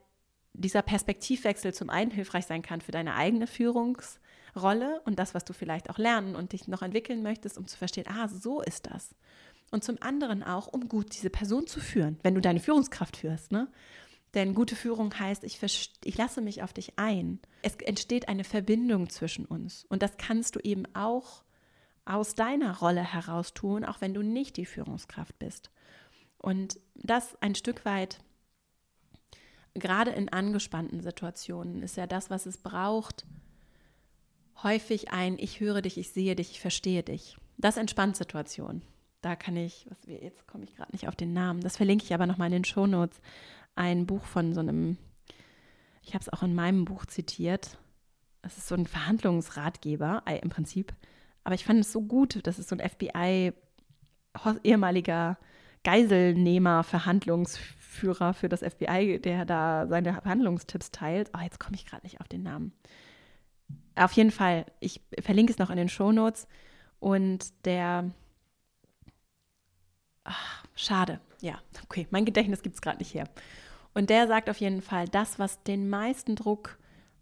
dieser 0.53 0.83
Perspektivwechsel 0.83 1.75
zum 1.75 1.91
einen 1.91 2.11
hilfreich 2.11 2.47
sein 2.47 2.63
kann 2.63 2.81
für 2.81 2.93
deine 2.93 3.15
eigene 3.15 3.47
Führungsrolle 3.47 5.01
und 5.05 5.19
das, 5.19 5.35
was 5.35 5.45
du 5.45 5.53
vielleicht 5.53 5.91
auch 5.91 5.99
lernen 5.99 6.37
und 6.37 6.53
dich 6.53 6.69
noch 6.69 6.83
entwickeln 6.83 7.23
möchtest, 7.23 7.59
um 7.59 7.67
zu 7.67 7.77
verstehen, 7.77 8.05
ah, 8.07 8.29
so 8.29 8.61
ist 8.61 8.87
das. 8.87 9.15
Und 9.71 9.83
zum 9.83 9.97
anderen 10.01 10.43
auch, 10.43 10.67
um 10.67 10.89
gut 10.89 11.15
diese 11.15 11.31
Person 11.31 11.67
zu 11.67 11.81
führen, 11.81 12.19
wenn 12.23 12.35
du 12.35 12.41
deine 12.41 12.61
Führungskraft 12.61 13.17
führst. 13.17 13.51
Ne? 13.51 13.69
Denn 14.35 14.55
gute 14.55 14.77
Führung 14.77 15.19
heißt, 15.19 15.43
ich, 15.45 15.59
ich 16.05 16.19
lasse 16.19 16.43
mich 16.43 16.63
auf 16.63 16.75
dich 16.75 16.99
ein. 16.99 17.41
Es 17.63 17.77
entsteht 17.77 18.29
eine 18.29 18.45
Verbindung 18.45 19.09
zwischen 19.09 19.47
uns. 19.47 19.87
Und 19.89 20.03
das 20.03 20.19
kannst 20.19 20.57
du 20.57 20.61
eben 20.61 20.85
auch 20.95 21.45
aus 22.05 22.35
deiner 22.35 22.79
Rolle 22.79 23.03
heraus 23.03 23.55
tun, 23.55 23.85
auch 23.85 24.01
wenn 24.01 24.15
du 24.15 24.23
nicht 24.23 24.57
die 24.57 24.67
Führungskraft 24.67 25.39
bist. 25.39 25.71
Und 26.39 26.79
das 26.95 27.37
ein 27.43 27.55
Stück 27.55 27.85
weit, 27.85 28.19
gerade 29.75 30.11
in 30.13 30.29
angespannten 30.29 31.01
Situationen, 31.01 31.83
ist 31.83 31.97
ja 31.97 32.07
das, 32.07 32.31
was 32.31 32.47
es 32.47 32.59
braucht, 32.59 33.27
häufig 34.63 35.11
ein 35.11 35.39
Ich 35.39 35.61
höre 35.61 35.83
dich, 35.83 35.99
ich 35.99 36.11
sehe 36.11 36.35
dich, 36.35 36.51
ich 36.53 36.61
verstehe 36.61 37.03
dich. 37.03 37.37
Das 37.57 37.77
entspannt 37.77 38.17
Situationen. 38.17 38.83
Da 39.21 39.35
kann 39.35 39.57
ich, 39.57 39.87
was 39.89 40.07
wir, 40.07 40.23
jetzt 40.23 40.47
komme 40.47 40.65
ich 40.65 40.77
gerade 40.77 40.93
nicht 40.93 41.09
auf 41.09 41.17
den 41.17 41.33
Namen, 41.33 41.61
das 41.61 41.77
verlinke 41.77 42.05
ich 42.05 42.15
aber 42.15 42.27
nochmal 42.27 42.47
in 42.47 42.53
den 42.53 42.65
Shownotes 42.65 43.21
ein 43.75 44.07
Buch 44.07 44.25
von 44.25 44.55
so 44.55 44.61
einem, 44.61 44.97
ich 46.03 46.15
habe 46.15 46.23
es 46.23 46.33
auch 46.33 46.43
in 46.43 46.55
meinem 46.55 46.85
Buch 46.85 47.07
zitiert. 47.07 47.79
Es 48.43 48.59
ist 48.59 48.69
so 48.69 48.75
ein 48.75 48.87
Verhandlungsratgeber 48.87 50.23
äh, 50.27 50.39
im 50.39 50.51
Prinzip. 50.51 50.95
Aber 51.45 51.55
ich 51.55 51.65
fand 51.65 51.81
es 51.81 51.93
so 51.93 52.03
gut, 52.03 52.47
das 52.47 52.59
ist 52.59 52.69
so 52.69 52.77
ein 52.77 52.89
FBI 52.89 53.53
ehemaliger 54.63 55.39
Geiselnehmer, 55.89 56.85
Verhandlungsführer 56.85 58.35
für 58.35 58.51
das 58.51 58.61
FBI, 58.61 59.21
der 59.25 59.47
da 59.47 59.87
seine 59.87 60.21
Verhandlungstipps 60.21 60.91
teilt. 60.91 61.31
Oh, 61.35 61.41
jetzt 61.43 61.59
komme 61.59 61.77
ich 61.77 61.87
gerade 61.87 62.05
nicht 62.05 62.21
auf 62.21 62.29
den 62.29 62.43
Namen. 62.43 62.75
Auf 63.95 64.13
jeden 64.13 64.31
Fall, 64.31 64.67
ich 64.81 65.01
verlinke 65.19 65.51
es 65.51 65.59
noch 65.59 65.71
in 65.71 65.79
den 65.79 65.89
Shownotes. 65.89 66.47
Und 67.01 67.65
der, 67.65 68.11
ach, 70.25 70.63
schade, 70.75 71.21
ja, 71.41 71.59
okay, 71.85 72.07
mein 72.11 72.27
Gedächtnis 72.27 72.61
gibt 72.61 72.75
es 72.75 72.83
gerade 72.83 72.99
nicht 72.99 73.15
her. 73.15 73.25
Und 73.95 74.11
der 74.11 74.27
sagt 74.27 74.51
auf 74.51 74.59
jeden 74.59 74.83
Fall, 74.83 75.09
das, 75.09 75.39
was 75.39 75.63
den 75.63 75.89
meisten 75.89 76.37
Druck 76.37 76.79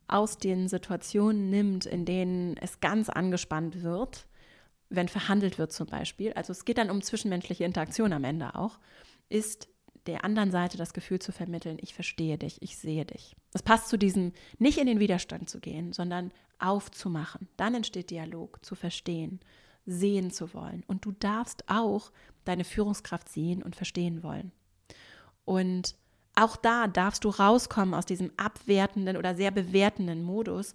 aus 0.09 0.39
den 0.39 0.67
Situationen 0.67 1.51
nimmt, 1.51 1.87
in 1.87 2.05
denen 2.05 2.57
es 2.57 2.81
ganz 2.81 3.11
angespannt 3.11 3.85
wird, 3.85 4.27
wenn 4.89 5.09
verhandelt 5.09 5.59
wird 5.59 5.73
zum 5.73 5.87
Beispiel, 5.87 6.33
also 6.35 6.53
es 6.53 6.65
geht 6.65 6.79
dann 6.79 6.91
um 6.91 7.03
zwischenmenschliche 7.03 7.65
Interaktion 7.65 8.13
am 8.13 8.25
Ende 8.25 8.55
auch, 8.55 8.79
ist 9.29 9.69
der 10.07 10.25
anderen 10.25 10.51
Seite 10.51 10.77
das 10.77 10.93
Gefühl 10.93 11.19
zu 11.19 11.33
vermitteln, 11.33 11.79
ich 11.81 11.95
verstehe 11.95 12.39
dich, 12.39 12.63
ich 12.63 12.79
sehe 12.79 13.05
dich. 13.05 13.35
Es 13.53 13.63
passt 13.63 13.89
zu 13.89 13.99
diesem, 13.99 14.33
nicht 14.59 14.79
in 14.79 14.87
den 14.87 15.01
Widerstand 15.01 15.51
zu 15.51 15.61
gehen, 15.61 15.93
sondern 15.93 16.33
aufzumachen. 16.59 17.49
Dann 17.57 17.75
entsteht 17.75 18.11
Dialog, 18.11 18.65
zu 18.65 18.75
verstehen, 18.75 19.41
sehen 19.85 20.31
zu 20.31 20.55
wollen. 20.55 20.85
Und 20.87 21.05
du 21.05 21.13
darfst 21.13 21.65
auch 21.69 22.13
deine 22.45 22.65
Führungskraft 22.65 23.29
sehen 23.29 23.63
und 23.63 23.77
verstehen 23.77 24.23
wollen. 24.23 24.53
Und 25.45 25.97
auch 26.35 26.57
da 26.57 26.87
darfst 26.87 27.25
du 27.25 27.31
rauskommen 27.31 27.95
aus 27.95 28.07
diesem 28.07 28.31
abwertenden 28.37 29.17
oder 29.17 29.35
sehr 29.35 29.51
bewertenden 29.51 30.23
Modus, 30.23 30.75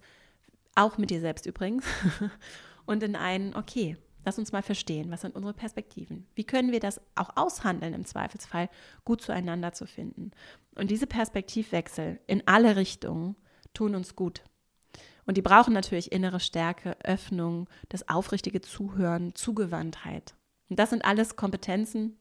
auch 0.76 0.98
mit 0.98 1.10
dir 1.10 1.20
selbst 1.20 1.46
übrigens, 1.46 1.86
und 2.86 3.04
in 3.04 3.16
einen, 3.16 3.56
okay, 3.56 3.98
Lass 4.24 4.38
uns 4.38 4.52
mal 4.52 4.62
verstehen, 4.62 5.10
was 5.10 5.22
sind 5.22 5.36
unsere 5.36 5.54
Perspektiven? 5.54 6.28
Wie 6.36 6.44
können 6.44 6.72
wir 6.72 6.80
das 6.80 7.02
auch 7.16 7.32
aushandeln, 7.36 7.94
im 7.94 8.06
Zweifelsfall 8.06 8.70
gut 9.04 9.22
zueinander 9.22 9.74
zu 9.74 9.88
finden? 9.88 10.32
Und 10.76 10.92
diese 10.92 11.08
Perspektivwechsel 11.08 12.20
in 12.28 12.44
alle 12.46 12.76
Richtungen 12.76 13.36
tun 13.74 13.96
uns 13.96 14.16
gut. 14.16 14.44
Und 15.26 15.38
die 15.38 15.42
brauchen 15.42 15.74
natürlich 15.74 16.12
innere 16.12 16.40
Stärke, 16.40 16.98
Öffnung, 17.04 17.68
das 17.90 18.10
aufrichtige 18.10 18.62
Zuhören, 18.62 19.34
Zugewandtheit. 19.34 20.36
Und 20.70 20.78
das 20.78 20.92
sind 20.92 21.04
alles 21.06 21.36
Kompetenzen, 21.36 22.18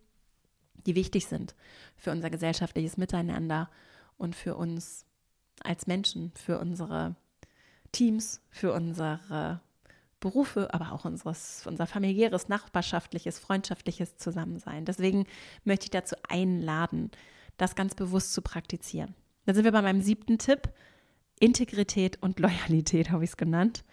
die 0.86 0.94
wichtig 0.94 1.26
sind 1.26 1.54
für 1.96 2.10
unser 2.10 2.30
gesellschaftliches 2.30 2.96
Miteinander 2.96 3.70
und 4.16 4.34
für 4.34 4.56
uns 4.56 5.06
als 5.62 5.86
Menschen, 5.86 6.32
für 6.34 6.58
unsere 6.58 7.16
Teams, 7.92 8.40
für 8.50 8.72
unsere 8.72 9.60
Berufe, 10.20 10.72
aber 10.72 10.92
auch 10.92 11.04
unseres, 11.04 11.66
unser 11.66 11.86
familiäres, 11.86 12.48
nachbarschaftliches, 12.48 13.38
freundschaftliches 13.38 14.16
Zusammensein. 14.16 14.84
Deswegen 14.84 15.26
möchte 15.64 15.86
ich 15.86 15.90
dazu 15.90 16.14
einladen, 16.28 17.10
das 17.56 17.74
ganz 17.74 17.94
bewusst 17.94 18.32
zu 18.32 18.42
praktizieren. 18.42 19.14
Da 19.46 19.54
sind 19.54 19.64
wir 19.64 19.72
bei 19.72 19.82
meinem 19.82 20.02
siebten 20.02 20.38
Tipp. 20.38 20.70
Integrität 21.38 22.22
und 22.22 22.38
Loyalität 22.38 23.10
habe 23.10 23.24
ich 23.24 23.30
es 23.30 23.36
genannt. 23.36 23.84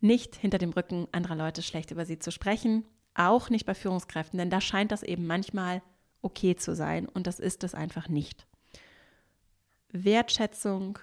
Nicht 0.00 0.36
hinter 0.36 0.58
dem 0.58 0.70
Rücken 0.70 1.08
anderer 1.12 1.36
Leute 1.36 1.62
schlecht 1.62 1.90
über 1.90 2.04
sie 2.04 2.18
zu 2.18 2.30
sprechen, 2.30 2.84
auch 3.14 3.50
nicht 3.50 3.66
bei 3.66 3.74
Führungskräften, 3.74 4.38
denn 4.38 4.50
da 4.50 4.60
scheint 4.60 4.92
das 4.92 5.02
eben 5.02 5.26
manchmal 5.26 5.82
okay 6.22 6.56
zu 6.56 6.74
sein 6.74 7.08
und 7.08 7.26
das 7.26 7.40
ist 7.40 7.64
es 7.64 7.74
einfach 7.74 8.08
nicht. 8.08 8.46
Wertschätzung 9.92 10.98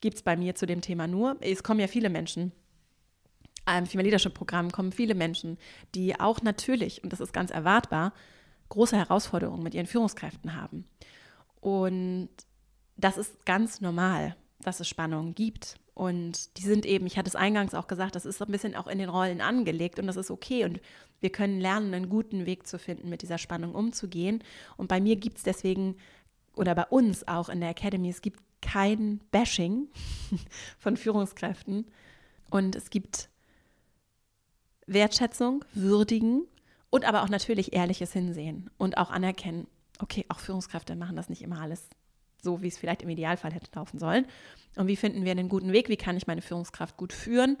gibt 0.00 0.16
es 0.16 0.22
bei 0.22 0.36
mir 0.36 0.54
zu 0.54 0.66
dem 0.66 0.80
Thema 0.80 1.06
nur. 1.06 1.36
Es 1.40 1.62
kommen 1.62 1.80
ja 1.80 1.86
viele 1.86 2.10
Menschen 2.10 2.52
einem 3.66 3.86
Female 3.86 4.06
Leadership 4.06 4.34
Programm 4.34 4.70
kommen 4.70 4.92
viele 4.92 5.14
Menschen, 5.14 5.58
die 5.94 6.18
auch 6.18 6.40
natürlich, 6.42 7.02
und 7.04 7.12
das 7.12 7.20
ist 7.20 7.32
ganz 7.32 7.50
erwartbar, 7.50 8.12
große 8.68 8.96
Herausforderungen 8.96 9.62
mit 9.62 9.74
ihren 9.74 9.86
Führungskräften 9.86 10.54
haben. 10.54 10.86
Und 11.60 12.30
das 12.96 13.18
ist 13.18 13.44
ganz 13.44 13.80
normal, 13.80 14.36
dass 14.60 14.80
es 14.80 14.88
Spannungen 14.88 15.34
gibt. 15.34 15.76
Und 15.94 16.58
die 16.58 16.62
sind 16.62 16.84
eben, 16.84 17.06
ich 17.06 17.16
hatte 17.16 17.28
es 17.28 17.36
eingangs 17.36 17.74
auch 17.74 17.86
gesagt, 17.86 18.16
das 18.16 18.26
ist 18.26 18.42
ein 18.42 18.52
bisschen 18.52 18.76
auch 18.76 18.86
in 18.86 18.98
den 18.98 19.08
Rollen 19.08 19.40
angelegt 19.40 19.98
und 19.98 20.06
das 20.06 20.16
ist 20.16 20.30
okay. 20.30 20.64
Und 20.64 20.80
wir 21.20 21.30
können 21.30 21.60
lernen, 21.60 21.94
einen 21.94 22.08
guten 22.08 22.44
Weg 22.44 22.66
zu 22.66 22.78
finden, 22.78 23.08
mit 23.08 23.22
dieser 23.22 23.38
Spannung 23.38 23.74
umzugehen. 23.74 24.44
Und 24.76 24.88
bei 24.88 25.00
mir 25.00 25.16
gibt 25.16 25.38
es 25.38 25.42
deswegen, 25.42 25.96
oder 26.54 26.74
bei 26.74 26.84
uns 26.84 27.26
auch 27.26 27.48
in 27.48 27.60
der 27.60 27.70
Academy, 27.70 28.10
es 28.10 28.20
gibt 28.20 28.40
kein 28.60 29.20
Bashing 29.30 29.88
von 30.78 30.96
Führungskräften. 30.96 31.86
Und 32.50 32.76
es 32.76 32.90
gibt 32.90 33.30
Wertschätzung, 34.86 35.64
würdigen 35.74 36.46
und 36.90 37.04
aber 37.04 37.22
auch 37.22 37.28
natürlich 37.28 37.72
ehrliches 37.72 38.12
Hinsehen 38.12 38.70
und 38.78 38.98
auch 38.98 39.10
anerkennen, 39.10 39.66
okay, 39.98 40.24
auch 40.28 40.38
Führungskräfte 40.38 40.96
machen 40.96 41.16
das 41.16 41.28
nicht 41.28 41.42
immer 41.42 41.60
alles 41.60 41.88
so, 42.42 42.62
wie 42.62 42.68
es 42.68 42.78
vielleicht 42.78 43.02
im 43.02 43.08
Idealfall 43.08 43.52
hätte 43.52 43.70
laufen 43.74 43.98
sollen. 43.98 44.26
Und 44.76 44.86
wie 44.86 44.96
finden 44.96 45.24
wir 45.24 45.32
einen 45.32 45.48
guten 45.48 45.72
Weg? 45.72 45.88
Wie 45.88 45.96
kann 45.96 46.16
ich 46.16 46.26
meine 46.26 46.42
Führungskraft 46.42 46.96
gut 46.96 47.12
führen? 47.12 47.56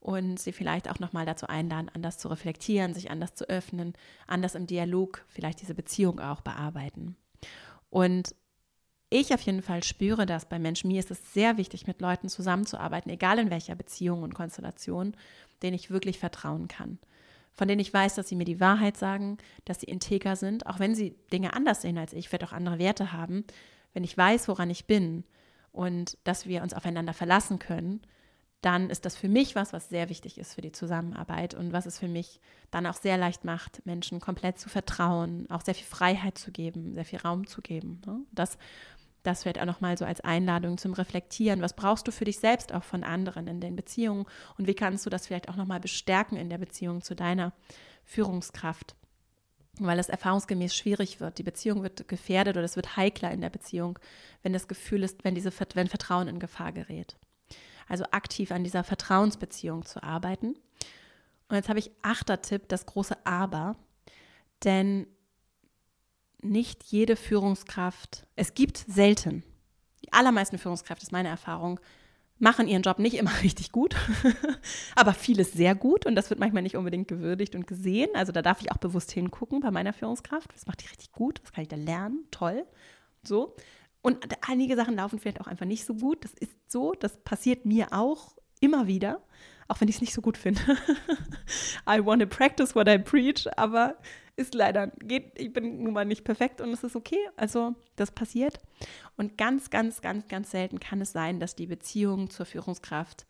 Und 0.00 0.38
sie 0.38 0.52
vielleicht 0.52 0.88
auch 0.88 1.00
nochmal 1.00 1.26
dazu 1.26 1.48
einladen, 1.48 1.90
anders 1.92 2.18
zu 2.18 2.28
reflektieren, 2.28 2.94
sich 2.94 3.10
anders 3.10 3.34
zu 3.34 3.48
öffnen, 3.48 3.94
anders 4.28 4.54
im 4.54 4.68
Dialog 4.68 5.24
vielleicht 5.26 5.60
diese 5.60 5.74
Beziehung 5.74 6.20
auch 6.20 6.40
bearbeiten. 6.40 7.16
Und 7.90 8.34
ich 9.10 9.32
auf 9.32 9.40
jeden 9.40 9.62
Fall 9.62 9.82
spüre 9.82 10.26
das 10.26 10.46
bei 10.46 10.58
Menschen. 10.58 10.88
Mir 10.88 11.00
ist 11.00 11.10
es 11.10 11.32
sehr 11.32 11.56
wichtig, 11.56 11.86
mit 11.86 12.00
Leuten 12.00 12.28
zusammenzuarbeiten, 12.28 13.10
egal 13.10 13.38
in 13.38 13.50
welcher 13.50 13.74
Beziehung 13.74 14.22
und 14.22 14.34
Konstellation, 14.34 15.14
denen 15.62 15.74
ich 15.74 15.90
wirklich 15.90 16.18
vertrauen 16.18 16.68
kann. 16.68 16.98
Von 17.54 17.68
denen 17.68 17.80
ich 17.80 17.92
weiß, 17.92 18.14
dass 18.14 18.28
sie 18.28 18.36
mir 18.36 18.44
die 18.44 18.60
Wahrheit 18.60 18.96
sagen, 18.96 19.38
dass 19.64 19.80
sie 19.80 19.86
integer 19.86 20.36
sind, 20.36 20.66
auch 20.66 20.78
wenn 20.78 20.94
sie 20.94 21.16
Dinge 21.32 21.54
anders 21.54 21.82
sehen 21.82 21.98
als 21.98 22.12
ich, 22.12 22.28
vielleicht 22.28 22.44
auch 22.44 22.52
andere 22.52 22.78
Werte 22.78 23.12
haben. 23.12 23.44
Wenn 23.94 24.04
ich 24.04 24.16
weiß, 24.16 24.46
woran 24.46 24.70
ich 24.70 24.84
bin 24.84 25.24
und 25.72 26.18
dass 26.24 26.46
wir 26.46 26.62
uns 26.62 26.74
aufeinander 26.74 27.14
verlassen 27.14 27.58
können, 27.58 28.00
dann 28.60 28.90
ist 28.90 29.04
das 29.04 29.16
für 29.16 29.28
mich 29.28 29.54
was, 29.54 29.72
was 29.72 29.88
sehr 29.88 30.08
wichtig 30.08 30.36
ist 30.36 30.54
für 30.54 30.60
die 30.60 30.72
Zusammenarbeit 30.72 31.54
und 31.54 31.72
was 31.72 31.86
es 31.86 31.98
für 31.98 32.08
mich 32.08 32.40
dann 32.72 32.86
auch 32.86 32.94
sehr 32.94 33.16
leicht 33.16 33.44
macht, 33.44 33.84
Menschen 33.86 34.20
komplett 34.20 34.58
zu 34.58 34.68
vertrauen, 34.68 35.48
auch 35.48 35.60
sehr 35.60 35.76
viel 35.76 35.86
Freiheit 35.86 36.38
zu 36.38 36.50
geben, 36.50 36.92
sehr 36.92 37.04
viel 37.04 37.20
Raum 37.20 37.46
zu 37.46 37.62
geben. 37.62 38.00
Ne? 38.04 38.20
Das 38.32 38.58
das 39.22 39.42
vielleicht 39.42 39.60
auch 39.60 39.66
nochmal 39.66 39.98
so 39.98 40.04
als 40.04 40.20
Einladung 40.20 40.78
zum 40.78 40.92
Reflektieren. 40.92 41.60
Was 41.60 41.74
brauchst 41.74 42.06
du 42.06 42.12
für 42.12 42.24
dich 42.24 42.38
selbst 42.38 42.72
auch 42.72 42.84
von 42.84 43.04
anderen 43.04 43.46
in 43.46 43.60
den 43.60 43.76
Beziehungen 43.76 44.26
und 44.56 44.66
wie 44.66 44.74
kannst 44.74 45.04
du 45.06 45.10
das 45.10 45.26
vielleicht 45.26 45.48
auch 45.48 45.56
nochmal 45.56 45.80
bestärken 45.80 46.36
in 46.36 46.50
der 46.50 46.58
Beziehung 46.58 47.02
zu 47.02 47.14
deiner 47.14 47.52
Führungskraft? 48.04 48.94
Weil 49.80 49.98
es 49.98 50.08
erfahrungsgemäß 50.08 50.74
schwierig 50.74 51.20
wird. 51.20 51.38
Die 51.38 51.44
Beziehung 51.44 51.82
wird 51.82 52.08
gefährdet 52.08 52.56
oder 52.56 52.64
es 52.64 52.76
wird 52.76 52.96
heikler 52.96 53.30
in 53.30 53.40
der 53.40 53.50
Beziehung, 53.50 53.98
wenn 54.42 54.52
das 54.52 54.66
Gefühl 54.66 55.04
ist, 55.04 55.24
wenn, 55.24 55.34
diese, 55.34 55.52
wenn 55.74 55.88
Vertrauen 55.88 56.26
in 56.26 56.40
Gefahr 56.40 56.72
gerät. 56.72 57.16
Also 57.86 58.04
aktiv 58.10 58.50
an 58.50 58.64
dieser 58.64 58.82
Vertrauensbeziehung 58.82 59.84
zu 59.84 60.02
arbeiten. 60.02 60.56
Und 61.48 61.56
jetzt 61.56 61.68
habe 61.68 61.78
ich 61.78 61.90
achter 62.02 62.42
Tipp, 62.42 62.68
das 62.68 62.86
große 62.86 63.24
Aber. 63.24 63.76
Denn 64.64 65.06
nicht 66.42 66.84
jede 66.84 67.16
Führungskraft, 67.16 68.26
es 68.36 68.54
gibt 68.54 68.78
selten, 68.78 69.42
die 70.02 70.12
allermeisten 70.12 70.58
Führungskräfte, 70.58 71.04
ist 71.04 71.12
meine 71.12 71.28
Erfahrung, 71.28 71.80
machen 72.38 72.68
ihren 72.68 72.82
Job 72.82 72.98
nicht 72.98 73.16
immer 73.16 73.32
richtig 73.42 73.72
gut, 73.72 73.96
aber 74.94 75.14
vieles 75.14 75.52
sehr 75.52 75.74
gut 75.74 76.06
und 76.06 76.14
das 76.14 76.30
wird 76.30 76.40
manchmal 76.40 76.62
nicht 76.62 76.76
unbedingt 76.76 77.08
gewürdigt 77.08 77.54
und 77.54 77.66
gesehen. 77.66 78.08
Also 78.14 78.32
da 78.32 78.42
darf 78.42 78.60
ich 78.60 78.72
auch 78.72 78.78
bewusst 78.78 79.12
hingucken 79.12 79.60
bei 79.60 79.70
meiner 79.70 79.92
Führungskraft. 79.92 80.54
Was 80.54 80.66
macht 80.66 80.82
die 80.82 80.88
richtig 80.88 81.12
gut? 81.12 81.40
Was 81.42 81.52
kann 81.52 81.62
ich 81.62 81.68
da 81.68 81.76
lernen? 81.76 82.24
Toll. 82.30 82.64
So. 83.22 83.56
Und 84.00 84.24
einige 84.48 84.76
Sachen 84.76 84.96
laufen 84.96 85.18
vielleicht 85.18 85.40
auch 85.40 85.48
einfach 85.48 85.66
nicht 85.66 85.84
so 85.84 85.94
gut. 85.94 86.24
Das 86.24 86.32
ist 86.34 86.52
so. 86.68 86.92
Das 86.92 87.16
passiert 87.18 87.66
mir 87.66 87.88
auch 87.92 88.36
immer 88.60 88.86
wieder, 88.86 89.22
auch 89.66 89.80
wenn 89.80 89.88
ich 89.88 89.96
es 89.96 90.00
nicht 90.00 90.14
so 90.14 90.22
gut 90.22 90.36
finde. 90.36 90.60
I 91.88 92.04
want 92.04 92.22
to 92.22 92.28
practice 92.28 92.74
what 92.74 92.88
I 92.88 92.98
preach, 92.98 93.46
aber 93.56 93.96
ist 94.38 94.54
leider, 94.54 94.86
geht, 94.86 95.32
ich 95.38 95.52
bin 95.52 95.82
nun 95.82 95.92
mal 95.92 96.04
nicht 96.04 96.24
perfekt 96.24 96.60
und 96.60 96.70
es 96.70 96.84
ist 96.84 96.96
okay. 96.96 97.18
Also 97.36 97.74
das 97.96 98.12
passiert. 98.12 98.58
Und 99.16 99.36
ganz, 99.36 99.70
ganz, 99.70 100.00
ganz, 100.00 100.28
ganz 100.28 100.50
selten 100.52 100.78
kann 100.78 101.00
es 101.00 101.12
sein, 101.12 101.40
dass 101.40 101.56
die 101.56 101.66
Beziehung 101.66 102.30
zur 102.30 102.46
Führungskraft 102.46 103.26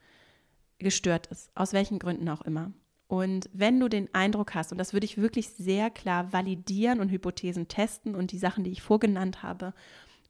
gestört 0.79 1.27
ist, 1.29 1.51
aus 1.55 1.73
welchen 1.73 1.99
Gründen 1.99 2.29
auch 2.29 2.43
immer. 2.43 2.73
Und 3.09 3.49
wenn 3.55 3.81
du 3.81 3.89
den 3.89 4.15
Eindruck 4.15 4.55
hast, 4.55 4.71
und 4.71 4.77
das 4.77 4.93
würde 4.93 5.07
ich 5.07 5.17
wirklich 5.17 5.49
sehr 5.49 5.89
klar 5.89 6.31
validieren 6.33 7.01
und 7.01 7.11
Hypothesen 7.11 7.67
testen 7.67 8.15
und 8.15 8.33
die 8.33 8.39
Sachen, 8.39 8.65
die 8.65 8.71
ich 8.71 8.83
vorgenannt 8.83 9.43
habe, 9.43 9.73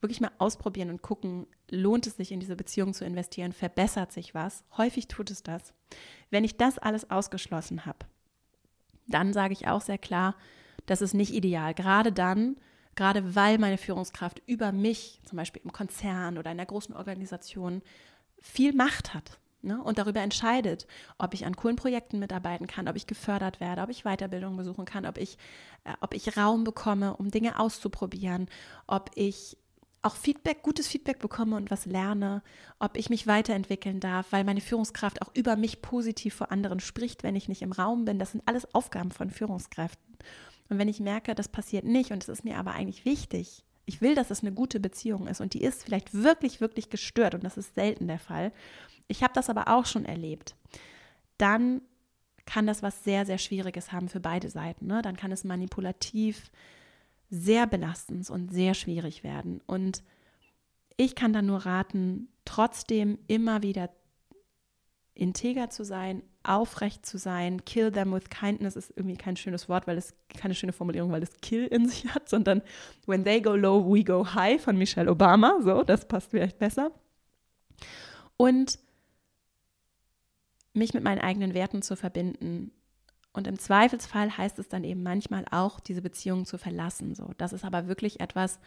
wirklich 0.00 0.20
mal 0.20 0.30
ausprobieren 0.38 0.90
und 0.90 1.02
gucken, 1.02 1.48
lohnt 1.70 2.06
es 2.06 2.16
sich 2.16 2.30
in 2.30 2.38
diese 2.38 2.54
Beziehung 2.54 2.94
zu 2.94 3.04
investieren, 3.04 3.52
verbessert 3.52 4.12
sich 4.12 4.32
was? 4.32 4.62
Häufig 4.76 5.08
tut 5.08 5.32
es 5.32 5.42
das. 5.42 5.74
Wenn 6.30 6.44
ich 6.44 6.56
das 6.56 6.78
alles 6.78 7.10
ausgeschlossen 7.10 7.84
habe, 7.84 8.06
dann 9.08 9.32
sage 9.32 9.54
ich 9.54 9.66
auch 9.66 9.80
sehr 9.80 9.98
klar, 9.98 10.36
das 10.90 11.02
ist 11.02 11.14
nicht 11.14 11.32
ideal. 11.32 11.74
Gerade 11.74 12.12
dann, 12.12 12.56
gerade 12.96 13.34
weil 13.34 13.58
meine 13.58 13.78
Führungskraft 13.78 14.42
über 14.46 14.72
mich, 14.72 15.20
zum 15.24 15.36
Beispiel 15.36 15.62
im 15.64 15.72
Konzern 15.72 16.38
oder 16.38 16.50
in 16.50 16.58
einer 16.58 16.66
großen 16.66 16.94
Organisation, 16.94 17.82
viel 18.40 18.72
Macht 18.72 19.14
hat 19.14 19.38
ne, 19.62 19.82
und 19.82 19.98
darüber 19.98 20.20
entscheidet, 20.20 20.86
ob 21.18 21.34
ich 21.34 21.44
an 21.44 21.56
coolen 21.56 21.76
Projekten 21.76 22.18
mitarbeiten 22.18 22.66
kann, 22.66 22.88
ob 22.88 22.96
ich 22.96 23.06
gefördert 23.06 23.60
werde, 23.60 23.82
ob 23.82 23.90
ich 23.90 24.04
Weiterbildung 24.04 24.56
besuchen 24.56 24.84
kann, 24.84 25.06
ob 25.06 25.18
ich, 25.18 25.36
äh, 25.84 25.92
ob 26.00 26.14
ich 26.14 26.36
Raum 26.36 26.64
bekomme, 26.64 27.16
um 27.16 27.30
Dinge 27.30 27.58
auszuprobieren, 27.58 28.48
ob 28.86 29.10
ich 29.14 29.56
auch 30.00 30.14
Feedback, 30.14 30.62
gutes 30.62 30.86
Feedback 30.86 31.18
bekomme 31.18 31.56
und 31.56 31.70
was 31.70 31.84
lerne, 31.84 32.42
ob 32.78 32.96
ich 32.96 33.10
mich 33.10 33.26
weiterentwickeln 33.26 33.98
darf, 34.00 34.28
weil 34.30 34.44
meine 34.44 34.60
Führungskraft 34.60 35.20
auch 35.22 35.34
über 35.34 35.56
mich 35.56 35.82
positiv 35.82 36.34
vor 36.34 36.52
anderen 36.52 36.80
spricht, 36.80 37.24
wenn 37.24 37.34
ich 37.34 37.48
nicht 37.48 37.62
im 37.62 37.72
Raum 37.72 38.04
bin. 38.04 38.18
Das 38.18 38.32
sind 38.32 38.42
alles 38.46 38.74
Aufgaben 38.74 39.10
von 39.10 39.30
Führungskräften. 39.30 40.07
Und 40.68 40.78
wenn 40.78 40.88
ich 40.88 41.00
merke, 41.00 41.34
das 41.34 41.48
passiert 41.48 41.84
nicht 41.84 42.10
und 42.10 42.22
es 42.22 42.28
ist 42.28 42.44
mir 42.44 42.58
aber 42.58 42.72
eigentlich 42.72 43.04
wichtig, 43.04 43.64
ich 43.86 44.02
will, 44.02 44.14
dass 44.14 44.30
es 44.30 44.42
eine 44.42 44.52
gute 44.52 44.80
Beziehung 44.80 45.26
ist 45.26 45.40
und 45.40 45.54
die 45.54 45.62
ist 45.62 45.82
vielleicht 45.82 46.12
wirklich, 46.12 46.60
wirklich 46.60 46.90
gestört 46.90 47.34
und 47.34 47.42
das 47.42 47.56
ist 47.56 47.74
selten 47.74 48.06
der 48.06 48.18
Fall. 48.18 48.52
Ich 49.06 49.22
habe 49.22 49.32
das 49.32 49.48
aber 49.48 49.68
auch 49.68 49.86
schon 49.86 50.04
erlebt. 50.04 50.54
Dann 51.38 51.80
kann 52.44 52.66
das 52.66 52.82
was 52.82 53.02
sehr, 53.02 53.24
sehr 53.24 53.38
Schwieriges 53.38 53.90
haben 53.92 54.08
für 54.08 54.20
beide 54.20 54.50
Seiten. 54.50 54.86
Ne? 54.86 55.00
Dann 55.00 55.16
kann 55.16 55.32
es 55.32 55.44
manipulativ, 55.44 56.50
sehr 57.30 57.66
belastend 57.66 58.28
und 58.28 58.52
sehr 58.52 58.74
schwierig 58.74 59.24
werden. 59.24 59.62
Und 59.66 60.02
ich 60.98 61.14
kann 61.14 61.32
dann 61.32 61.46
nur 61.46 61.64
raten, 61.64 62.28
trotzdem 62.44 63.18
immer 63.26 63.62
wieder 63.62 63.90
integer 65.18 65.68
zu 65.68 65.84
sein, 65.84 66.22
aufrecht 66.42 67.04
zu 67.04 67.18
sein. 67.18 67.64
Kill 67.64 67.90
them 67.90 68.12
with 68.12 68.30
kindness 68.30 68.76
ist 68.76 68.92
irgendwie 68.96 69.16
kein 69.16 69.36
schönes 69.36 69.68
Wort, 69.68 69.86
weil 69.86 69.98
es 69.98 70.14
keine 70.36 70.54
schöne 70.54 70.72
Formulierung, 70.72 71.10
weil 71.10 71.22
es 71.22 71.40
kill 71.40 71.66
in 71.66 71.88
sich 71.88 72.06
hat, 72.14 72.28
sondern 72.28 72.62
when 73.06 73.24
they 73.24 73.40
go 73.40 73.54
low, 73.54 73.84
we 73.84 74.04
go 74.04 74.24
high 74.34 74.62
von 74.62 74.76
Michelle 74.76 75.10
Obama. 75.10 75.58
So, 75.60 75.82
das 75.82 76.06
passt 76.06 76.30
vielleicht 76.30 76.58
besser. 76.58 76.92
Und 78.36 78.78
mich 80.72 80.94
mit 80.94 81.02
meinen 81.02 81.20
eigenen 81.20 81.54
Werten 81.54 81.82
zu 81.82 81.96
verbinden 81.96 82.70
Und 83.32 83.46
im 83.46 83.58
Zweifelsfall 83.58 84.36
heißt 84.36 84.58
es 84.58 84.68
dann 84.68 84.84
eben 84.84 85.02
manchmal 85.02 85.44
auch, 85.50 85.80
diese 85.80 86.02
Beziehung 86.02 86.44
zu 86.46 86.58
verlassen. 86.58 87.14
So, 87.14 87.32
das 87.38 87.52
ist 87.52 87.64
aber 87.64 87.88
wirklich 87.88 88.20
etwas, 88.20 88.58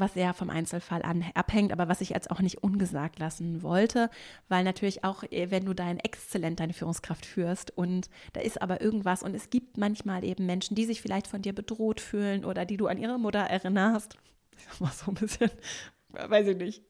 was 0.00 0.14
sehr 0.14 0.34
vom 0.34 0.50
Einzelfall 0.50 1.02
an, 1.02 1.24
abhängt, 1.34 1.72
aber 1.72 1.88
was 1.88 2.00
ich 2.00 2.10
jetzt 2.10 2.30
auch 2.30 2.40
nicht 2.40 2.62
ungesagt 2.62 3.18
lassen 3.18 3.62
wollte, 3.62 4.10
weil 4.48 4.64
natürlich 4.64 5.04
auch, 5.04 5.22
äh, 5.24 5.50
wenn 5.50 5.64
du 5.64 5.74
dein 5.74 5.98
Exzellent, 5.98 6.60
deine 6.60 6.72
Führungskraft 6.72 7.26
führst 7.26 7.76
und 7.76 8.10
da 8.32 8.40
ist 8.40 8.60
aber 8.60 8.80
irgendwas 8.80 9.22
und 9.22 9.34
es 9.34 9.50
gibt 9.50 9.76
manchmal 9.76 10.24
eben 10.24 10.46
Menschen, 10.46 10.74
die 10.74 10.84
sich 10.84 11.00
vielleicht 11.00 11.26
von 11.26 11.42
dir 11.42 11.54
bedroht 11.54 12.00
fühlen 12.00 12.44
oder 12.44 12.64
die 12.64 12.76
du 12.76 12.86
an 12.86 12.98
ihre 12.98 13.18
Mutter 13.18 13.40
erinnerst. 13.40 14.16
Das 14.68 14.78
war 14.78 14.90
so 14.90 15.10
ein 15.10 15.14
bisschen 15.14 15.50
weiß 16.12 16.48
ich 16.48 16.56
nicht. 16.56 16.82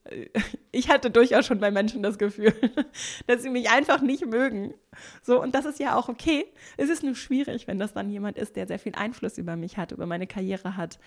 Ich 0.73 0.89
hatte 0.89 1.11
durchaus 1.11 1.47
schon 1.47 1.61
bei 1.61 1.71
Menschen 1.71 2.03
das 2.03 2.19
Gefühl, 2.19 2.55
dass 3.27 3.43
sie 3.43 3.51
mich 3.51 3.71
einfach 3.71 4.01
nicht 4.01 4.27
mögen. 4.27 4.75
So, 5.23 5.41
und 5.41 5.55
das 5.55 5.65
ist 5.65 5.79
ja 5.81 5.97
auch 5.97 6.09
okay. 6.09 6.47
Es 6.77 6.89
ist 6.89 7.03
nur 7.03 7.15
schwierig, 7.15 7.67
wenn 7.67 7.79
das 7.79 7.93
dann 7.93 8.11
jemand 8.11 8.39
ist, 8.39 8.57
der 8.57 8.67
sehr 8.67 8.79
viel 8.79 8.95
Einfluss 8.95 9.39
über 9.39 9.57
mich 9.57 9.77
hat, 9.77 9.93
über 9.93 10.07
meine 10.07 10.27
Karriere 10.27 10.77
hat 10.77 10.99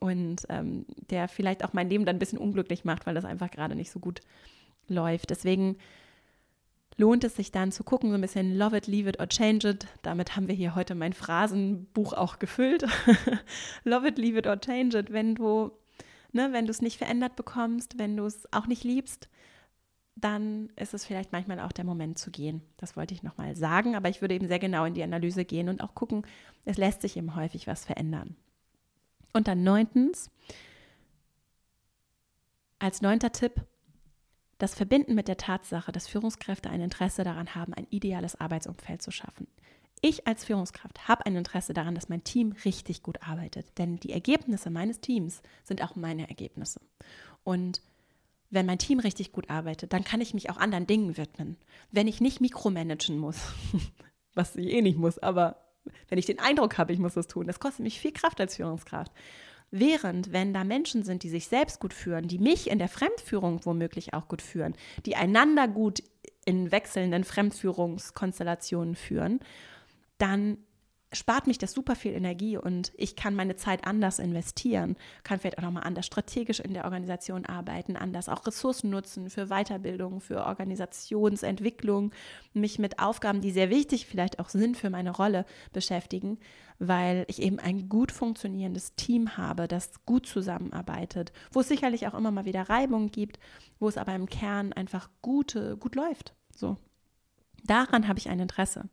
und 0.00 0.42
ähm, 0.48 0.86
der 1.10 1.28
vielleicht 1.28 1.64
auch 1.64 1.72
mein 1.72 1.88
Leben 1.88 2.04
dann 2.04 2.16
ein 2.16 2.20
bisschen 2.20 2.38
unglücklich 2.38 2.84
macht, 2.84 3.06
weil 3.06 3.14
das 3.14 3.24
einfach 3.24 3.50
gerade 3.50 3.74
nicht 3.74 3.90
so 3.90 4.00
gut 4.00 4.20
läuft. 4.88 5.30
Deswegen 5.30 5.76
lohnt 6.96 7.24
es 7.24 7.36
sich 7.36 7.50
dann 7.50 7.72
zu 7.72 7.84
gucken, 7.84 8.10
so 8.10 8.14
ein 8.16 8.20
bisschen 8.20 8.56
Love 8.56 8.76
it, 8.76 8.86
leave 8.86 9.08
it 9.08 9.20
or 9.20 9.28
change 9.28 9.68
it. 9.68 9.86
Damit 10.02 10.36
haben 10.36 10.48
wir 10.48 10.54
hier 10.54 10.74
heute 10.74 10.94
mein 10.94 11.12
Phrasenbuch 11.12 12.12
auch 12.12 12.38
gefüllt. 12.38 12.84
love 13.84 14.06
it, 14.06 14.18
leave 14.18 14.38
it 14.38 14.46
or 14.46 14.60
change 14.60 14.98
it. 14.98 15.12
Wenn 15.12 15.34
du 15.34 15.72
ne, 16.34 16.52
wenn 16.52 16.66
du 16.66 16.70
es 16.70 16.82
nicht 16.82 16.98
verändert 16.98 17.36
bekommst, 17.36 17.98
wenn 17.98 18.16
du 18.16 18.26
es 18.26 18.52
auch 18.52 18.66
nicht 18.66 18.84
liebst, 18.84 19.28
dann 20.16 20.70
ist 20.76 20.94
es 20.94 21.04
vielleicht 21.04 21.32
manchmal 21.32 21.60
auch 21.60 21.72
der 21.72 21.84
Moment 21.84 22.18
zu 22.18 22.30
gehen. 22.30 22.62
Das 22.76 22.96
wollte 22.96 23.14
ich 23.14 23.22
nochmal 23.22 23.56
sagen, 23.56 23.96
aber 23.96 24.08
ich 24.08 24.20
würde 24.20 24.34
eben 24.34 24.46
sehr 24.46 24.58
genau 24.58 24.84
in 24.84 24.94
die 24.94 25.02
Analyse 25.02 25.44
gehen 25.44 25.68
und 25.68 25.82
auch 25.82 25.94
gucken, 25.94 26.24
es 26.64 26.76
lässt 26.76 27.02
sich 27.02 27.16
eben 27.16 27.34
häufig 27.34 27.66
was 27.66 27.84
verändern. 27.84 28.36
Und 29.32 29.48
dann 29.48 29.64
neuntens, 29.64 30.30
als 32.78 33.02
neunter 33.02 33.32
Tipp, 33.32 33.64
das 34.58 34.74
Verbinden 34.74 35.14
mit 35.14 35.26
der 35.26 35.36
Tatsache, 35.36 35.90
dass 35.90 36.06
Führungskräfte 36.06 36.70
ein 36.70 36.80
Interesse 36.80 37.24
daran 37.24 37.56
haben, 37.56 37.74
ein 37.74 37.88
ideales 37.90 38.40
Arbeitsumfeld 38.40 39.02
zu 39.02 39.10
schaffen. 39.10 39.48
Ich 40.00 40.26
als 40.26 40.44
Führungskraft 40.44 41.08
habe 41.08 41.24
ein 41.26 41.36
Interesse 41.36 41.72
daran, 41.72 41.94
dass 41.94 42.08
mein 42.08 42.24
Team 42.24 42.52
richtig 42.64 43.02
gut 43.02 43.22
arbeitet, 43.22 43.66
denn 43.78 43.98
die 43.98 44.12
Ergebnisse 44.12 44.70
meines 44.70 45.00
Teams 45.00 45.40
sind 45.62 45.82
auch 45.82 45.96
meine 45.96 46.28
Ergebnisse. 46.28 46.80
Und 47.42 47.80
wenn 48.50 48.66
mein 48.66 48.78
Team 48.78 49.00
richtig 49.00 49.32
gut 49.32 49.50
arbeitet, 49.50 49.92
dann 49.92 50.04
kann 50.04 50.20
ich 50.20 50.34
mich 50.34 50.50
auch 50.50 50.56
anderen 50.56 50.86
Dingen 50.86 51.16
widmen. 51.16 51.56
Wenn 51.90 52.06
ich 52.06 52.20
nicht 52.20 52.40
mikromanagen 52.40 53.18
muss, 53.18 53.38
was 54.34 54.56
ich 54.56 54.68
eh 54.68 54.82
nicht 54.82 54.98
muss, 54.98 55.18
aber 55.18 55.56
wenn 56.08 56.18
ich 56.18 56.26
den 56.26 56.38
Eindruck 56.38 56.78
habe, 56.78 56.92
ich 56.92 56.98
muss 56.98 57.14
das 57.14 57.26
tun, 57.26 57.46
das 57.46 57.60
kostet 57.60 57.82
mich 57.82 58.00
viel 58.00 58.12
Kraft 58.12 58.40
als 58.40 58.56
Führungskraft. 58.56 59.12
Während, 59.70 60.32
wenn 60.32 60.54
da 60.54 60.62
Menschen 60.62 61.02
sind, 61.02 61.24
die 61.24 61.28
sich 61.28 61.48
selbst 61.48 61.80
gut 61.80 61.92
führen, 61.92 62.28
die 62.28 62.38
mich 62.38 62.70
in 62.70 62.78
der 62.78 62.88
Fremdführung 62.88 63.64
womöglich 63.64 64.14
auch 64.14 64.28
gut 64.28 64.40
führen, 64.40 64.74
die 65.04 65.16
einander 65.16 65.66
gut 65.66 66.02
in 66.44 66.70
wechselnden 66.70 67.24
Fremdführungskonstellationen 67.24 68.94
führen 68.94 69.40
dann 70.24 70.56
spart 71.12 71.46
mich 71.46 71.58
das 71.58 71.72
super 71.72 71.94
viel 71.94 72.12
Energie 72.12 72.56
und 72.56 72.92
ich 72.96 73.14
kann 73.14 73.36
meine 73.36 73.56
Zeit 73.56 73.86
anders 73.86 74.18
investieren, 74.18 74.96
kann 75.22 75.38
vielleicht 75.38 75.58
auch 75.58 75.62
nochmal 75.62 75.84
anders 75.84 76.06
strategisch 76.06 76.60
in 76.60 76.72
der 76.72 76.84
Organisation 76.84 77.44
arbeiten, 77.44 77.96
anders 77.96 78.30
auch 78.30 78.46
Ressourcen 78.46 78.88
nutzen 78.90 79.28
für 79.28 79.46
Weiterbildung, 79.46 80.20
für 80.20 80.46
Organisationsentwicklung, 80.46 82.12
mich 82.54 82.78
mit 82.78 82.98
Aufgaben, 83.00 83.42
die 83.42 83.50
sehr 83.50 83.68
wichtig 83.68 84.06
vielleicht 84.06 84.40
auch 84.40 84.48
sind 84.48 84.78
für 84.78 84.88
meine 84.88 85.10
Rolle, 85.10 85.44
beschäftigen, 85.74 86.38
weil 86.78 87.26
ich 87.28 87.42
eben 87.42 87.58
ein 87.58 87.90
gut 87.90 88.10
funktionierendes 88.10 88.94
Team 88.94 89.36
habe, 89.36 89.68
das 89.68 90.04
gut 90.06 90.26
zusammenarbeitet, 90.26 91.32
wo 91.52 91.60
es 91.60 91.68
sicherlich 91.68 92.08
auch 92.08 92.14
immer 92.14 92.30
mal 92.30 92.46
wieder 92.46 92.62
Reibung 92.62 93.10
gibt, 93.10 93.38
wo 93.78 93.88
es 93.88 93.98
aber 93.98 94.14
im 94.14 94.26
Kern 94.26 94.72
einfach 94.72 95.10
gute, 95.20 95.76
gut 95.76 95.94
läuft. 95.94 96.34
So. 96.56 96.78
Daran 97.62 98.08
habe 98.08 98.18
ich 98.18 98.28
ein 98.28 98.40
Interesse. 98.40 98.88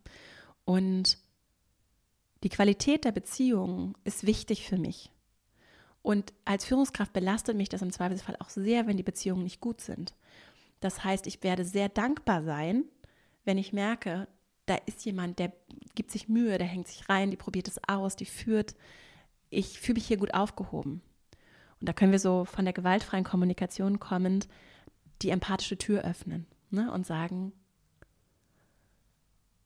Und 0.66 1.18
die 2.44 2.50
Qualität 2.50 3.06
der 3.06 3.12
Beziehung 3.12 3.98
ist 4.04 4.26
wichtig 4.26 4.68
für 4.68 4.78
mich. 4.78 5.12
Und 6.02 6.34
als 6.46 6.66
Führungskraft 6.66 7.14
belastet 7.14 7.56
mich 7.56 7.70
das 7.70 7.82
im 7.82 7.92
Zweifelsfall 7.92 8.36
auch 8.40 8.50
sehr, 8.50 8.88
wenn 8.88 8.98
die 8.98 9.04
Beziehungen 9.04 9.44
nicht 9.44 9.62
gut 9.62 9.82
sind. 9.82 10.16
Das 10.80 11.04
heißt, 11.04 11.28
ich 11.28 11.44
werde 11.44 11.64
sehr 11.64 11.90
dankbar 11.90 12.44
sein, 12.44 12.86
wenn 13.46 13.58
ich 13.58 13.74
merke, 13.74 14.28
da 14.66 14.76
ist 14.86 15.06
jemand, 15.06 15.40
der 15.40 15.54
gibt 15.96 16.12
sich 16.12 16.28
Mühe, 16.28 16.58
der 16.58 16.68
hängt 16.68 16.88
sich 16.88 17.08
rein, 17.10 17.30
die 17.30 17.38
probiert 17.38 17.68
es 17.68 17.80
aus, 17.88 18.16
die 18.16 18.26
führt. 18.26 18.76
Ich 19.50 19.80
fühle 19.80 19.96
mich 19.96 20.08
hier 20.08 20.18
gut 20.18 20.34
aufgehoben. 20.34 21.02
Und 21.80 21.90
da 21.90 21.94
können 21.94 22.12
wir 22.12 22.20
so 22.20 22.46
von 22.46 22.66
der 22.66 22.74
gewaltfreien 22.74 23.24
Kommunikation 23.24 24.00
kommend 24.00 24.48
die 25.22 25.30
empathische 25.30 25.78
Tür 25.78 26.04
öffnen 26.04 26.48
ne, 26.70 26.92
und 26.92 27.06
sagen, 27.06 27.54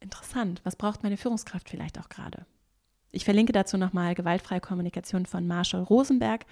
interessant, 0.06 0.62
was 0.64 0.76
braucht 0.76 1.04
meine 1.04 1.18
Führungskraft 1.18 1.70
vielleicht 1.70 2.00
auch 2.00 2.10
gerade? 2.10 2.46
Ich 3.12 3.26
verlinke 3.26 3.54
dazu 3.54 3.78
nochmal 3.78 4.16
Gewaltfreie 4.16 4.62
Kommunikation 4.62 5.26
von 5.26 5.48
Marshall 5.48 5.84
Rosenberg 5.84 6.46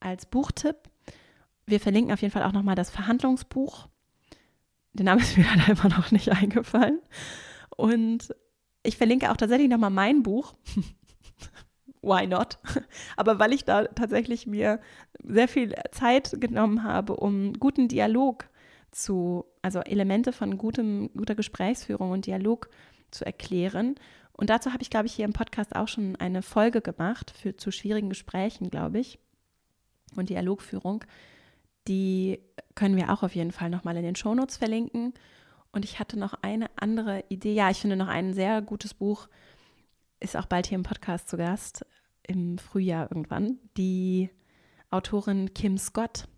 als 0.00 0.26
Buchtipp. 0.26 0.76
Wir 1.66 1.80
verlinken 1.80 2.12
auf 2.12 2.22
jeden 2.22 2.32
Fall 2.32 2.44
auch 2.44 2.52
nochmal 2.52 2.74
das 2.74 2.90
Verhandlungsbuch. 2.90 3.88
Der 4.94 5.04
Name 5.04 5.20
ist 5.20 5.36
mir 5.36 5.44
leider 5.44 5.72
immer 5.72 5.94
noch 5.94 6.10
nicht 6.10 6.30
eingefallen. 6.30 7.00
Und 7.76 8.34
ich 8.82 8.96
verlinke 8.96 9.30
auch 9.30 9.36
tatsächlich 9.36 9.68
nochmal 9.68 9.90
mein 9.90 10.22
Buch. 10.22 10.54
Why 12.02 12.26
not? 12.26 12.58
Aber 13.16 13.38
weil 13.38 13.52
ich 13.52 13.64
da 13.64 13.84
tatsächlich 13.84 14.46
mir 14.46 14.80
sehr 15.22 15.48
viel 15.48 15.74
Zeit 15.90 16.36
genommen 16.40 16.84
habe, 16.84 17.16
um 17.16 17.52
guten 17.54 17.88
Dialog 17.88 18.48
zu, 18.90 19.44
also 19.62 19.80
Elemente 19.80 20.32
von 20.32 20.58
gutem, 20.58 21.10
guter 21.16 21.34
Gesprächsführung 21.34 22.10
und 22.10 22.26
Dialog 22.26 22.68
zu 23.10 23.24
erklären. 23.24 23.96
Und 24.32 24.50
dazu 24.50 24.72
habe 24.72 24.82
ich, 24.82 24.90
glaube 24.90 25.06
ich, 25.06 25.14
hier 25.14 25.24
im 25.24 25.32
Podcast 25.32 25.74
auch 25.74 25.88
schon 25.88 26.16
eine 26.16 26.42
Folge 26.42 26.80
gemacht 26.80 27.32
für, 27.32 27.56
zu 27.56 27.70
schwierigen 27.70 28.08
Gesprächen, 28.08 28.70
glaube 28.70 29.00
ich, 29.00 29.18
und 30.16 30.28
Dialogführung. 30.28 31.04
Die 31.88 32.40
können 32.74 32.96
wir 32.96 33.12
auch 33.12 33.22
auf 33.22 33.34
jeden 33.34 33.52
Fall 33.52 33.70
nochmal 33.70 33.96
in 33.96 34.04
den 34.04 34.16
Shownotes 34.16 34.56
verlinken. 34.56 35.14
Und 35.72 35.84
ich 35.84 35.98
hatte 35.98 36.18
noch 36.18 36.34
eine 36.42 36.70
andere 36.76 37.24
Idee. 37.28 37.54
Ja, 37.54 37.70
ich 37.70 37.78
finde 37.78 37.96
noch 37.96 38.08
ein 38.08 38.32
sehr 38.32 38.62
gutes 38.62 38.94
Buch, 38.94 39.28
ist 40.20 40.36
auch 40.36 40.46
bald 40.46 40.66
hier 40.66 40.76
im 40.76 40.82
Podcast 40.82 41.28
zu 41.28 41.36
Gast, 41.36 41.84
im 42.22 42.58
Frühjahr 42.58 43.10
irgendwann. 43.10 43.58
Die 43.76 44.30
Autorin 44.90 45.52
Kim 45.54 45.78
Scott 45.78 46.28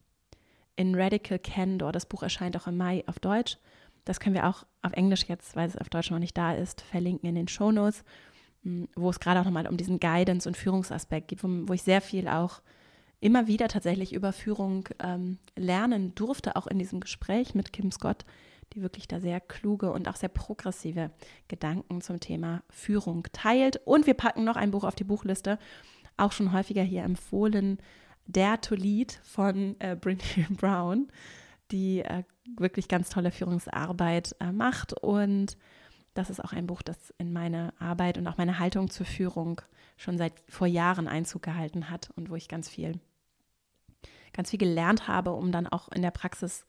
in 0.80 0.94
Radical 0.94 1.38
Candor. 1.38 1.92
Das 1.92 2.06
Buch 2.06 2.22
erscheint 2.22 2.56
auch 2.56 2.66
im 2.66 2.78
Mai 2.78 3.04
auf 3.06 3.18
Deutsch. 3.18 3.58
Das 4.06 4.18
können 4.18 4.34
wir 4.34 4.48
auch 4.48 4.64
auf 4.80 4.92
Englisch 4.94 5.26
jetzt, 5.28 5.54
weil 5.54 5.68
es 5.68 5.76
auf 5.76 5.90
Deutsch 5.90 6.10
noch 6.10 6.18
nicht 6.18 6.38
da 6.38 6.54
ist, 6.54 6.80
verlinken 6.80 7.28
in 7.28 7.34
den 7.34 7.48
Shownotes, 7.48 8.02
hm, 8.62 8.88
wo 8.96 9.10
es 9.10 9.20
gerade 9.20 9.40
auch 9.40 9.44
nochmal 9.44 9.68
um 9.68 9.76
diesen 9.76 10.00
Guidance- 10.00 10.48
und 10.48 10.56
Führungsaspekt 10.56 11.28
geht, 11.28 11.44
wo, 11.44 11.48
wo, 11.68 11.74
ich 11.74 11.82
sehr 11.82 12.00
viel 12.00 12.28
auch 12.28 12.62
immer 13.20 13.46
wieder 13.46 13.68
tatsächlich 13.68 14.14
über 14.14 14.32
Führung 14.32 14.88
ähm, 15.04 15.36
lernen 15.54 16.14
durfte, 16.14 16.56
auch 16.56 16.66
in 16.66 16.78
diesem 16.78 17.00
Gespräch 17.00 17.54
mit 17.54 17.74
Kim 17.74 17.92
Scott, 17.92 18.24
die 18.72 18.80
wirklich 18.80 19.06
da 19.06 19.20
sehr 19.20 19.38
kluge 19.38 19.92
und 19.92 20.08
auch 20.08 20.16
sehr 20.16 20.30
progressive 20.30 21.10
Gedanken 21.48 22.00
zum 22.00 22.20
Thema 22.20 22.62
Führung 22.70 23.26
teilt. 23.32 23.82
Und 23.84 24.06
wir 24.06 24.14
packen 24.14 24.44
noch 24.44 24.56
ein 24.56 24.70
Buch 24.70 24.84
auf 24.84 24.94
die 24.94 25.04
Buchliste, 25.04 25.58
auch 26.16 26.32
schon 26.32 26.54
häufiger 26.54 26.82
hier 26.82 27.02
empfohlen, 27.02 27.78
der 28.26 28.60
to 28.60 28.74
Lead 28.74 29.20
von 29.24 29.76
äh, 29.80 29.96
Brene 29.96 30.20
Brown, 30.50 31.08
die 31.70 32.00
äh, 32.00 32.24
wirklich 32.56 32.88
ganz 32.88 33.10
tolle 33.10 33.30
Führungsarbeit 33.30 34.36
äh, 34.40 34.52
macht. 34.52 34.92
Und 34.92 35.56
das 36.14 36.30
ist 36.30 36.42
auch 36.42 36.52
ein 36.52 36.66
Buch, 36.66 36.82
das 36.82 37.14
in 37.18 37.32
meine 37.32 37.72
Arbeit 37.78 38.18
und 38.18 38.26
auch 38.26 38.38
meine 38.38 38.58
Haltung 38.58 38.90
zur 38.90 39.06
Führung 39.06 39.60
schon 39.96 40.18
seit 40.18 40.32
vor 40.48 40.66
Jahren 40.66 41.08
Einzug 41.08 41.42
gehalten 41.42 41.90
hat 41.90 42.10
und 42.16 42.30
wo 42.30 42.36
ich 42.36 42.48
ganz 42.48 42.68
viel, 42.68 42.98
ganz 44.32 44.50
viel 44.50 44.58
gelernt 44.58 45.08
habe, 45.08 45.32
um 45.32 45.52
dann 45.52 45.66
auch 45.66 45.88
in 45.90 46.02
der 46.02 46.10
Praxis 46.10 46.64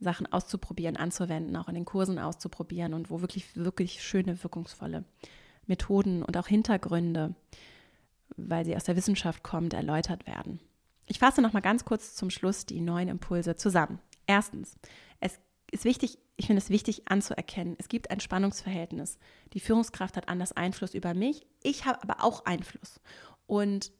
Sachen 0.00 0.30
auszuprobieren, 0.30 0.96
anzuwenden, 0.96 1.56
auch 1.56 1.68
in 1.68 1.74
den 1.74 1.84
Kursen 1.84 2.18
auszuprobieren 2.18 2.94
und 2.94 3.10
wo 3.10 3.20
wirklich, 3.20 3.56
wirklich 3.56 4.02
schöne, 4.02 4.42
wirkungsvolle 4.42 5.04
Methoden 5.66 6.22
und 6.22 6.36
auch 6.36 6.46
Hintergründe, 6.46 7.34
weil 8.36 8.64
sie 8.64 8.76
aus 8.76 8.84
der 8.84 8.96
Wissenschaft 8.96 9.42
kommt, 9.42 9.72
erläutert 9.72 10.26
werden. 10.26 10.60
Ich 11.06 11.18
fasse 11.18 11.42
noch 11.42 11.52
mal 11.52 11.60
ganz 11.60 11.84
kurz 11.84 12.14
zum 12.14 12.30
Schluss 12.30 12.66
die 12.66 12.80
neuen 12.80 13.08
Impulse 13.08 13.56
zusammen. 13.56 14.00
Erstens, 14.26 14.76
es 15.20 15.38
ist 15.70 15.84
wichtig, 15.84 16.18
ich 16.36 16.46
finde 16.46 16.62
es 16.62 16.70
wichtig 16.70 17.08
anzuerkennen, 17.08 17.76
es 17.78 17.88
gibt 17.88 18.10
ein 18.10 18.20
Spannungsverhältnis. 18.20 19.18
Die 19.52 19.60
Führungskraft 19.60 20.16
hat 20.16 20.28
anders 20.28 20.52
Einfluss 20.52 20.94
über 20.94 21.14
mich, 21.14 21.46
ich 21.62 21.84
habe 21.84 22.02
aber 22.02 22.24
auch 22.24 22.44
Einfluss. 22.46 23.00
Und 23.46 23.92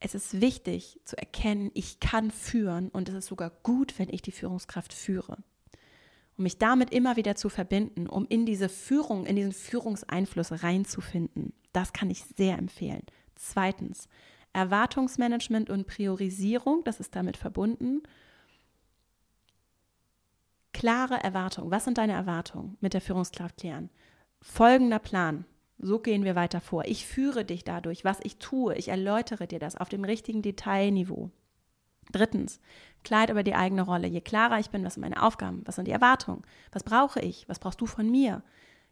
es 0.00 0.14
ist 0.14 0.40
wichtig 0.40 1.00
zu 1.04 1.16
erkennen, 1.16 1.70
ich 1.74 2.00
kann 2.00 2.30
führen 2.30 2.88
und 2.88 3.08
es 3.08 3.14
ist 3.14 3.26
sogar 3.26 3.50
gut, 3.62 3.98
wenn 3.98 4.08
ich 4.08 4.22
die 4.22 4.32
Führungskraft 4.32 4.92
führe. 4.92 5.38
Um 6.36 6.44
mich 6.44 6.58
damit 6.58 6.90
immer 6.90 7.16
wieder 7.16 7.36
zu 7.36 7.48
verbinden, 7.48 8.06
um 8.06 8.26
in 8.26 8.46
diese 8.46 8.68
Führung, 8.68 9.26
in 9.26 9.36
diesen 9.36 9.52
Führungseinfluss 9.52 10.62
reinzufinden. 10.62 11.52
Das 11.72 11.92
kann 11.92 12.10
ich 12.10 12.24
sehr 12.36 12.58
empfehlen. 12.58 13.02
Zweitens, 13.34 14.08
Erwartungsmanagement 14.52 15.70
und 15.70 15.86
Priorisierung, 15.86 16.84
das 16.84 17.00
ist 17.00 17.16
damit 17.16 17.36
verbunden. 17.36 18.02
Klare 20.72 21.22
Erwartungen. 21.22 21.70
Was 21.70 21.84
sind 21.84 21.98
deine 21.98 22.12
Erwartungen 22.12 22.76
mit 22.80 22.94
der 22.94 23.00
Führungskraft 23.00 23.58
klären? 23.58 23.90
Folgender 24.40 24.98
Plan. 24.98 25.44
So 25.78 25.98
gehen 25.98 26.24
wir 26.24 26.34
weiter 26.34 26.60
vor. 26.60 26.84
Ich 26.84 27.06
führe 27.06 27.44
dich 27.44 27.64
dadurch, 27.64 28.04
was 28.04 28.20
ich 28.22 28.38
tue. 28.38 28.74
Ich 28.76 28.88
erläutere 28.88 29.46
dir 29.46 29.58
das 29.58 29.76
auf 29.76 29.88
dem 29.88 30.04
richtigen 30.04 30.42
Detailniveau. 30.42 31.30
Drittens, 32.10 32.60
Kleid 33.04 33.30
über 33.30 33.42
die 33.42 33.54
eigene 33.54 33.82
Rolle. 33.82 34.06
Je 34.06 34.20
klarer 34.20 34.58
ich 34.58 34.70
bin, 34.70 34.84
was 34.84 34.94
sind 34.94 35.02
meine 35.02 35.22
Aufgaben, 35.22 35.62
was 35.64 35.76
sind 35.76 35.88
die 35.88 35.92
Erwartungen, 35.92 36.42
was 36.70 36.84
brauche 36.84 37.20
ich, 37.20 37.48
was 37.48 37.58
brauchst 37.58 37.80
du 37.80 37.86
von 37.86 38.10
mir. 38.10 38.42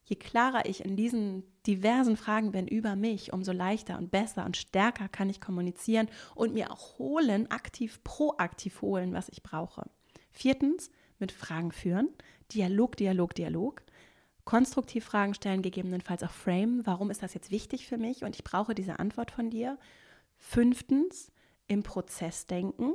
Je 0.05 0.17
klarer 0.17 0.67
ich 0.67 0.85
in 0.85 0.97
diesen 0.97 1.45
diversen 1.67 2.17
Fragen 2.17 2.53
bin 2.53 2.67
über 2.67 2.97
mich, 2.97 3.33
umso 3.33 3.53
leichter 3.53 3.99
und 3.99 4.11
besser 4.11 4.45
und 4.45 4.57
stärker 4.57 5.09
kann 5.09 5.31
ich 5.31 5.41
kommunizieren 5.41 6.09
und 6.35 6.55
mir 6.55 6.71
auch 6.73 6.99
holen, 6.99 7.51
aktiv, 7.51 8.03
proaktiv 8.03 8.83
holen, 8.83 9.13
was 9.13 9.29
ich 9.29 9.43
brauche. 9.43 9.89
Viertens, 10.33 10.91
mit 11.19 11.33
Fragen 11.33 11.71
führen. 11.71 12.09
Dialog, 12.53 12.97
Dialog, 12.97 13.35
Dialog. 13.35 13.83
Konstruktiv 14.45 15.05
Fragen 15.05 15.35
stellen, 15.35 15.63
gegebenenfalls 15.63 16.23
auch 16.23 16.31
frame. 16.31 16.85
Warum 16.87 17.11
ist 17.11 17.23
das 17.23 17.35
jetzt 17.35 17.51
wichtig 17.51 17.87
für 17.87 17.99
mich 17.99 18.25
und 18.25 18.35
ich 18.35 18.43
brauche 18.43 18.75
diese 18.75 18.99
Antwort 18.99 19.31
von 19.31 19.51
dir? 19.51 19.79
Fünftens, 20.39 21.31
im 21.67 21.83
Prozess 21.83 22.47
denken 22.47 22.95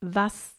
was 0.00 0.54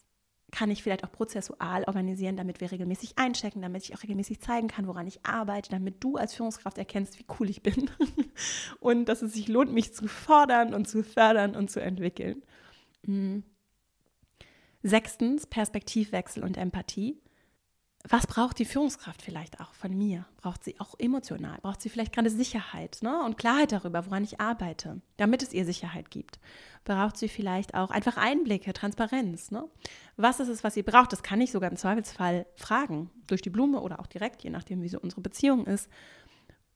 kann 0.50 0.70
ich 0.70 0.82
vielleicht 0.82 1.04
auch 1.04 1.12
prozessual 1.12 1.84
organisieren, 1.84 2.36
damit 2.36 2.60
wir 2.60 2.72
regelmäßig 2.72 3.18
einchecken, 3.18 3.60
damit 3.60 3.84
ich 3.84 3.94
auch 3.94 4.02
regelmäßig 4.02 4.40
zeigen 4.40 4.68
kann, 4.68 4.86
woran 4.86 5.06
ich 5.06 5.24
arbeite, 5.24 5.70
damit 5.70 6.02
du 6.02 6.16
als 6.16 6.34
Führungskraft 6.34 6.78
erkennst, 6.78 7.18
wie 7.18 7.26
cool 7.38 7.50
ich 7.50 7.62
bin 7.62 7.90
und 8.80 9.06
dass 9.06 9.22
es 9.22 9.34
sich 9.34 9.48
lohnt, 9.48 9.72
mich 9.72 9.94
zu 9.94 10.08
fordern 10.08 10.72
und 10.72 10.88
zu 10.88 11.02
fördern 11.02 11.54
und 11.54 11.70
zu 11.70 11.80
entwickeln. 11.80 12.42
Mhm. 13.02 13.44
Sechstens, 14.82 15.46
Perspektivwechsel 15.46 16.42
und 16.42 16.56
Empathie 16.56 17.20
was 18.04 18.26
braucht 18.26 18.58
die 18.58 18.64
Führungskraft 18.64 19.22
vielleicht 19.22 19.60
auch 19.60 19.74
von 19.74 19.96
mir? 19.96 20.24
Braucht 20.36 20.62
sie 20.62 20.78
auch 20.78 20.94
emotional? 20.98 21.58
Braucht 21.60 21.82
sie 21.82 21.88
vielleicht 21.88 22.12
gerade 22.12 22.30
Sicherheit 22.30 22.98
ne? 23.02 23.22
und 23.24 23.36
Klarheit 23.36 23.72
darüber, 23.72 24.06
woran 24.06 24.22
ich 24.22 24.40
arbeite, 24.40 25.00
damit 25.16 25.42
es 25.42 25.52
ihr 25.52 25.64
Sicherheit 25.64 26.10
gibt? 26.10 26.38
Braucht 26.84 27.16
sie 27.16 27.28
vielleicht 27.28 27.74
auch 27.74 27.90
einfach 27.90 28.16
Einblicke, 28.16 28.72
Transparenz? 28.72 29.50
Ne? 29.50 29.64
Was 30.16 30.38
ist 30.38 30.48
es, 30.48 30.62
was 30.62 30.74
sie 30.74 30.84
braucht? 30.84 31.12
Das 31.12 31.24
kann 31.24 31.40
ich 31.40 31.50
sogar 31.50 31.70
im 31.70 31.76
Zweifelsfall 31.76 32.46
fragen, 32.54 33.10
durch 33.26 33.42
die 33.42 33.50
Blume 33.50 33.80
oder 33.80 33.98
auch 33.98 34.06
direkt, 34.06 34.44
je 34.44 34.50
nachdem, 34.50 34.82
wie 34.82 34.88
so 34.88 35.00
unsere 35.00 35.20
Beziehung 35.20 35.66
ist. 35.66 35.88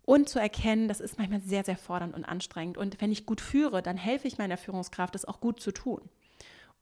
Und 0.05 0.29
zu 0.29 0.41
erkennen, 0.41 0.89
das 0.89 1.01
ist 1.01 1.19
manchmal 1.19 1.41
sehr, 1.41 1.65
sehr 1.65 1.77
fordernd 1.77 2.15
und 2.15 2.25
anstrengend. 2.25 2.77
Und 2.77 3.01
wenn 3.01 3.13
ich 3.13 3.27
gut 3.27 3.41
führe, 3.41 3.81
dann 3.81 3.97
helfe 3.97 4.27
ich 4.27 4.39
meiner 4.39 4.57
Führungskraft, 4.57 5.15
das 5.15 5.25
auch 5.25 5.41
gut 5.41 5.61
zu 5.61 5.71
tun. 5.71 6.03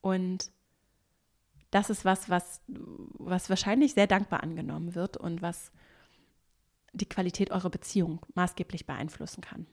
Und 0.01 0.51
das 1.71 1.91
ist 1.91 2.05
was, 2.05 2.29
was, 2.29 2.61
was 2.66 3.49
wahrscheinlich 3.49 3.95
sehr 3.95 4.07
dankbar 4.07 4.43
angenommen 4.43 4.95
wird 4.95 5.16
und 5.16 5.43
was 5.43 5.71
die 6.93 7.09
Qualität 7.09 7.51
eurer 7.51 7.71
Beziehung 7.71 8.21
maßgeblich 8.35 8.87
beeinflussen 8.87 9.41
kann. 9.41 9.66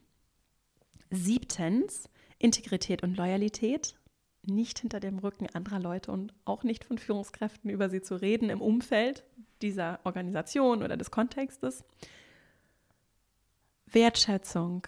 Siebtens, 1.10 2.10
Integrität 2.38 3.04
und 3.04 3.18
Loyalität. 3.18 3.96
Nicht 4.44 4.80
hinter 4.80 5.00
dem 5.00 5.18
Rücken 5.20 5.48
anderer 5.54 5.80
Leute 5.80 6.12
und 6.12 6.34
auch 6.46 6.64
nicht 6.64 6.86
von 6.86 6.98
Führungskräften 6.98 7.70
über 7.70 7.90
sie 7.90 8.02
zu 8.02 8.16
reden 8.16 8.50
im 8.50 8.62
Umfeld 8.62 9.26
dieser 9.62 10.00
Organisation 10.06 10.84
oder 10.84 10.96
des 10.96 11.12
Kontextes. 11.12 11.84
Wertschätzung, 13.88 14.88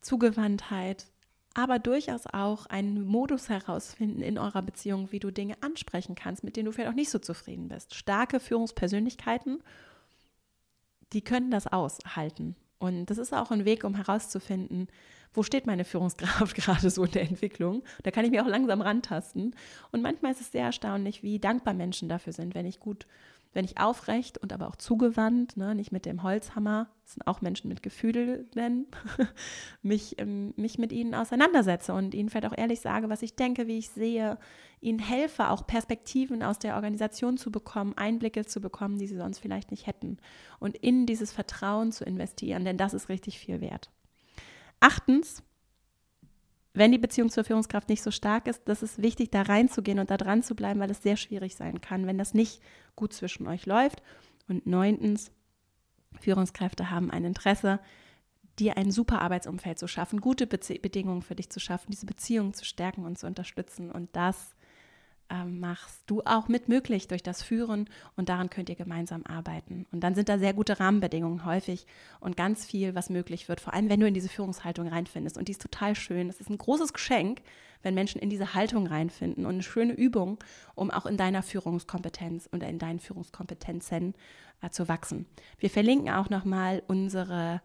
Zugewandtheit, 0.00 1.06
aber 1.54 1.78
durchaus 1.78 2.26
auch 2.26 2.66
einen 2.66 3.04
Modus 3.04 3.48
herausfinden 3.48 4.22
in 4.22 4.38
eurer 4.38 4.62
Beziehung, 4.62 5.10
wie 5.10 5.18
du 5.18 5.30
Dinge 5.30 5.56
ansprechen 5.60 6.14
kannst, 6.14 6.44
mit 6.44 6.56
denen 6.56 6.66
du 6.66 6.72
vielleicht 6.72 6.90
auch 6.90 6.94
nicht 6.94 7.10
so 7.10 7.18
zufrieden 7.18 7.68
bist. 7.68 7.94
Starke 7.94 8.38
Führungspersönlichkeiten, 8.38 9.62
die 11.12 11.22
können 11.22 11.50
das 11.50 11.66
aushalten. 11.66 12.54
Und 12.78 13.06
das 13.06 13.18
ist 13.18 13.34
auch 13.34 13.50
ein 13.50 13.64
Weg, 13.64 13.84
um 13.84 13.94
herauszufinden, 13.94 14.88
wo 15.32 15.42
steht 15.42 15.66
meine 15.66 15.84
Führungskraft 15.84 16.54
gerade 16.56 16.88
so 16.90 17.04
in 17.04 17.12
der 17.12 17.22
Entwicklung. 17.22 17.82
Da 18.04 18.10
kann 18.10 18.24
ich 18.24 18.30
mir 18.30 18.42
auch 18.42 18.48
langsam 18.48 18.80
rantasten. 18.80 19.54
Und 19.92 20.02
manchmal 20.02 20.32
ist 20.32 20.40
es 20.40 20.52
sehr 20.52 20.64
erstaunlich, 20.64 21.22
wie 21.22 21.38
dankbar 21.38 21.74
Menschen 21.74 22.08
dafür 22.08 22.32
sind, 22.32 22.54
wenn 22.54 22.66
ich 22.66 22.80
gut 22.80 23.06
wenn 23.52 23.64
ich 23.64 23.78
aufrecht 23.78 24.38
und 24.38 24.52
aber 24.52 24.68
auch 24.68 24.76
zugewandt, 24.76 25.56
ne, 25.56 25.74
nicht 25.74 25.90
mit 25.90 26.06
dem 26.06 26.22
Holzhammer, 26.22 26.88
das 27.02 27.14
sind 27.14 27.26
auch 27.26 27.40
Menschen 27.40 27.68
mit 27.68 27.82
Gefühlen, 27.82 28.86
mich, 29.82 30.20
ähm, 30.20 30.54
mich 30.56 30.78
mit 30.78 30.92
ihnen 30.92 31.14
auseinandersetze 31.14 31.92
und 31.92 32.14
ihnen 32.14 32.28
vielleicht 32.28 32.46
auch 32.46 32.56
ehrlich 32.56 32.80
sage, 32.80 33.08
was 33.08 33.22
ich 33.22 33.34
denke, 33.34 33.66
wie 33.66 33.78
ich 33.78 33.90
sehe, 33.90 34.38
ihnen 34.80 35.00
helfe, 35.00 35.50
auch 35.50 35.66
Perspektiven 35.66 36.42
aus 36.42 36.58
der 36.58 36.76
Organisation 36.76 37.36
zu 37.36 37.50
bekommen, 37.50 37.94
Einblicke 37.96 38.46
zu 38.46 38.60
bekommen, 38.60 38.98
die 38.98 39.08
sie 39.08 39.16
sonst 39.16 39.40
vielleicht 39.40 39.70
nicht 39.70 39.86
hätten 39.86 40.18
und 40.60 40.76
in 40.76 41.06
dieses 41.06 41.32
Vertrauen 41.32 41.92
zu 41.92 42.04
investieren, 42.04 42.64
denn 42.64 42.76
das 42.76 42.94
ist 42.94 43.08
richtig 43.08 43.38
viel 43.38 43.60
wert. 43.60 43.90
Achtens, 44.78 45.42
wenn 46.72 46.92
die 46.92 46.98
Beziehung 46.98 47.30
zur 47.30 47.44
Führungskraft 47.44 47.88
nicht 47.88 48.02
so 48.02 48.10
stark 48.10 48.46
ist, 48.46 48.62
das 48.66 48.82
ist 48.82 49.02
wichtig, 49.02 49.30
da 49.30 49.42
reinzugehen 49.42 49.98
und 49.98 50.10
da 50.10 50.16
dran 50.16 50.42
zu 50.42 50.54
bleiben, 50.54 50.80
weil 50.80 50.90
es 50.90 51.02
sehr 51.02 51.16
schwierig 51.16 51.56
sein 51.56 51.80
kann, 51.80 52.06
wenn 52.06 52.18
das 52.18 52.34
nicht 52.34 52.60
gut 52.94 53.12
zwischen 53.12 53.46
euch 53.48 53.66
läuft. 53.66 54.02
Und 54.48 54.66
neuntens, 54.66 55.32
Führungskräfte 56.20 56.90
haben 56.90 57.10
ein 57.10 57.24
Interesse, 57.24 57.80
dir 58.58 58.76
ein 58.76 58.90
super 58.90 59.22
Arbeitsumfeld 59.22 59.78
zu 59.78 59.88
schaffen, 59.88 60.20
gute 60.20 60.46
Be 60.46 60.58
Bedingungen 60.80 61.22
für 61.22 61.34
dich 61.34 61.50
zu 61.50 61.60
schaffen, 61.60 61.90
diese 61.90 62.06
Beziehung 62.06 62.52
zu 62.54 62.64
stärken 62.64 63.04
und 63.04 63.18
zu 63.18 63.26
unterstützen. 63.26 63.90
Und 63.90 64.14
das 64.14 64.54
ähm, 65.30 65.60
machst 65.60 66.02
du 66.06 66.22
auch 66.24 66.48
mit 66.48 66.68
möglich 66.68 67.08
durch 67.08 67.22
das 67.22 67.42
Führen 67.42 67.88
und 68.16 68.28
daran 68.28 68.50
könnt 68.50 68.68
ihr 68.68 68.74
gemeinsam 68.74 69.24
arbeiten. 69.24 69.86
Und 69.92 70.00
dann 70.00 70.14
sind 70.14 70.28
da 70.28 70.38
sehr 70.38 70.52
gute 70.52 70.80
Rahmenbedingungen 70.80 71.44
häufig 71.44 71.86
und 72.18 72.36
ganz 72.36 72.64
viel, 72.64 72.94
was 72.94 73.10
möglich 73.10 73.48
wird, 73.48 73.60
vor 73.60 73.72
allem 73.72 73.88
wenn 73.88 74.00
du 74.00 74.06
in 74.06 74.14
diese 74.14 74.28
Führungshaltung 74.28 74.88
reinfindest. 74.88 75.38
Und 75.38 75.48
die 75.48 75.52
ist 75.52 75.62
total 75.62 75.94
schön. 75.94 76.28
Es 76.28 76.40
ist 76.40 76.50
ein 76.50 76.58
großes 76.58 76.92
Geschenk, 76.92 77.42
wenn 77.82 77.94
Menschen 77.94 78.20
in 78.20 78.28
diese 78.28 78.54
Haltung 78.54 78.86
reinfinden 78.86 79.46
und 79.46 79.54
eine 79.54 79.62
schöne 79.62 79.92
Übung, 79.92 80.38
um 80.74 80.90
auch 80.90 81.06
in 81.06 81.16
deiner 81.16 81.42
Führungskompetenz 81.42 82.48
und 82.50 82.62
in 82.62 82.78
deinen 82.78 83.00
Führungskompetenzen 83.00 84.14
äh, 84.62 84.70
zu 84.70 84.88
wachsen. 84.88 85.26
Wir 85.58 85.70
verlinken 85.70 86.10
auch 86.10 86.28
nochmal 86.28 86.82
unsere 86.88 87.62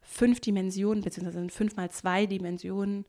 fünf 0.00 0.40
Dimensionen, 0.40 1.02
beziehungsweise 1.02 1.48
fünf 1.50 1.76
mal 1.76 1.90
zwei 1.90 2.26
Dimensionen 2.26 3.04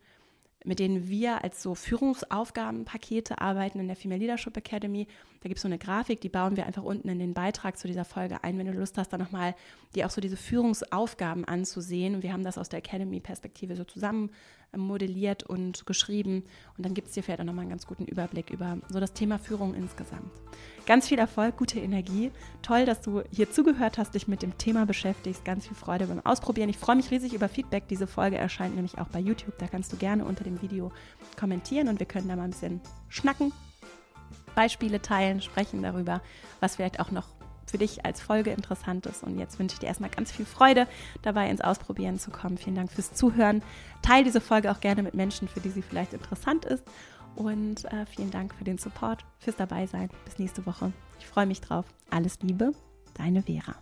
mit 0.66 0.80
denen 0.80 1.08
wir 1.08 1.44
als 1.44 1.64
so 1.64 1.74
Führungsaufgabenpakete 1.74 3.40
arbeiten 3.40 3.80
in 3.80 3.88
der 3.88 3.96
Female 3.96 4.20
Leadership 4.20 4.58
Academy. 4.58 5.08
Da 5.42 5.48
gibt 5.48 5.58
es 5.58 5.62
so 5.62 5.68
eine 5.70 5.78
Grafik, 5.78 6.20
die 6.20 6.30
bauen 6.30 6.58
wir 6.58 6.66
einfach 6.66 6.84
unten 6.84 7.08
in 7.08 7.20
den 7.20 7.34
Beitrag 7.34 7.78
zu 7.78 7.88
dieser 7.88 8.04
Folge 8.04 8.44
ein, 8.44 8.58
wenn 8.58 8.68
du 8.68 8.74
Lust 8.74 8.98
hast, 8.98 9.14
dann 9.14 9.22
nochmal 9.22 9.56
dir 9.96 10.06
auch 10.06 10.10
so 10.10 10.20
diese 10.20 10.36
Führungsaufgaben 10.36 11.46
anzusehen. 11.46 12.16
Und 12.16 12.24
wir 12.24 12.34
haben 12.34 12.44
das 12.44 12.58
aus 12.58 12.68
der 12.68 12.80
Academy-Perspektive 12.80 13.78
so 13.78 13.86
zusammen 13.86 14.32
modelliert 14.76 15.44
und 15.44 15.86
geschrieben. 15.86 16.44
Und 16.78 16.86
dann 16.86 16.94
gibt 16.94 17.08
es 17.08 17.14
dir 17.14 17.24
vielleicht 17.24 17.40
auch 17.40 17.46
nochmal 17.46 17.62
einen 17.62 17.72
ganz 17.72 17.88
guten 17.88 18.06
Überblick 18.06 18.50
über 18.50 18.78
so 18.90 19.00
das 19.00 19.14
Thema 19.14 19.40
Führung 19.40 19.74
insgesamt. 19.74 20.32
Ganz 20.90 21.08
viel 21.08 21.20
Erfolg, 21.20 21.56
gute 21.56 21.80
Energie. 21.80 22.32
Toll, 22.64 22.84
dass 22.84 23.00
du 23.00 23.22
hier 23.30 23.52
zugehört 23.52 24.00
hast, 24.00 24.16
dich 24.16 24.28
mit 24.28 24.42
dem 24.42 24.58
Thema 24.58 24.88
beschäftigst. 24.88 25.46
Ganz 25.46 25.68
viel 25.68 25.78
Freude 25.78 26.08
beim 26.08 26.26
Ausprobieren. 26.26 26.68
Ich 26.68 26.80
freue 26.80 26.96
mich 26.96 27.12
riesig 27.12 27.36
über 27.36 27.48
Feedback. 27.48 27.88
Diese 27.88 28.08
Folge 28.08 28.40
erscheint 28.40 28.74
nämlich 28.74 28.98
auch 28.98 29.08
bei 29.10 29.20
YouTube. 29.20 29.56
Da 29.60 29.68
kannst 29.68 29.94
du 29.94 29.98
gerne 29.98 30.26
unter 30.26 30.44
dem 30.44 30.64
Video 30.64 30.92
kommentieren 31.40 31.90
und 31.90 32.00
wir 32.00 32.08
können 32.08 32.28
da 32.28 32.36
mal 32.36 32.46
ein 32.46 32.50
bisschen 32.50 32.82
schnacken, 33.08 33.54
Beispiele 34.56 35.00
teilen, 35.00 35.42
sprechen 35.42 35.84
darüber, 35.84 36.24
was 36.60 36.78
vielleicht 36.78 37.00
auch 37.00 37.12
noch 37.12 37.28
für 37.68 37.78
dich 37.78 38.04
als 38.04 38.20
Folge 38.20 38.50
interessant 38.50 39.06
ist. 39.06 39.22
Und 39.22 39.38
jetzt 39.38 39.60
wünsche 39.60 39.76
ich 39.76 39.80
dir 39.80 39.86
erstmal 39.86 40.10
ganz 40.10 40.32
viel 40.32 40.48
Freude 40.48 40.88
dabei, 41.22 41.52
ins 41.52 41.62
Ausprobieren 41.62 42.18
zu 42.18 42.32
kommen. 42.32 42.58
Vielen 42.58 42.76
Dank 42.76 42.92
fürs 42.92 43.14
Zuhören. 43.14 43.62
Teil 44.02 44.24
diese 44.24 44.42
Folge 44.42 44.72
auch 44.72 44.80
gerne 44.80 45.04
mit 45.04 45.14
Menschen, 45.14 45.48
für 45.48 45.60
die 45.60 45.70
sie 45.70 45.84
vielleicht 45.84 46.14
interessant 46.14 46.66
ist. 46.66 46.84
Und 47.36 47.86
äh, 47.86 48.06
vielen 48.06 48.32
Dank 48.32 48.54
für 48.54 48.64
den 48.64 48.78
Support, 48.78 49.26
fürs 49.40 49.56
Dabeisein. 49.56 50.10
Bis 50.26 50.40
nächste 50.40 50.66
Woche. 50.66 50.92
Ich 51.20 51.28
freue 51.28 51.46
mich 51.46 51.62
drauf. 51.62 51.86
Alles 52.10 52.40
Liebe, 52.42 52.72
deine 53.14 53.44
Vera. 53.44 53.76